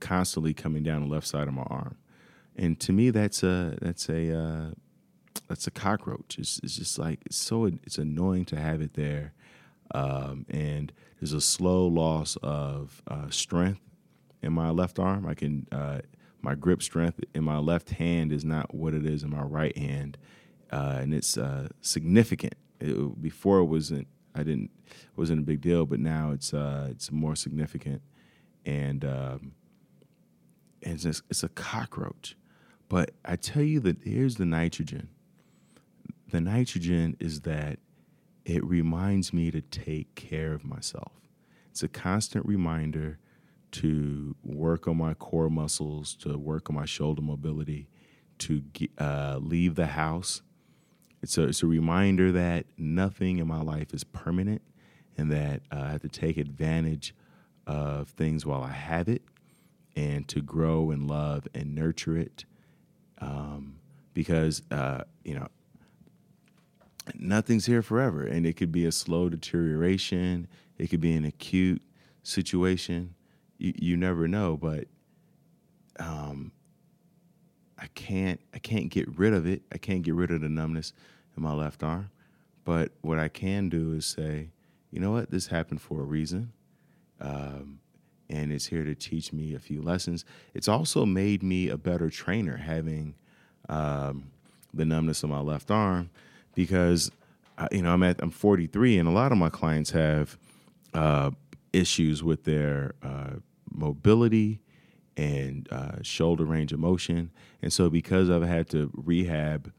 constantly 0.05 0.55
coming 0.55 0.85
down 0.85 1.03
the 1.09 1.15
left 1.15 1.27
side 1.27 1.49
of 1.49 1.55
my 1.55 1.67
arm, 1.83 1.97
and 2.57 2.79
to 2.81 2.93
me 2.93 3.11
that's 3.11 3.43
a 3.43 3.77
that's 3.81 4.09
a 4.09 4.23
uh, 4.45 4.71
that's 5.49 5.67
a 5.67 5.71
cockroach. 5.71 6.39
It's, 6.39 6.61
it's 6.63 6.77
just 6.77 6.99
like 6.99 7.21
it's 7.27 7.37
so 7.37 7.67
it's 7.87 7.99
annoying 7.99 8.45
to 8.47 8.57
have 8.57 8.81
it 8.87 8.95
there. 8.95 9.33
um, 9.95 10.47
and 10.51 10.93
there's 11.21 11.33
a 11.33 11.41
slow 11.41 11.87
loss 11.87 12.37
of 12.43 13.03
uh, 13.09 13.31
strength 13.31 13.81
in 14.43 14.53
my 14.53 14.71
left 14.71 14.99
arm. 14.99 15.27
I 15.27 15.35
can 15.35 15.67
uh, 15.73 16.01
my 16.43 16.55
grip 16.55 16.83
strength 16.83 17.21
in 17.35 17.45
my 17.45 17.59
left 17.59 17.91
hand 17.91 18.33
is 18.33 18.45
not 18.45 18.75
what 18.75 18.95
it 18.95 19.07
is 19.07 19.23
in 19.23 19.31
my 19.31 19.43
right 19.43 19.77
hand, 19.77 20.19
uh, 20.73 20.99
and 21.01 21.15
it's 21.15 21.39
uh, 21.39 21.69
significant. 21.81 22.55
It, 22.81 23.23
before 23.23 23.59
it 23.61 23.65
wasn't. 23.67 24.09
I 24.37 24.43
didn't 24.43 24.71
it 24.87 25.17
wasn't 25.17 25.41
a 25.41 25.45
big 25.45 25.61
deal, 25.61 25.87
but 25.87 26.01
now 26.01 26.33
it's 26.33 26.53
uh, 26.53 26.89
it's 26.91 27.13
more 27.13 27.37
significant, 27.37 28.03
and 28.67 29.05
um, 29.05 29.53
and 30.85 31.05
it's, 31.05 31.23
it's 31.31 31.43
a 31.43 31.49
cockroach. 31.49 32.37
But 32.89 33.13
I 33.25 33.37
tell 33.37 33.63
you 33.63 33.81
that 33.81 33.97
here's 34.05 34.37
the 34.37 34.45
nitrogen. 34.45 35.09
The 36.31 36.41
nitrogen 36.41 37.17
is 37.19 37.41
that 37.41 37.79
it 38.45 38.63
reminds 38.65 39.33
me 39.33 39.51
to 39.51 39.61
take 39.63 40.15
care 40.15 40.53
of 40.53 40.65
myself. 40.65 41.13
It's 41.71 41.83
a 41.83 41.89
constant 41.89 42.47
reminder 42.47 43.19
to 43.73 44.37
work 44.45 44.87
on 44.87 44.99
my 44.99 45.15
core 45.15 45.51
muscles, 45.51 46.15
to 46.17 46.39
work 46.39 46.71
on 46.71 46.77
my 46.77 46.85
shoulder 46.85 47.23
mobility, 47.23 47.89
to 48.39 48.63
uh, 48.99 49.39
leave 49.41 49.75
the 49.75 49.87
house. 49.87 50.43
It's 51.23 51.39
a, 51.39 51.45
it's 51.45 51.63
a 51.63 51.67
reminder 51.67 52.31
that 52.33 52.67
nothing 52.77 53.39
in 53.39 53.49
my 53.49 53.63
life 53.63 53.95
is 53.95 54.05
permanent 54.05 54.63
and 55.17 55.33
that 55.33 55.63
uh, 55.73 55.81
I 55.81 55.91
have 55.93 56.03
to 56.03 56.09
take 56.09 56.37
advantage 56.37 57.15
of 57.67 58.09
things 58.11 58.45
while 58.45 58.63
I 58.63 58.73
have 58.73 59.09
it 59.09 59.23
and 59.97 60.27
to 60.29 60.41
grow 60.41 60.91
and 60.91 61.09
love 61.09 61.47
and 61.55 61.75
nurture 61.75 62.17
it. 62.17 62.45
Um, 63.21 63.77
because, 64.13 64.63
uh, 64.71 65.05
you 65.25 65.35
know, 65.35 65.49
nothing's 67.15 67.67
here 67.67 67.83
forever 67.83 68.25
and 68.25 68.47
it 68.47 68.55
could 68.55 68.73
be 68.73 68.87
a 68.87 68.93
slow 68.93 69.29
deterioration 69.29 70.49
it 70.79 70.89
could 70.89 71.01
be 71.01 71.13
an 71.13 71.25
acute 71.25 71.83
situation 72.23 73.15
you, 73.59 73.73
you 73.77 73.97
never 73.97 74.27
know 74.27 74.57
but 74.57 74.87
um, 75.99 76.51
i 77.79 77.87
can't 77.95 78.41
i 78.55 78.59
can't 78.59 78.89
get 78.89 79.07
rid 79.19 79.35
of 79.35 79.47
it 79.47 79.63
i 79.73 79.79
can't 79.79 80.03
get 80.03 80.15
rid 80.15 80.31
of 80.31 80.41
the 80.41 80.49
numbness 80.49 80.93
in 81.37 81.43
my 81.43 81.53
left 81.53 81.83
arm 81.83 82.11
but 82.65 82.93
what 83.03 83.19
i 83.19 83.29
can 83.29 83.69
do 83.69 83.93
is 83.93 84.07
say 84.07 84.49
you 84.91 84.99
know 84.99 85.11
what 85.11 85.31
this 85.31 85.49
happened 85.49 85.81
for 85.81 86.01
a 86.01 86.05
reason 86.05 86.53
um, 87.21 87.81
and 88.29 88.53
it's 88.53 88.67
here 88.67 88.85
to 88.85 88.95
teach 88.95 89.33
me 89.33 89.55
a 89.55 89.59
few 89.59 89.83
lessons. 89.83 90.25
It's 90.55 90.69
also 90.69 91.05
made 91.05 91.43
me 91.43 91.69
a 91.69 91.77
better 91.77 92.11
trainer 92.11 92.57
having 92.57 93.15
um, 93.69 94.31
the 94.73 94.85
numbness 94.85 95.23
in 95.23 95.31
my 95.31 95.41
left 95.41 95.71
arm 95.71 96.11
because 96.55 97.11
you 97.71 97.83
know 97.83 97.93
I'm 97.93 98.03
at 98.03 98.21
I'm 98.21 98.31
43 98.31 98.99
and 98.99 99.09
a 99.09 99.13
lot 99.13 99.33
of 99.33 99.39
my 99.39 99.49
clients 99.49 99.91
have 99.91 100.37
uh, 100.93 101.31
issues 101.73 102.23
with 102.23 102.45
their 102.45 102.95
uh, 103.03 103.35
mobility 103.71 104.61
and 105.17 105.69
uh, 105.71 106.03
shoulder 106.03 106.45
range 106.45 106.73
of 106.73 106.81
motion, 106.81 107.31
and 107.63 107.73
so 107.73 107.89
because 107.89 108.31
I've 108.31 108.43
had 108.43 108.69
to 108.71 108.91
rehab 108.95 109.73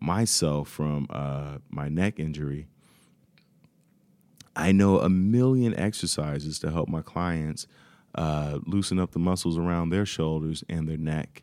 myself 0.00 0.68
from 0.68 1.06
uh, 1.10 1.58
my 1.68 1.88
neck 1.88 2.18
injury, 2.18 2.68
I 4.54 4.72
know 4.72 5.00
a 5.00 5.08
million 5.08 5.74
exercises 5.78 6.58
to 6.60 6.70
help 6.70 6.88
my 6.88 7.02
clients 7.02 7.66
uh, 8.14 8.58
loosen 8.66 8.98
up 8.98 9.12
the 9.12 9.18
muscles 9.18 9.56
around 9.56 9.90
their 9.90 10.06
shoulders 10.06 10.62
and 10.68 10.88
their 10.88 10.98
neck 10.98 11.42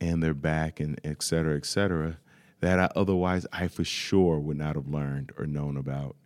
and 0.00 0.22
their 0.22 0.34
back 0.34 0.80
and 0.80 1.00
et 1.04 1.22
cetera, 1.22 1.56
et 1.56 1.66
cetera 1.66 2.18
that 2.60 2.78
I, 2.78 2.90
otherwise 2.96 3.46
I 3.52 3.68
for 3.68 3.84
sure 3.84 4.38
would 4.38 4.56
not 4.56 4.74
have 4.76 4.88
learned 4.88 5.32
or 5.38 5.46
known 5.46 5.76
about. 5.76 6.16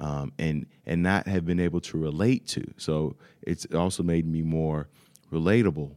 Um, 0.00 0.32
and 0.40 0.66
and 0.84 1.04
not 1.04 1.28
have 1.28 1.46
been 1.46 1.60
able 1.60 1.80
to 1.82 1.96
relate 1.96 2.48
to. 2.48 2.64
So 2.76 3.16
it's 3.42 3.64
also 3.72 4.02
made 4.02 4.26
me 4.26 4.42
more 4.42 4.88
relatable. 5.32 5.94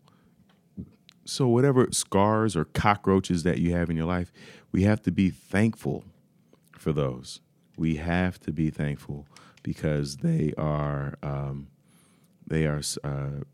So 1.25 1.47
whatever 1.47 1.87
scars 1.91 2.55
or 2.55 2.65
cockroaches 2.65 3.41
that 3.43 3.57
you 3.57 3.73
have 3.73 3.89
in 3.89 3.97
your 3.97 4.05
life, 4.05 4.31
we 4.71 4.83
have 4.83 5.01
to 5.01 5.11
be 5.11 5.29
thankful 5.31 6.05
for 6.77 6.93
those. 6.93 7.41
We 7.75 7.95
have 7.95 8.39
to 8.41 8.51
be 8.51 8.69
thankful 8.69 9.25
because 9.67 10.15
they 10.15 10.53
are 10.57 11.17
um, 11.21 11.67
they 12.47 12.65
are 12.65 12.81
uh, 13.03 13.09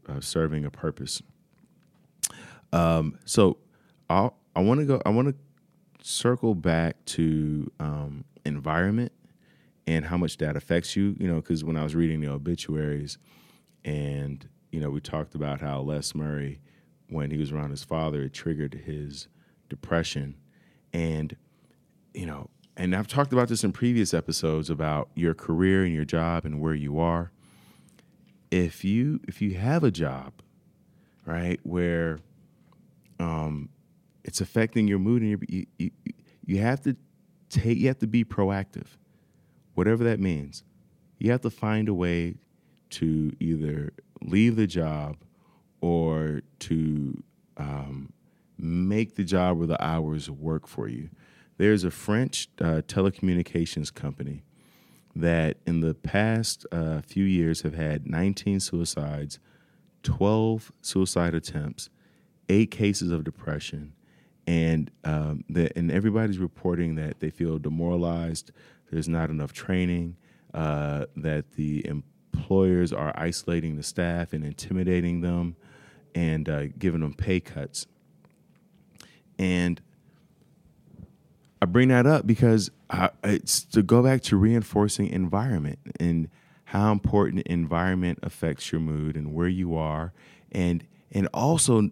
uh, 0.07 0.19
serving 0.19 0.63
a 0.63 0.69
purpose. 0.69 1.23
Um, 2.71 3.17
so 3.25 3.57
i 4.11 4.29
I 4.55 4.61
want 4.61 4.79
to 4.81 4.85
go. 4.85 5.01
I 5.07 5.09
want 5.09 5.29
to 5.29 5.35
circle 6.07 6.53
back 6.53 7.03
to 7.05 7.71
um, 7.79 8.25
environment 8.45 9.11
and 9.87 10.05
how 10.05 10.17
much 10.17 10.37
that 10.37 10.55
affects 10.55 10.95
you. 10.95 11.15
You 11.19 11.27
know, 11.27 11.37
because 11.37 11.63
when 11.63 11.77
I 11.77 11.83
was 11.83 11.95
reading 11.95 12.21
the 12.21 12.29
obituaries, 12.29 13.17
and 13.83 14.47
you 14.71 14.79
know, 14.79 14.91
we 14.91 14.99
talked 14.99 15.33
about 15.33 15.61
how 15.61 15.81
Les 15.81 16.13
Murray, 16.13 16.59
when 17.09 17.31
he 17.31 17.37
was 17.39 17.51
around 17.51 17.71
his 17.71 17.83
father, 17.83 18.21
it 18.21 18.33
triggered 18.33 18.83
his 18.85 19.27
depression, 19.67 20.35
and 20.93 21.35
you 22.13 22.27
know, 22.27 22.51
and 22.75 22.95
I've 22.95 23.07
talked 23.07 23.33
about 23.33 23.49
this 23.49 23.63
in 23.63 23.71
previous 23.71 24.13
episodes 24.13 24.69
about 24.69 25.09
your 25.15 25.33
career 25.33 25.83
and 25.83 25.93
your 25.93 26.05
job 26.05 26.45
and 26.45 26.59
where 26.59 26.73
you 26.73 26.99
are. 26.99 27.31
If 28.51 28.83
you 28.83 29.19
if 29.27 29.41
you 29.41 29.55
have 29.55 29.83
a 29.83 29.91
job, 29.91 30.33
right, 31.25 31.59
where 31.63 32.19
um, 33.19 33.69
it's 34.23 34.41
affecting 34.41 34.87
your 34.87 34.99
mood 34.99 35.21
and 35.21 35.31
your, 35.31 35.39
you, 35.47 35.65
you, 35.77 35.91
you 36.45 36.59
have 36.59 36.81
to 36.81 36.95
take 37.49 37.77
you 37.77 37.87
have 37.87 37.99
to 37.99 38.07
be 38.07 38.23
proactive 38.23 38.97
whatever 39.75 40.03
that 40.03 40.19
means 40.19 40.63
you 41.19 41.31
have 41.31 41.41
to 41.41 41.49
find 41.49 41.87
a 41.87 41.93
way 41.93 42.35
to 42.89 43.31
either 43.39 43.93
leave 44.21 44.55
the 44.55 44.67
job 44.67 45.17
or 45.81 46.41
to 46.59 47.21
um, 47.57 48.11
make 48.57 49.15
the 49.15 49.23
job 49.23 49.61
or 49.61 49.65
the 49.65 49.83
hours 49.83 50.29
work 50.29 50.67
for 50.67 50.87
you 50.87 51.09
there's 51.57 51.83
a 51.83 51.91
french 51.91 52.49
uh, 52.59 52.81
telecommunications 52.87 53.93
company 53.93 54.43
that 55.15 55.57
in 55.67 55.81
the 55.81 55.93
past 55.93 56.65
uh, 56.71 57.01
few 57.01 57.25
years 57.25 57.61
have 57.61 57.75
had 57.75 58.07
19 58.07 58.59
suicides 58.59 59.39
12 60.03 60.71
suicide 60.81 61.33
attempts 61.33 61.89
eight 62.49 62.71
cases 62.71 63.11
of 63.11 63.23
depression 63.23 63.93
and 64.47 64.91
um, 65.03 65.43
the, 65.49 65.75
and 65.77 65.91
everybody's 65.91 66.37
reporting 66.37 66.95
that 66.95 67.19
they 67.19 67.29
feel 67.29 67.57
demoralized. 67.59 68.51
There's 68.91 69.07
not 69.07 69.29
enough 69.29 69.53
training. 69.53 70.17
Uh, 70.53 71.05
that 71.15 71.53
the 71.53 71.83
employers 71.87 72.93
are 72.93 73.11
isolating 73.15 73.75
the 73.75 73.81
staff 73.81 74.33
and 74.33 74.45
intimidating 74.45 75.21
them, 75.21 75.55
and 76.13 76.47
uh, 76.47 76.67
giving 76.77 77.01
them 77.01 77.13
pay 77.13 77.39
cuts. 77.39 77.87
And 79.39 79.81
I 81.63 81.65
bring 81.65 81.87
that 81.87 82.05
up 82.05 82.27
because 82.27 82.69
I, 82.89 83.09
it's 83.23 83.63
to 83.67 83.83
go 83.83 84.03
back 84.03 84.21
to 84.23 84.35
reinforcing 84.35 85.07
environment 85.07 85.79
and 85.97 86.29
how 86.65 86.91
important 86.91 87.47
environment 87.47 88.19
affects 88.21 88.69
your 88.73 88.81
mood 88.81 89.15
and 89.15 89.33
where 89.33 89.47
you 89.47 89.77
are, 89.77 90.11
and 90.51 90.83
and 91.13 91.29
also 91.33 91.89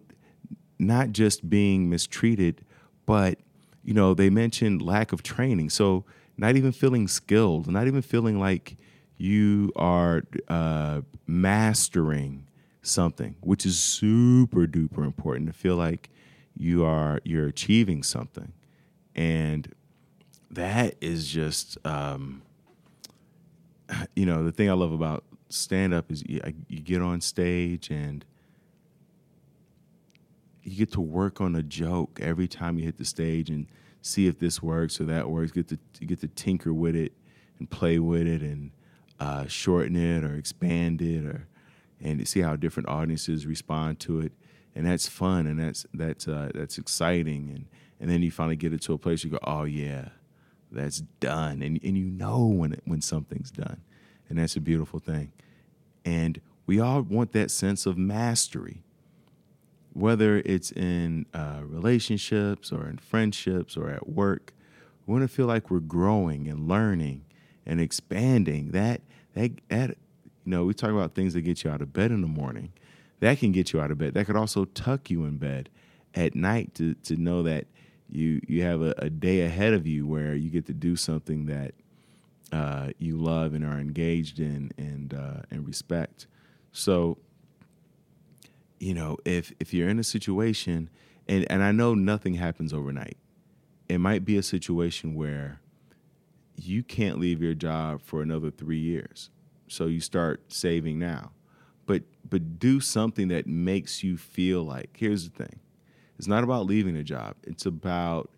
not 0.78 1.12
just 1.12 1.48
being 1.48 1.88
mistreated, 1.88 2.66
but 3.06 3.38
you 3.82 3.94
know, 3.94 4.12
they 4.12 4.28
mentioned 4.28 4.82
lack 4.82 5.10
of 5.10 5.22
training. 5.22 5.70
So 5.70 6.04
not 6.36 6.56
even 6.56 6.72
feeling 6.72 7.08
skilled, 7.08 7.66
not 7.66 7.86
even 7.86 8.02
feeling 8.02 8.38
like 8.38 8.76
you 9.16 9.72
are 9.74 10.22
uh, 10.48 11.00
mastering 11.26 12.46
something, 12.82 13.36
which 13.40 13.64
is 13.64 13.78
super 13.78 14.66
duper 14.66 15.06
important 15.06 15.46
to 15.46 15.54
feel 15.54 15.76
like 15.76 16.10
you 16.54 16.84
are 16.84 17.20
you're 17.24 17.46
achieving 17.46 18.02
something, 18.02 18.52
and 19.14 19.72
that 20.50 20.94
is 21.00 21.28
just 21.28 21.78
um, 21.86 22.42
you 24.16 24.26
know 24.26 24.44
the 24.44 24.52
thing 24.52 24.70
I 24.70 24.74
love 24.74 24.92
about 24.92 25.24
stand 25.48 25.92
up 25.92 26.10
is 26.10 26.22
you, 26.26 26.40
you 26.68 26.80
get 26.80 27.02
on 27.02 27.20
stage 27.20 27.90
and 27.90 28.24
you 30.62 30.76
get 30.76 30.92
to 30.92 31.00
work 31.00 31.40
on 31.40 31.54
a 31.56 31.62
joke 31.62 32.18
every 32.22 32.48
time 32.48 32.78
you 32.78 32.84
hit 32.84 32.98
the 32.98 33.04
stage 33.04 33.50
and 33.50 33.66
see 34.00 34.26
if 34.26 34.38
this 34.38 34.62
works 34.62 35.00
or 35.00 35.04
that 35.04 35.28
works. 35.28 35.52
Get 35.52 35.68
to 35.68 35.78
get 36.04 36.20
to 36.20 36.28
tinker 36.28 36.72
with 36.72 36.94
it 36.94 37.12
and 37.58 37.68
play 37.68 37.98
with 37.98 38.26
it 38.26 38.42
and 38.42 38.70
uh, 39.20 39.46
shorten 39.46 39.96
it 39.96 40.24
or 40.24 40.34
expand 40.34 41.02
it 41.02 41.24
or 41.24 41.46
and 42.00 42.26
see 42.26 42.40
how 42.40 42.56
different 42.56 42.88
audiences 42.88 43.46
respond 43.46 44.00
to 44.00 44.20
it. 44.20 44.32
And 44.74 44.86
that's 44.86 45.08
fun 45.08 45.46
and 45.46 45.58
that's 45.58 45.86
that's 45.92 46.26
uh, 46.28 46.50
that's 46.54 46.78
exciting 46.78 47.50
and 47.50 47.66
and 48.02 48.10
then 48.10 48.20
you 48.20 48.32
finally 48.32 48.56
get 48.56 48.72
it 48.72 48.82
to 48.82 48.92
a 48.92 48.98
place 48.98 49.22
you 49.22 49.30
go, 49.30 49.38
oh 49.44 49.62
yeah, 49.62 50.08
that's 50.72 50.98
done, 51.20 51.62
and 51.62 51.78
and 51.84 51.96
you 51.96 52.04
know 52.04 52.44
when 52.46 52.72
it, 52.72 52.82
when 52.84 53.00
something's 53.00 53.50
done, 53.50 53.80
and 54.28 54.38
that's 54.38 54.56
a 54.56 54.60
beautiful 54.60 54.98
thing. 54.98 55.32
And 56.04 56.40
we 56.66 56.80
all 56.80 57.02
want 57.02 57.32
that 57.32 57.50
sense 57.50 57.86
of 57.86 57.96
mastery. 57.96 58.82
Whether 59.92 60.38
it's 60.38 60.72
in 60.72 61.26
uh, 61.32 61.60
relationships 61.62 62.72
or 62.72 62.88
in 62.88 62.96
friendships 62.96 63.76
or 63.76 63.90
at 63.90 64.08
work, 64.08 64.52
we 65.06 65.12
want 65.12 65.22
to 65.22 65.28
feel 65.28 65.46
like 65.46 65.70
we're 65.70 65.80
growing 65.80 66.48
and 66.48 66.66
learning 66.66 67.24
and 67.64 67.80
expanding. 67.80 68.72
That 68.72 69.02
that 69.34 69.52
that 69.68 69.90
you 69.90 69.96
know 70.46 70.64
we 70.64 70.74
talk 70.74 70.90
about 70.90 71.14
things 71.14 71.34
that 71.34 71.42
get 71.42 71.62
you 71.62 71.70
out 71.70 71.82
of 71.82 71.92
bed 71.92 72.10
in 72.10 72.20
the 72.20 72.26
morning. 72.26 72.72
That 73.20 73.38
can 73.38 73.52
get 73.52 73.72
you 73.72 73.80
out 73.80 73.92
of 73.92 73.98
bed. 73.98 74.14
That 74.14 74.26
could 74.26 74.34
also 74.34 74.64
tuck 74.64 75.08
you 75.08 75.24
in 75.24 75.36
bed 75.36 75.68
at 76.16 76.34
night 76.34 76.74
to 76.76 76.94
to 76.94 77.14
know 77.14 77.44
that 77.44 77.66
you 78.12 78.40
you 78.46 78.62
have 78.62 78.82
a, 78.82 78.94
a 78.98 79.10
day 79.10 79.42
ahead 79.42 79.72
of 79.72 79.86
you 79.86 80.06
where 80.06 80.34
you 80.34 80.50
get 80.50 80.66
to 80.66 80.72
do 80.72 80.96
something 80.96 81.46
that 81.46 81.74
uh, 82.52 82.90
you 82.98 83.16
love 83.16 83.54
and 83.54 83.64
are 83.64 83.78
engaged 83.78 84.38
in 84.38 84.70
and 84.76 85.14
uh, 85.14 85.42
and 85.50 85.66
respect 85.66 86.26
so 86.72 87.18
you 88.78 88.94
know 88.94 89.16
if 89.24 89.52
if 89.60 89.72
you're 89.72 89.88
in 89.88 89.98
a 89.98 90.04
situation 90.04 90.90
and 91.28 91.50
and 91.50 91.62
I 91.62 91.72
know 91.72 91.94
nothing 91.94 92.34
happens 92.34 92.72
overnight 92.72 93.16
it 93.88 93.98
might 93.98 94.24
be 94.24 94.36
a 94.36 94.42
situation 94.42 95.14
where 95.14 95.60
you 96.56 96.82
can't 96.82 97.18
leave 97.18 97.42
your 97.42 97.54
job 97.54 98.00
for 98.02 98.22
another 98.22 98.50
three 98.50 98.78
years. 98.78 99.30
So 99.68 99.86
you 99.86 100.00
start 100.00 100.52
saving 100.52 100.98
now. 100.98 101.32
But 101.86 102.02
but 102.28 102.58
do 102.58 102.80
something 102.80 103.28
that 103.28 103.46
makes 103.46 104.02
you 104.02 104.16
feel 104.16 104.62
like 104.62 104.96
here's 104.96 105.28
the 105.28 105.44
thing. 105.44 105.58
It's 106.18 106.28
not 106.28 106.44
about 106.44 106.66
leaving 106.66 106.96
a 106.96 107.02
job. 107.02 107.36
It's 107.42 107.66
about 107.66 108.30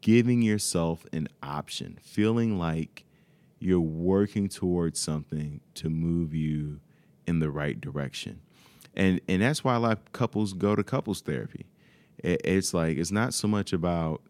giving 0.00 0.42
yourself 0.42 1.06
an 1.12 1.28
option, 1.42 1.98
feeling 2.02 2.58
like 2.58 3.04
you're 3.58 3.80
working 3.80 4.48
towards 4.48 4.98
something 4.98 5.60
to 5.74 5.90
move 5.90 6.34
you 6.34 6.80
in 7.26 7.38
the 7.38 7.50
right 7.50 7.80
direction. 7.80 8.40
And 8.94 9.20
and 9.28 9.40
that's 9.40 9.62
why 9.62 9.76
a 9.76 9.78
lot 9.78 9.92
of 9.92 10.12
couples 10.12 10.52
go 10.52 10.74
to 10.74 10.82
couples 10.82 11.20
therapy. 11.20 11.66
It's 12.18 12.74
like 12.74 12.98
it's 12.98 13.12
not 13.12 13.32
so 13.32 13.48
much 13.48 13.72
about 13.72 14.22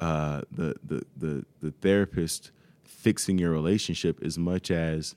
uh, 0.00 0.42
the, 0.50 0.76
the 0.84 1.02
the 1.16 1.46
the 1.60 1.70
therapist 1.70 2.50
fixing 2.84 3.38
your 3.38 3.50
relationship 3.50 4.22
as 4.22 4.38
much 4.38 4.70
as 4.70 5.16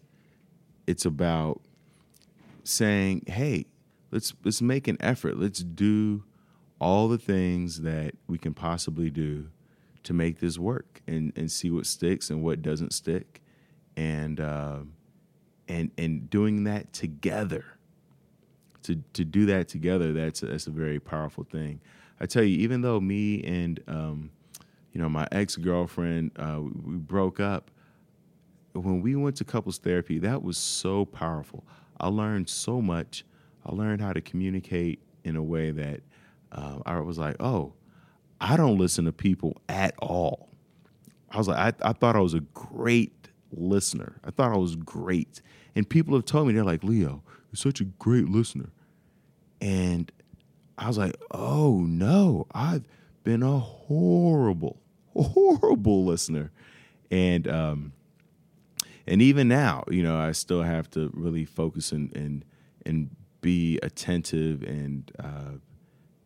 it's 0.88 1.06
about 1.06 1.62
saying, 2.64 3.24
"Hey, 3.28 3.68
let's 4.12 4.34
let's 4.44 4.62
make 4.62 4.88
an 4.88 4.98
effort. 5.00 5.38
Let's 5.38 5.60
do 5.60 6.24
all 6.80 7.08
the 7.08 7.18
things 7.18 7.82
that 7.82 8.16
we 8.28 8.38
can 8.38 8.54
possibly 8.54 9.10
do 9.10 9.50
to 10.04 10.14
make 10.14 10.40
this 10.40 10.58
work, 10.58 11.02
and 11.08 11.34
and 11.36 11.52
see 11.52 11.70
what 11.70 11.86
sticks 11.86 12.30
and 12.30 12.44
what 12.44 12.62
doesn't 12.62 12.94
stick, 12.94 13.42
and 13.98 14.40
uh, 14.40 14.80
and 15.68 15.92
and 15.98 16.30
doing 16.30 16.64
that 16.66 16.94
together. 16.94 17.66
To 18.84 18.96
to 19.14 19.26
do 19.26 19.46
that 19.48 19.68
together, 19.68 20.14
that's 20.14 20.42
a, 20.42 20.48
that's 20.48 20.68
a 20.68 20.72
very 20.72 21.00
powerful 21.00 21.44
thing. 21.44 21.82
I 22.20 22.26
tell 22.26 22.44
you, 22.44 22.58
even 22.60 22.82
though 22.82 23.00
me 23.00 23.44
and 23.44 23.80
um, 23.88 24.32
you 24.92 25.02
know, 25.02 25.10
my 25.10 25.28
ex 25.32 25.56
girlfriend, 25.56 26.32
uh, 26.38 26.60
we 26.62 26.96
broke 26.96 27.40
up. 27.40 27.72
When 28.74 29.02
we 29.02 29.16
went 29.16 29.36
to 29.38 29.44
couples 29.44 29.78
therapy, 29.78 30.20
that 30.20 30.44
was 30.44 30.58
so 30.58 31.06
powerful. 31.06 31.64
I 32.00 32.08
learned 32.08 32.50
so 32.50 32.82
much. 32.82 33.26
I 33.66 33.74
learned 33.74 34.02
how 34.02 34.14
to 34.14 34.22
communicate 34.22 35.02
in 35.24 35.36
a 35.36 35.44
way 35.44 35.72
that 35.72 36.02
uh, 36.52 36.80
I 36.86 37.00
was 37.00 37.18
like, 37.18 37.36
oh, 37.40 37.74
I 38.42 38.58
don't 38.58 38.78
listen 38.78 39.06
to 39.06 39.12
people 39.12 39.62
at 39.68 39.96
all. 40.00 40.50
I 41.32 41.38
was 41.38 41.48
like, 41.48 41.58
I, 41.84 41.90
I 41.90 41.94
thought 41.94 42.16
I 42.16 42.20
was 42.20 42.34
a 42.34 42.40
great 42.40 43.30
listener. 43.52 44.20
I 44.24 44.32
thought 44.32 44.54
I 44.54 44.58
was 44.58 44.76
great. 44.76 45.42
And 45.76 45.88
people 45.88 46.16
have 46.16 46.26
told 46.26 46.48
me, 46.48 46.54
they're 46.54 46.64
like, 46.64 46.84
Leo, 46.84 47.24
you're 47.52 47.56
such 47.56 47.82
a 47.82 47.86
great 47.86 48.30
listener. 48.30 48.70
And 49.62 50.12
I 50.78 50.88
was 50.88 50.98
like, 50.98 51.16
oh 51.32 51.82
no, 51.82 52.48
I've 52.54 52.86
been 53.24 53.44
a 53.44 53.60
horrible, 53.60 54.80
horrible 55.16 56.06
listener. 56.06 56.52
And 57.12 57.48
um, 57.48 57.94
and 59.06 59.22
even 59.22 59.48
now, 59.48 59.84
you 59.90 60.04
know, 60.04 60.18
I 60.18 60.32
still 60.32 60.62
have 60.64 60.90
to 60.92 61.10
really 61.14 61.44
focus 61.44 61.92
and 61.92 62.16
and 62.16 62.46
and 62.86 63.10
be 63.42 63.80
attentive 63.82 64.64
and 64.64 65.12
uh, 65.20 65.58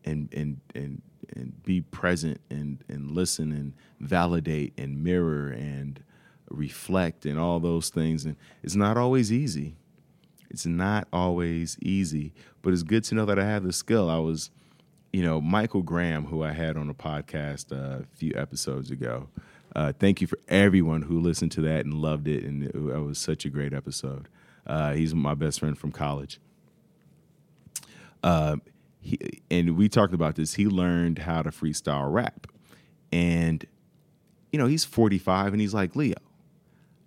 and 0.05 0.33
and 0.33 0.59
and 0.75 1.01
and 1.35 1.63
be 1.63 1.81
present 1.81 2.39
and 2.49 2.83
and 2.87 3.11
listen 3.11 3.51
and 3.51 3.73
validate 3.99 4.73
and 4.77 5.03
mirror 5.03 5.49
and 5.49 6.03
reflect 6.49 7.25
and 7.25 7.39
all 7.39 7.59
those 7.59 7.89
things. 7.89 8.25
And 8.25 8.35
it's 8.63 8.75
not 8.75 8.97
always 8.97 9.31
easy. 9.31 9.75
It's 10.49 10.65
not 10.65 11.07
always 11.11 11.77
easy, 11.81 12.33
but 12.61 12.73
it's 12.73 12.83
good 12.83 13.03
to 13.05 13.15
know 13.15 13.25
that 13.25 13.39
I 13.39 13.45
have 13.45 13.63
the 13.63 13.73
skill. 13.73 14.09
I 14.09 14.19
was 14.19 14.51
you 15.13 15.21
know, 15.21 15.39
Michael 15.39 15.83
Graham, 15.83 16.25
who 16.25 16.43
I 16.43 16.51
had 16.51 16.75
on 16.75 16.89
a 16.89 16.93
podcast 16.93 17.71
uh, 17.71 18.01
a 18.01 18.05
few 18.15 18.33
episodes 18.35 18.89
ago. 18.89 19.29
Uh, 19.75 19.93
thank 19.97 20.21
you 20.21 20.27
for 20.27 20.39
everyone 20.47 21.03
who 21.03 21.19
listened 21.19 21.51
to 21.53 21.61
that 21.61 21.85
and 21.85 21.93
loved 21.93 22.27
it, 22.27 22.43
and 22.43 22.63
it, 22.63 22.75
it 22.75 22.99
was 22.99 23.19
such 23.19 23.45
a 23.45 23.49
great 23.49 23.73
episode. 23.73 24.27
Uh, 24.65 24.93
he's 24.93 25.13
my 25.13 25.35
best 25.35 25.59
friend 25.59 25.77
from 25.77 25.91
college. 25.91 26.39
He, 29.03 29.19
and 29.51 29.77
we 29.77 29.89
talked 29.89 30.13
about 30.13 30.35
this. 30.35 30.53
He 30.53 30.65
learned 30.65 31.19
how 31.19 31.41
to 31.41 31.49
freestyle 31.49 32.11
rap, 32.11 32.47
and 33.11 33.65
you 34.51 34.57
know 34.57 34.65
he's 34.65 34.85
45, 34.85 35.53
and 35.53 35.61
he's 35.61 35.73
like 35.73 35.95
Leo. 35.95 36.15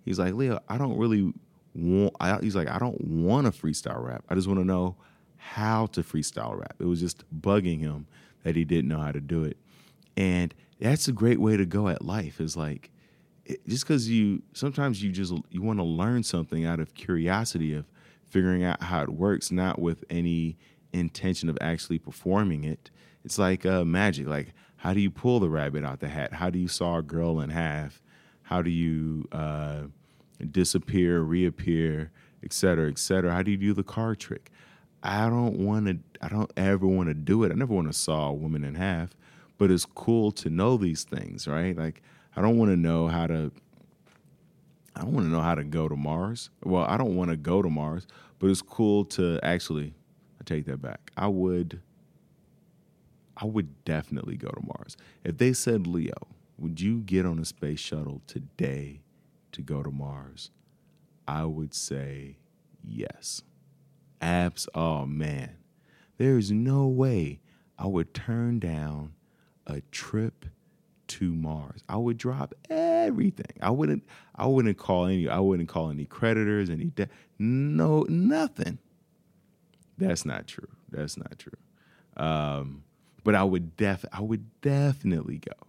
He's 0.05 0.19
like 0.19 0.35
Leo. 0.35 0.59
I 0.69 0.77
don't 0.77 0.97
really 0.97 1.33
want. 1.73 2.15
I, 2.19 2.39
he's 2.39 2.55
like 2.55 2.69
I 2.69 2.77
don't 2.77 3.01
want 3.01 3.45
to 3.45 3.51
freestyle 3.51 4.01
rap. 4.03 4.23
I 4.29 4.35
just 4.35 4.47
want 4.47 4.59
to 4.59 4.65
know 4.65 4.95
how 5.37 5.87
to 5.87 6.03
freestyle 6.03 6.57
rap. 6.59 6.75
It 6.79 6.85
was 6.85 6.99
just 6.99 7.23
bugging 7.41 7.79
him 7.79 8.07
that 8.43 8.55
he 8.55 8.63
didn't 8.63 8.89
know 8.89 8.99
how 8.99 9.11
to 9.11 9.21
do 9.21 9.43
it. 9.43 9.57
And 10.15 10.53
that's 10.79 11.07
a 11.07 11.11
great 11.11 11.39
way 11.39 11.57
to 11.57 11.65
go 11.65 11.87
at 11.87 12.03
life 12.03 12.39
is 12.39 12.55
like 12.55 12.91
it, 13.45 13.65
just 13.67 13.85
because 13.85 14.09
you 14.09 14.43
sometimes 14.53 15.01
you 15.01 15.11
just 15.11 15.33
you 15.49 15.61
want 15.61 15.79
to 15.79 15.83
learn 15.83 16.23
something 16.23 16.65
out 16.65 16.79
of 16.79 16.93
curiosity 16.93 17.73
of 17.73 17.85
figuring 18.25 18.63
out 18.63 18.83
how 18.83 19.01
it 19.01 19.09
works 19.09 19.51
not 19.51 19.79
with 19.79 20.03
any 20.09 20.57
intention 20.93 21.49
of 21.49 21.57
actually 21.61 21.99
performing 21.99 22.63
it 22.63 22.89
it's 23.23 23.37
like 23.37 23.65
uh, 23.65 23.83
magic 23.83 24.27
like 24.27 24.53
how 24.77 24.93
do 24.93 24.99
you 24.99 25.09
pull 25.11 25.39
the 25.39 25.49
rabbit 25.49 25.83
out 25.83 25.99
the 25.99 26.07
hat 26.07 26.33
how 26.33 26.49
do 26.49 26.59
you 26.59 26.67
saw 26.67 26.97
a 26.97 27.01
girl 27.01 27.39
in 27.39 27.49
half 27.49 28.01
how 28.43 28.61
do 28.61 28.69
you 28.69 29.27
uh, 29.31 29.81
disappear 30.51 31.21
reappear 31.21 32.11
et 32.43 32.53
cetera 32.53 32.89
et 32.89 32.97
cetera 32.97 33.31
how 33.33 33.41
do 33.41 33.51
you 33.51 33.57
do 33.57 33.73
the 33.73 33.83
card 33.83 34.19
trick 34.19 34.51
I 35.03 35.29
don't 35.29 35.59
want 35.59 35.85
to. 35.87 35.99
I 36.21 36.29
don't 36.29 36.51
ever 36.57 36.85
want 36.87 37.07
to 37.09 37.13
do 37.13 37.43
it. 37.43 37.51
I 37.51 37.55
never 37.55 37.73
want 37.73 37.87
to 37.87 37.93
saw 37.93 38.29
a 38.29 38.33
woman 38.33 38.63
in 38.63 38.75
half, 38.75 39.11
but 39.57 39.71
it's 39.71 39.85
cool 39.85 40.31
to 40.33 40.49
know 40.49 40.77
these 40.77 41.03
things, 41.03 41.47
right? 41.47 41.77
Like 41.77 42.01
I 42.35 42.41
don't 42.41 42.57
want 42.57 42.71
to 42.71 42.77
know 42.77 43.07
how 43.07 43.27
to. 43.27 43.51
I 44.95 45.01
don't 45.01 45.13
want 45.13 45.27
to 45.27 45.31
know 45.31 45.41
how 45.41 45.55
to 45.55 45.63
go 45.63 45.87
to 45.87 45.95
Mars. 45.95 46.49
Well, 46.63 46.83
I 46.83 46.97
don't 46.97 47.15
want 47.15 47.29
to 47.29 47.37
go 47.37 47.61
to 47.61 47.69
Mars, 47.69 48.07
but 48.39 48.49
it's 48.49 48.61
cool 48.61 49.05
to 49.05 49.39
actually. 49.43 49.93
Take 50.47 50.65
that 50.65 50.81
back. 50.81 51.11
I 51.15 51.27
would. 51.27 51.81
I 53.39 53.45
would 53.45 53.85
definitely 53.85 54.35
go 54.35 54.47
to 54.47 54.61
Mars. 54.65 54.97
If 55.23 55.37
they 55.37 55.53
said, 55.53 55.85
Leo, 55.85 56.27
would 56.57 56.81
you 56.81 57.01
get 57.01 57.27
on 57.27 57.37
a 57.37 57.45
space 57.45 57.79
shuttle 57.79 58.23
today 58.25 59.01
to 59.51 59.61
go 59.61 59.83
to 59.83 59.91
Mars? 59.91 60.49
I 61.27 61.45
would 61.45 61.75
say 61.75 62.37
yes 62.83 63.43
abs. 64.21 64.67
Oh 64.73 65.05
man, 65.05 65.57
there 66.17 66.37
is 66.37 66.51
no 66.51 66.87
way 66.87 67.39
I 67.77 67.87
would 67.87 68.13
turn 68.13 68.59
down 68.59 69.13
a 69.65 69.81
trip 69.91 70.45
to 71.07 71.33
Mars. 71.33 71.83
I 71.87 71.97
would 71.97 72.17
drop 72.17 72.53
everything. 72.69 73.57
I 73.61 73.69
wouldn't. 73.69 74.03
I 74.35 74.47
wouldn't 74.47 74.77
call 74.77 75.05
any. 75.05 75.27
I 75.27 75.39
wouldn't 75.39 75.69
call 75.69 75.89
any 75.89 76.05
creditors. 76.05 76.69
Any 76.69 76.85
debt. 76.85 77.09
No, 77.39 78.05
nothing. 78.09 78.79
That's 79.97 80.25
not 80.25 80.47
true. 80.47 80.69
That's 80.89 81.17
not 81.17 81.39
true. 81.39 81.57
Um, 82.15 82.83
but 83.23 83.35
I 83.35 83.43
would 83.43 83.75
def. 83.77 84.05
I 84.11 84.21
would 84.21 84.61
definitely 84.61 85.39
go, 85.39 85.67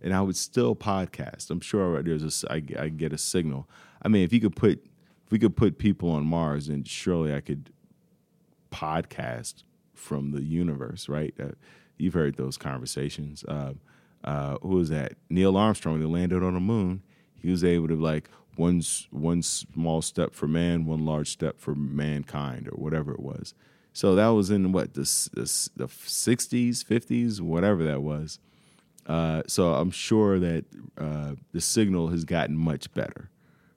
and 0.00 0.14
I 0.14 0.20
would 0.20 0.36
still 0.36 0.76
podcast. 0.76 1.50
I'm 1.50 1.60
sure 1.60 2.02
there's 2.02 2.44
a. 2.44 2.52
I, 2.52 2.62
I 2.78 2.88
get 2.88 3.12
a 3.12 3.18
signal. 3.18 3.68
I 4.02 4.08
mean, 4.08 4.22
if 4.24 4.32
you 4.32 4.40
could 4.40 4.56
put, 4.56 4.84
if 5.26 5.32
we 5.32 5.38
could 5.38 5.56
put 5.56 5.78
people 5.78 6.10
on 6.10 6.24
Mars, 6.24 6.68
then 6.68 6.84
surely 6.84 7.34
I 7.34 7.40
could 7.40 7.70
podcast 8.70 9.64
from 9.94 10.32
the 10.32 10.42
universe, 10.42 11.08
right? 11.08 11.34
Uh, 11.38 11.52
you've 11.98 12.14
heard 12.14 12.36
those 12.36 12.56
conversations. 12.56 13.44
Uh, 13.44 13.74
uh, 14.24 14.56
who 14.62 14.76
was 14.76 14.88
that? 14.90 15.14
Neil 15.28 15.56
Armstrong 15.56 16.00
that 16.00 16.08
landed 16.08 16.42
on 16.42 16.54
the 16.54 16.60
moon. 16.60 17.02
He 17.40 17.50
was 17.50 17.64
able 17.64 17.88
to 17.88 17.96
like 17.96 18.30
one 18.60 18.82
one 19.10 19.42
small 19.42 20.02
step 20.02 20.34
for 20.34 20.46
man, 20.46 20.84
one 20.84 21.04
large 21.04 21.30
step 21.30 21.58
for 21.58 21.74
mankind, 21.74 22.68
or 22.68 22.72
whatever 22.72 23.12
it 23.12 23.20
was. 23.20 23.54
So 23.92 24.14
that 24.14 24.28
was 24.28 24.50
in 24.50 24.70
what 24.72 24.94
the 24.94 25.02
the, 25.32 25.70
the 25.76 25.86
60s, 25.86 26.84
50s, 26.84 27.40
whatever 27.40 27.82
that 27.84 28.02
was. 28.02 28.38
Uh, 29.06 29.42
so 29.46 29.74
I'm 29.74 29.90
sure 29.90 30.38
that 30.38 30.64
uh, 30.98 31.34
the 31.52 31.60
signal 31.60 32.08
has 32.08 32.24
gotten 32.24 32.56
much 32.56 32.92
better 32.92 33.30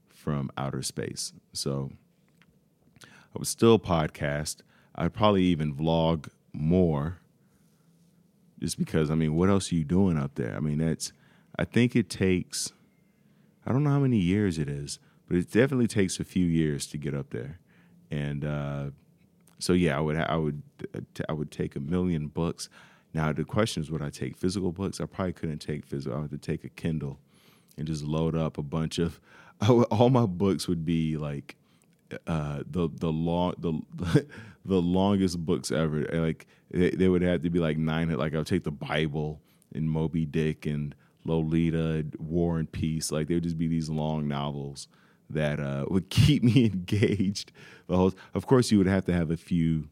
from 0.09 0.51
outer 0.57 0.84
space. 0.84 1.34
So 1.53 1.91
I 3.01 3.38
would 3.38 3.47
still 3.47 3.79
podcast. 3.79 4.57
I'd 4.95 5.13
probably 5.13 5.43
even 5.43 5.73
vlog 5.73 6.27
more 6.51 7.19
just 8.59 8.77
because 8.77 9.09
I 9.09 9.15
mean, 9.15 9.36
what 9.36 9.49
else 9.49 9.71
are 9.71 9.75
you 9.75 9.86
doing 9.86 10.17
up 10.17 10.36
there? 10.36 10.55
I 10.55 10.59
mean, 10.59 10.77
that's 10.77 11.13
I 11.57 11.63
think 11.63 11.95
it 11.95 12.09
takes 12.09 12.73
I 13.66 13.72
don't 13.72 13.84
know 13.84 13.91
how 13.91 13.99
many 13.99 14.18
years 14.18 14.57
it 14.57 14.70
is, 14.70 14.99
but 15.28 15.38
it 15.38 15.51
definitely 15.51 15.88
takes 15.88 16.20
a 16.20 16.24
few 16.24 16.45
years 16.45 16.86
to 16.88 16.97
get 16.97 17.14
up 17.14 17.30
there. 17.30 17.59
And 18.11 18.45
uh, 18.45 18.86
so 19.59 19.74
yeah, 19.74 19.97
I 19.97 20.01
would 20.01 20.18
I 20.18 20.36
would 20.36 20.61
I 21.28 21.34
would 21.34 21.51
take 21.51 21.76
a 21.76 21.80
million 21.80 22.28
books. 22.28 22.70
Now 23.14 23.32
the 23.32 23.43
question 23.43 23.84
is, 23.84 23.91
would 23.91 24.01
I 24.01 24.09
take 24.09 24.38
physical 24.38 24.72
books? 24.72 24.99
I 24.99 25.05
probably 25.05 25.34
couldn't 25.34 25.59
take 25.59 25.86
physical. 25.86 26.18
I 26.18 26.22
would 26.22 26.32
have 26.32 26.41
to 26.41 26.45
take 26.45 26.64
a 26.64 26.70
Kindle 26.70 27.20
and 27.78 27.88
just 27.88 28.03
load 28.03 28.36
up 28.36 28.57
a 28.57 28.64
bunch 28.64 28.99
of. 28.99 29.20
all 29.70 30.09
my 30.09 30.26
books 30.26 30.68
would 30.68 30.84
be 30.84 31.16
like 31.16 31.55
uh, 32.28 32.64
the 32.70 32.89
the 32.93 33.11
long 33.11 33.53
the 33.57 34.26
the 34.66 34.82
longest 34.82 35.43
books 35.45 35.72
ever. 35.72 36.01
Like 36.11 36.47
they, 36.72 36.91
they 36.91 37.07
would 37.07 37.22
have 37.22 37.43
to 37.43 37.49
be 37.49 37.59
like 37.59 37.78
nine. 37.78 38.09
Like 38.09 38.34
I 38.34 38.38
would 38.38 38.47
take 38.47 38.64
the 38.64 38.72
Bible 38.72 39.41
and 39.74 39.89
Moby 39.89 40.26
Dick 40.26 40.66
and 40.66 40.93
Lolita, 41.26 42.05
War 42.17 42.59
and 42.59 42.71
Peace. 42.71 43.11
Like 43.11 43.28
they 43.28 43.36
would 43.36 43.43
just 43.43 43.57
be 43.57 43.67
these 43.67 43.89
long 43.89 44.28
novels 44.28 44.88
that 45.30 45.59
uh, 45.59 45.86
would 45.89 46.09
keep 46.09 46.43
me 46.43 46.65
engaged. 46.65 47.51
The 47.88 47.97
whole, 47.97 48.13
of 48.34 48.45
course, 48.45 48.71
you 48.71 48.78
would 48.78 48.88
have 48.88 49.05
to 49.05 49.13
have 49.13 49.32
a 49.32 49.38
few 49.38 49.89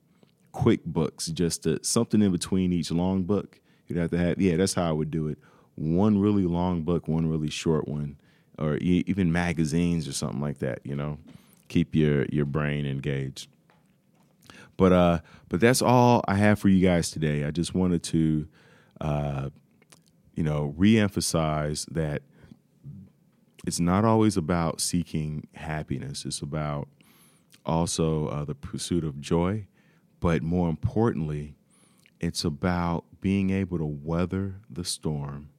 quick 0.51 0.83
books, 0.85 1.27
just 1.27 1.63
to, 1.63 1.79
something 1.83 2.21
in 2.21 2.31
between 2.31 2.73
each 2.73 2.91
long 2.91 3.23
book. 3.23 3.59
You'd 3.87 3.99
have 3.99 4.11
to 4.11 4.17
have, 4.17 4.41
yeah, 4.41 4.57
that's 4.57 4.73
how 4.73 4.87
I 4.87 4.91
would 4.91 5.11
do 5.11 5.27
it. 5.27 5.37
One 5.75 6.19
really 6.19 6.43
long 6.43 6.83
book, 6.83 7.07
one 7.07 7.29
really 7.29 7.49
short 7.49 7.87
one, 7.87 8.17
or 8.57 8.77
even 8.77 9.31
magazines 9.31 10.07
or 10.07 10.13
something 10.13 10.41
like 10.41 10.59
that. 10.59 10.79
You 10.83 10.95
know, 10.95 11.17
keep 11.69 11.95
your 11.95 12.25
your 12.25 12.45
brain 12.45 12.85
engaged. 12.85 13.47
But 14.77 14.91
uh, 14.91 15.19
but 15.49 15.59
that's 15.59 15.81
all 15.81 16.23
I 16.27 16.35
have 16.35 16.59
for 16.59 16.69
you 16.69 16.85
guys 16.85 17.11
today. 17.11 17.45
I 17.45 17.51
just 17.51 17.73
wanted 17.73 18.03
to, 18.03 18.47
uh, 18.99 19.49
you 20.41 20.45
know, 20.49 20.73
reemphasize 20.75 21.85
that 21.91 22.23
it's 23.63 23.79
not 23.79 24.03
always 24.03 24.37
about 24.37 24.81
seeking 24.81 25.47
happiness. 25.53 26.25
It's 26.25 26.41
about 26.41 26.87
also 27.63 28.25
uh, 28.25 28.45
the 28.45 28.55
pursuit 28.55 29.03
of 29.03 29.21
joy, 29.21 29.67
but 30.19 30.41
more 30.41 30.67
importantly, 30.67 31.53
it's 32.19 32.43
about 32.43 33.05
being 33.21 33.51
able 33.51 33.77
to 33.77 33.85
weather 33.85 34.55
the 34.67 34.83
storm 34.83 35.49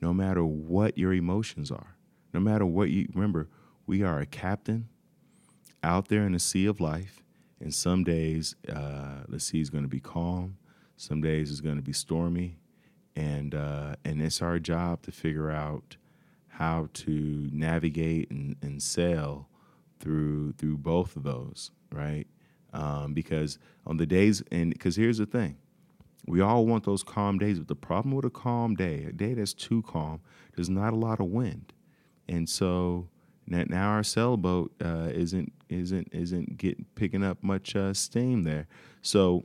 no 0.00 0.14
matter 0.14 0.44
what 0.44 0.96
your 0.96 1.12
emotions 1.12 1.72
are. 1.72 1.96
No 2.32 2.38
matter 2.38 2.64
what 2.64 2.90
you 2.90 3.08
remember, 3.12 3.48
we 3.88 4.04
are 4.04 4.20
a 4.20 4.26
captain 4.26 4.88
out 5.82 6.06
there 6.06 6.24
in 6.24 6.30
the 6.30 6.38
sea 6.38 6.66
of 6.66 6.78
life, 6.78 7.24
and 7.58 7.74
some 7.74 8.04
days 8.04 8.54
uh, 8.72 9.24
the 9.28 9.40
sea 9.40 9.60
is 9.60 9.68
going 9.68 9.82
to 9.82 9.88
be 9.88 9.98
calm, 9.98 10.58
some 10.96 11.20
days 11.20 11.50
it's 11.50 11.60
going 11.60 11.74
to 11.74 11.82
be 11.82 11.92
stormy, 11.92 12.58
and 13.18 13.52
uh, 13.54 13.96
and 14.04 14.22
it's 14.22 14.40
our 14.40 14.60
job 14.60 15.02
to 15.02 15.10
figure 15.10 15.50
out 15.50 15.96
how 16.46 16.88
to 16.92 17.48
navigate 17.52 18.30
and, 18.30 18.56
and 18.62 18.80
sail 18.80 19.48
through 19.98 20.52
through 20.52 20.78
both 20.78 21.16
of 21.16 21.24
those, 21.24 21.72
right? 21.92 22.26
Um, 22.72 23.14
because 23.14 23.58
on 23.86 23.96
the 23.96 24.06
days, 24.06 24.42
and 24.52 24.72
because 24.72 24.94
here's 24.94 25.18
the 25.18 25.26
thing, 25.26 25.56
we 26.26 26.40
all 26.40 26.64
want 26.64 26.84
those 26.84 27.02
calm 27.02 27.38
days, 27.38 27.58
but 27.58 27.66
the 27.66 27.74
problem 27.74 28.14
with 28.14 28.24
a 28.24 28.30
calm 28.30 28.76
day, 28.76 29.06
a 29.08 29.12
day 29.12 29.34
that's 29.34 29.54
too 29.54 29.82
calm, 29.82 30.20
there's 30.54 30.68
not 30.68 30.92
a 30.92 30.96
lot 30.96 31.18
of 31.18 31.26
wind, 31.26 31.72
and 32.28 32.48
so 32.48 33.08
now 33.48 33.90
our 33.90 34.04
sailboat 34.04 34.72
uh, 34.84 35.08
isn't 35.12 35.52
isn't 35.68 36.08
isn't 36.12 36.56
getting 36.56 36.86
picking 36.94 37.24
up 37.24 37.42
much 37.42 37.74
uh, 37.74 37.94
steam 37.94 38.44
there. 38.44 38.68
So, 39.02 39.44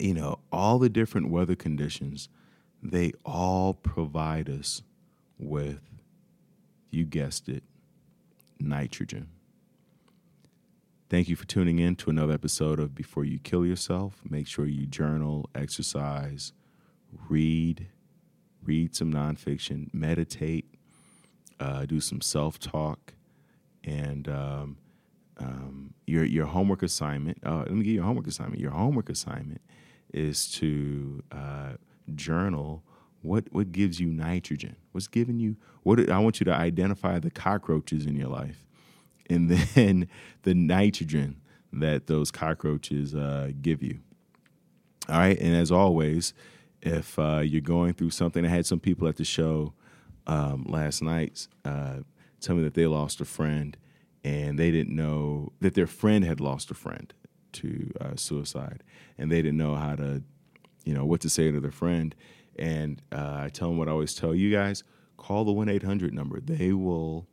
you 0.00 0.14
know, 0.14 0.40
all 0.50 0.78
the 0.78 0.88
different 0.88 1.30
weather 1.30 1.54
conditions, 1.54 2.28
they 2.90 3.12
all 3.24 3.74
provide 3.74 4.48
us 4.48 4.82
with, 5.38 5.82
you 6.90 7.04
guessed 7.04 7.48
it, 7.48 7.64
nitrogen. 8.58 9.28
Thank 11.08 11.28
you 11.28 11.36
for 11.36 11.46
tuning 11.46 11.78
in 11.78 11.94
to 11.96 12.10
another 12.10 12.32
episode 12.32 12.80
of 12.80 12.94
Before 12.94 13.24
You 13.24 13.38
Kill 13.38 13.64
Yourself. 13.64 14.20
Make 14.28 14.48
sure 14.48 14.66
you 14.66 14.86
journal, 14.86 15.48
exercise, 15.54 16.52
read, 17.28 17.86
read 18.64 18.96
some 18.96 19.12
nonfiction, 19.12 19.92
meditate, 19.92 20.66
uh, 21.60 21.86
do 21.86 22.00
some 22.00 22.20
self 22.20 22.58
talk, 22.58 23.14
and 23.84 24.28
um, 24.28 24.78
um, 25.38 25.94
your 26.06 26.24
your 26.24 26.46
homework 26.46 26.82
assignment. 26.82 27.38
Uh, 27.44 27.58
let 27.58 27.70
me 27.72 27.84
give 27.84 27.94
you 27.94 28.02
a 28.02 28.04
homework 28.04 28.26
assignment. 28.26 28.60
Your 28.60 28.72
homework 28.72 29.08
assignment 29.08 29.60
is 30.12 30.50
to 30.52 31.22
uh, 31.30 31.74
journal 32.14 32.82
what 33.22 33.44
what 33.52 33.72
gives 33.72 33.98
you 34.00 34.08
nitrogen. 34.08 34.76
What's 34.92 35.08
giving 35.08 35.38
you 35.40 35.56
what? 35.82 36.08
I 36.10 36.18
want 36.18 36.40
you 36.40 36.44
to 36.44 36.54
identify 36.54 37.18
the 37.18 37.30
cockroaches 37.30 38.06
in 38.06 38.16
your 38.16 38.28
life, 38.28 38.64
and 39.28 39.50
then 39.74 40.08
the 40.42 40.54
nitrogen 40.54 41.40
that 41.72 42.06
those 42.06 42.30
cockroaches 42.30 43.14
uh, 43.14 43.50
give 43.60 43.82
you. 43.82 44.00
All 45.08 45.18
right, 45.18 45.38
and 45.38 45.54
as 45.54 45.70
always, 45.70 46.34
if 46.82 47.18
uh, 47.18 47.40
you're 47.44 47.60
going 47.60 47.94
through 47.94 48.10
something, 48.10 48.44
I 48.44 48.48
had 48.48 48.66
some 48.66 48.80
people 48.80 49.08
at 49.08 49.16
the 49.16 49.24
show 49.24 49.72
um, 50.26 50.64
last 50.68 51.02
night 51.02 51.46
uh, 51.64 51.98
tell 52.40 52.56
me 52.56 52.62
that 52.64 52.74
they 52.74 52.86
lost 52.86 53.20
a 53.20 53.24
friend 53.24 53.76
and 54.24 54.58
they 54.58 54.70
didn't 54.70 54.94
know 54.94 55.52
that 55.60 55.74
their 55.74 55.86
friend 55.86 56.24
had 56.24 56.40
lost 56.40 56.70
a 56.70 56.74
friend 56.74 57.12
to 57.52 57.92
uh, 58.00 58.16
suicide 58.16 58.82
and 59.16 59.30
they 59.30 59.40
didn't 59.42 59.56
know 59.56 59.76
how 59.76 59.94
to, 59.94 60.22
you 60.86 60.94
know, 60.94 61.04
what 61.04 61.20
to 61.20 61.28
say 61.28 61.50
to 61.50 61.60
their 61.60 61.70
friend. 61.70 62.14
And 62.58 63.02
uh, 63.12 63.40
I 63.44 63.50
tell 63.52 63.68
them 63.68 63.76
what 63.76 63.88
I 63.88 63.92
always 63.92 64.14
tell 64.14 64.34
you 64.34 64.50
guys: 64.50 64.82
call 65.18 65.44
the 65.44 65.52
one 65.52 65.68
eight 65.68 65.82
hundred 65.82 66.14
number. 66.14 66.40
They 66.40 66.72
will, 66.72 67.26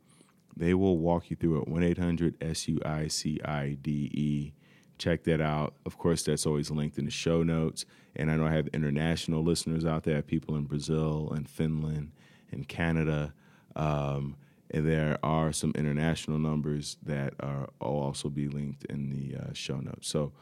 they 0.54 0.74
will 0.74 0.98
walk 0.98 1.30
you 1.30 1.36
through 1.36 1.62
it. 1.62 1.68
One 1.68 1.82
eight 1.82 1.96
hundred 1.98 2.36
S 2.42 2.68
U 2.68 2.78
I 2.84 3.08
C 3.08 3.40
I 3.42 3.78
D 3.80 4.10
E. 4.12 4.52
Check 4.98 5.24
that 5.24 5.40
out. 5.40 5.74
Of 5.86 5.96
course, 5.96 6.22
that's 6.22 6.46
always 6.46 6.70
linked 6.70 6.98
in 6.98 7.06
the 7.06 7.10
show 7.10 7.42
notes. 7.42 7.86
And 8.14 8.30
I 8.30 8.36
know 8.36 8.46
I 8.46 8.52
have 8.52 8.68
international 8.68 9.42
listeners 9.42 9.84
out 9.84 10.04
there, 10.04 10.22
people 10.22 10.54
in 10.54 10.64
Brazil 10.64 11.32
and 11.34 11.48
Finland 11.48 12.12
in 12.52 12.64
Canada. 12.64 13.34
Um, 13.74 14.36
and 14.70 14.86
there 14.86 15.18
are 15.22 15.52
some 15.52 15.72
international 15.74 16.38
numbers 16.38 16.96
that 17.02 17.34
are 17.40 17.70
also 17.80 18.28
be 18.28 18.46
linked 18.48 18.84
in 18.84 19.10
the 19.10 19.36
uh, 19.36 19.52
show 19.52 19.78
notes. 19.78 20.06
So 20.08 20.32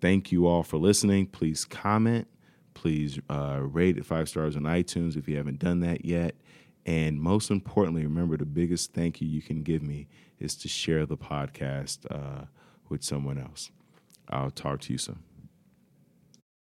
thank 0.00 0.30
you 0.30 0.46
all 0.46 0.62
for 0.62 0.76
listening. 0.76 1.26
Please 1.26 1.64
comment. 1.64 2.28
Please 2.74 3.18
uh, 3.30 3.60
rate 3.62 3.96
it 3.96 4.04
five 4.04 4.28
stars 4.28 4.56
on 4.56 4.62
iTunes 4.62 5.16
if 5.16 5.28
you 5.28 5.36
haven't 5.36 5.58
done 5.58 5.80
that 5.80 6.04
yet. 6.04 6.34
And 6.86 7.20
most 7.20 7.50
importantly, 7.50 8.02
remember 8.02 8.36
the 8.36 8.44
biggest 8.44 8.92
thank 8.92 9.20
you 9.20 9.28
you 9.28 9.40
can 9.40 9.62
give 9.62 9.82
me 9.82 10.06
is 10.38 10.54
to 10.56 10.68
share 10.68 11.06
the 11.06 11.16
podcast 11.16 12.00
uh, 12.10 12.46
with 12.88 13.02
someone 13.02 13.38
else. 13.38 13.70
I'll 14.28 14.50
talk 14.50 14.80
to 14.82 14.92
you 14.92 14.98
soon. 14.98 15.22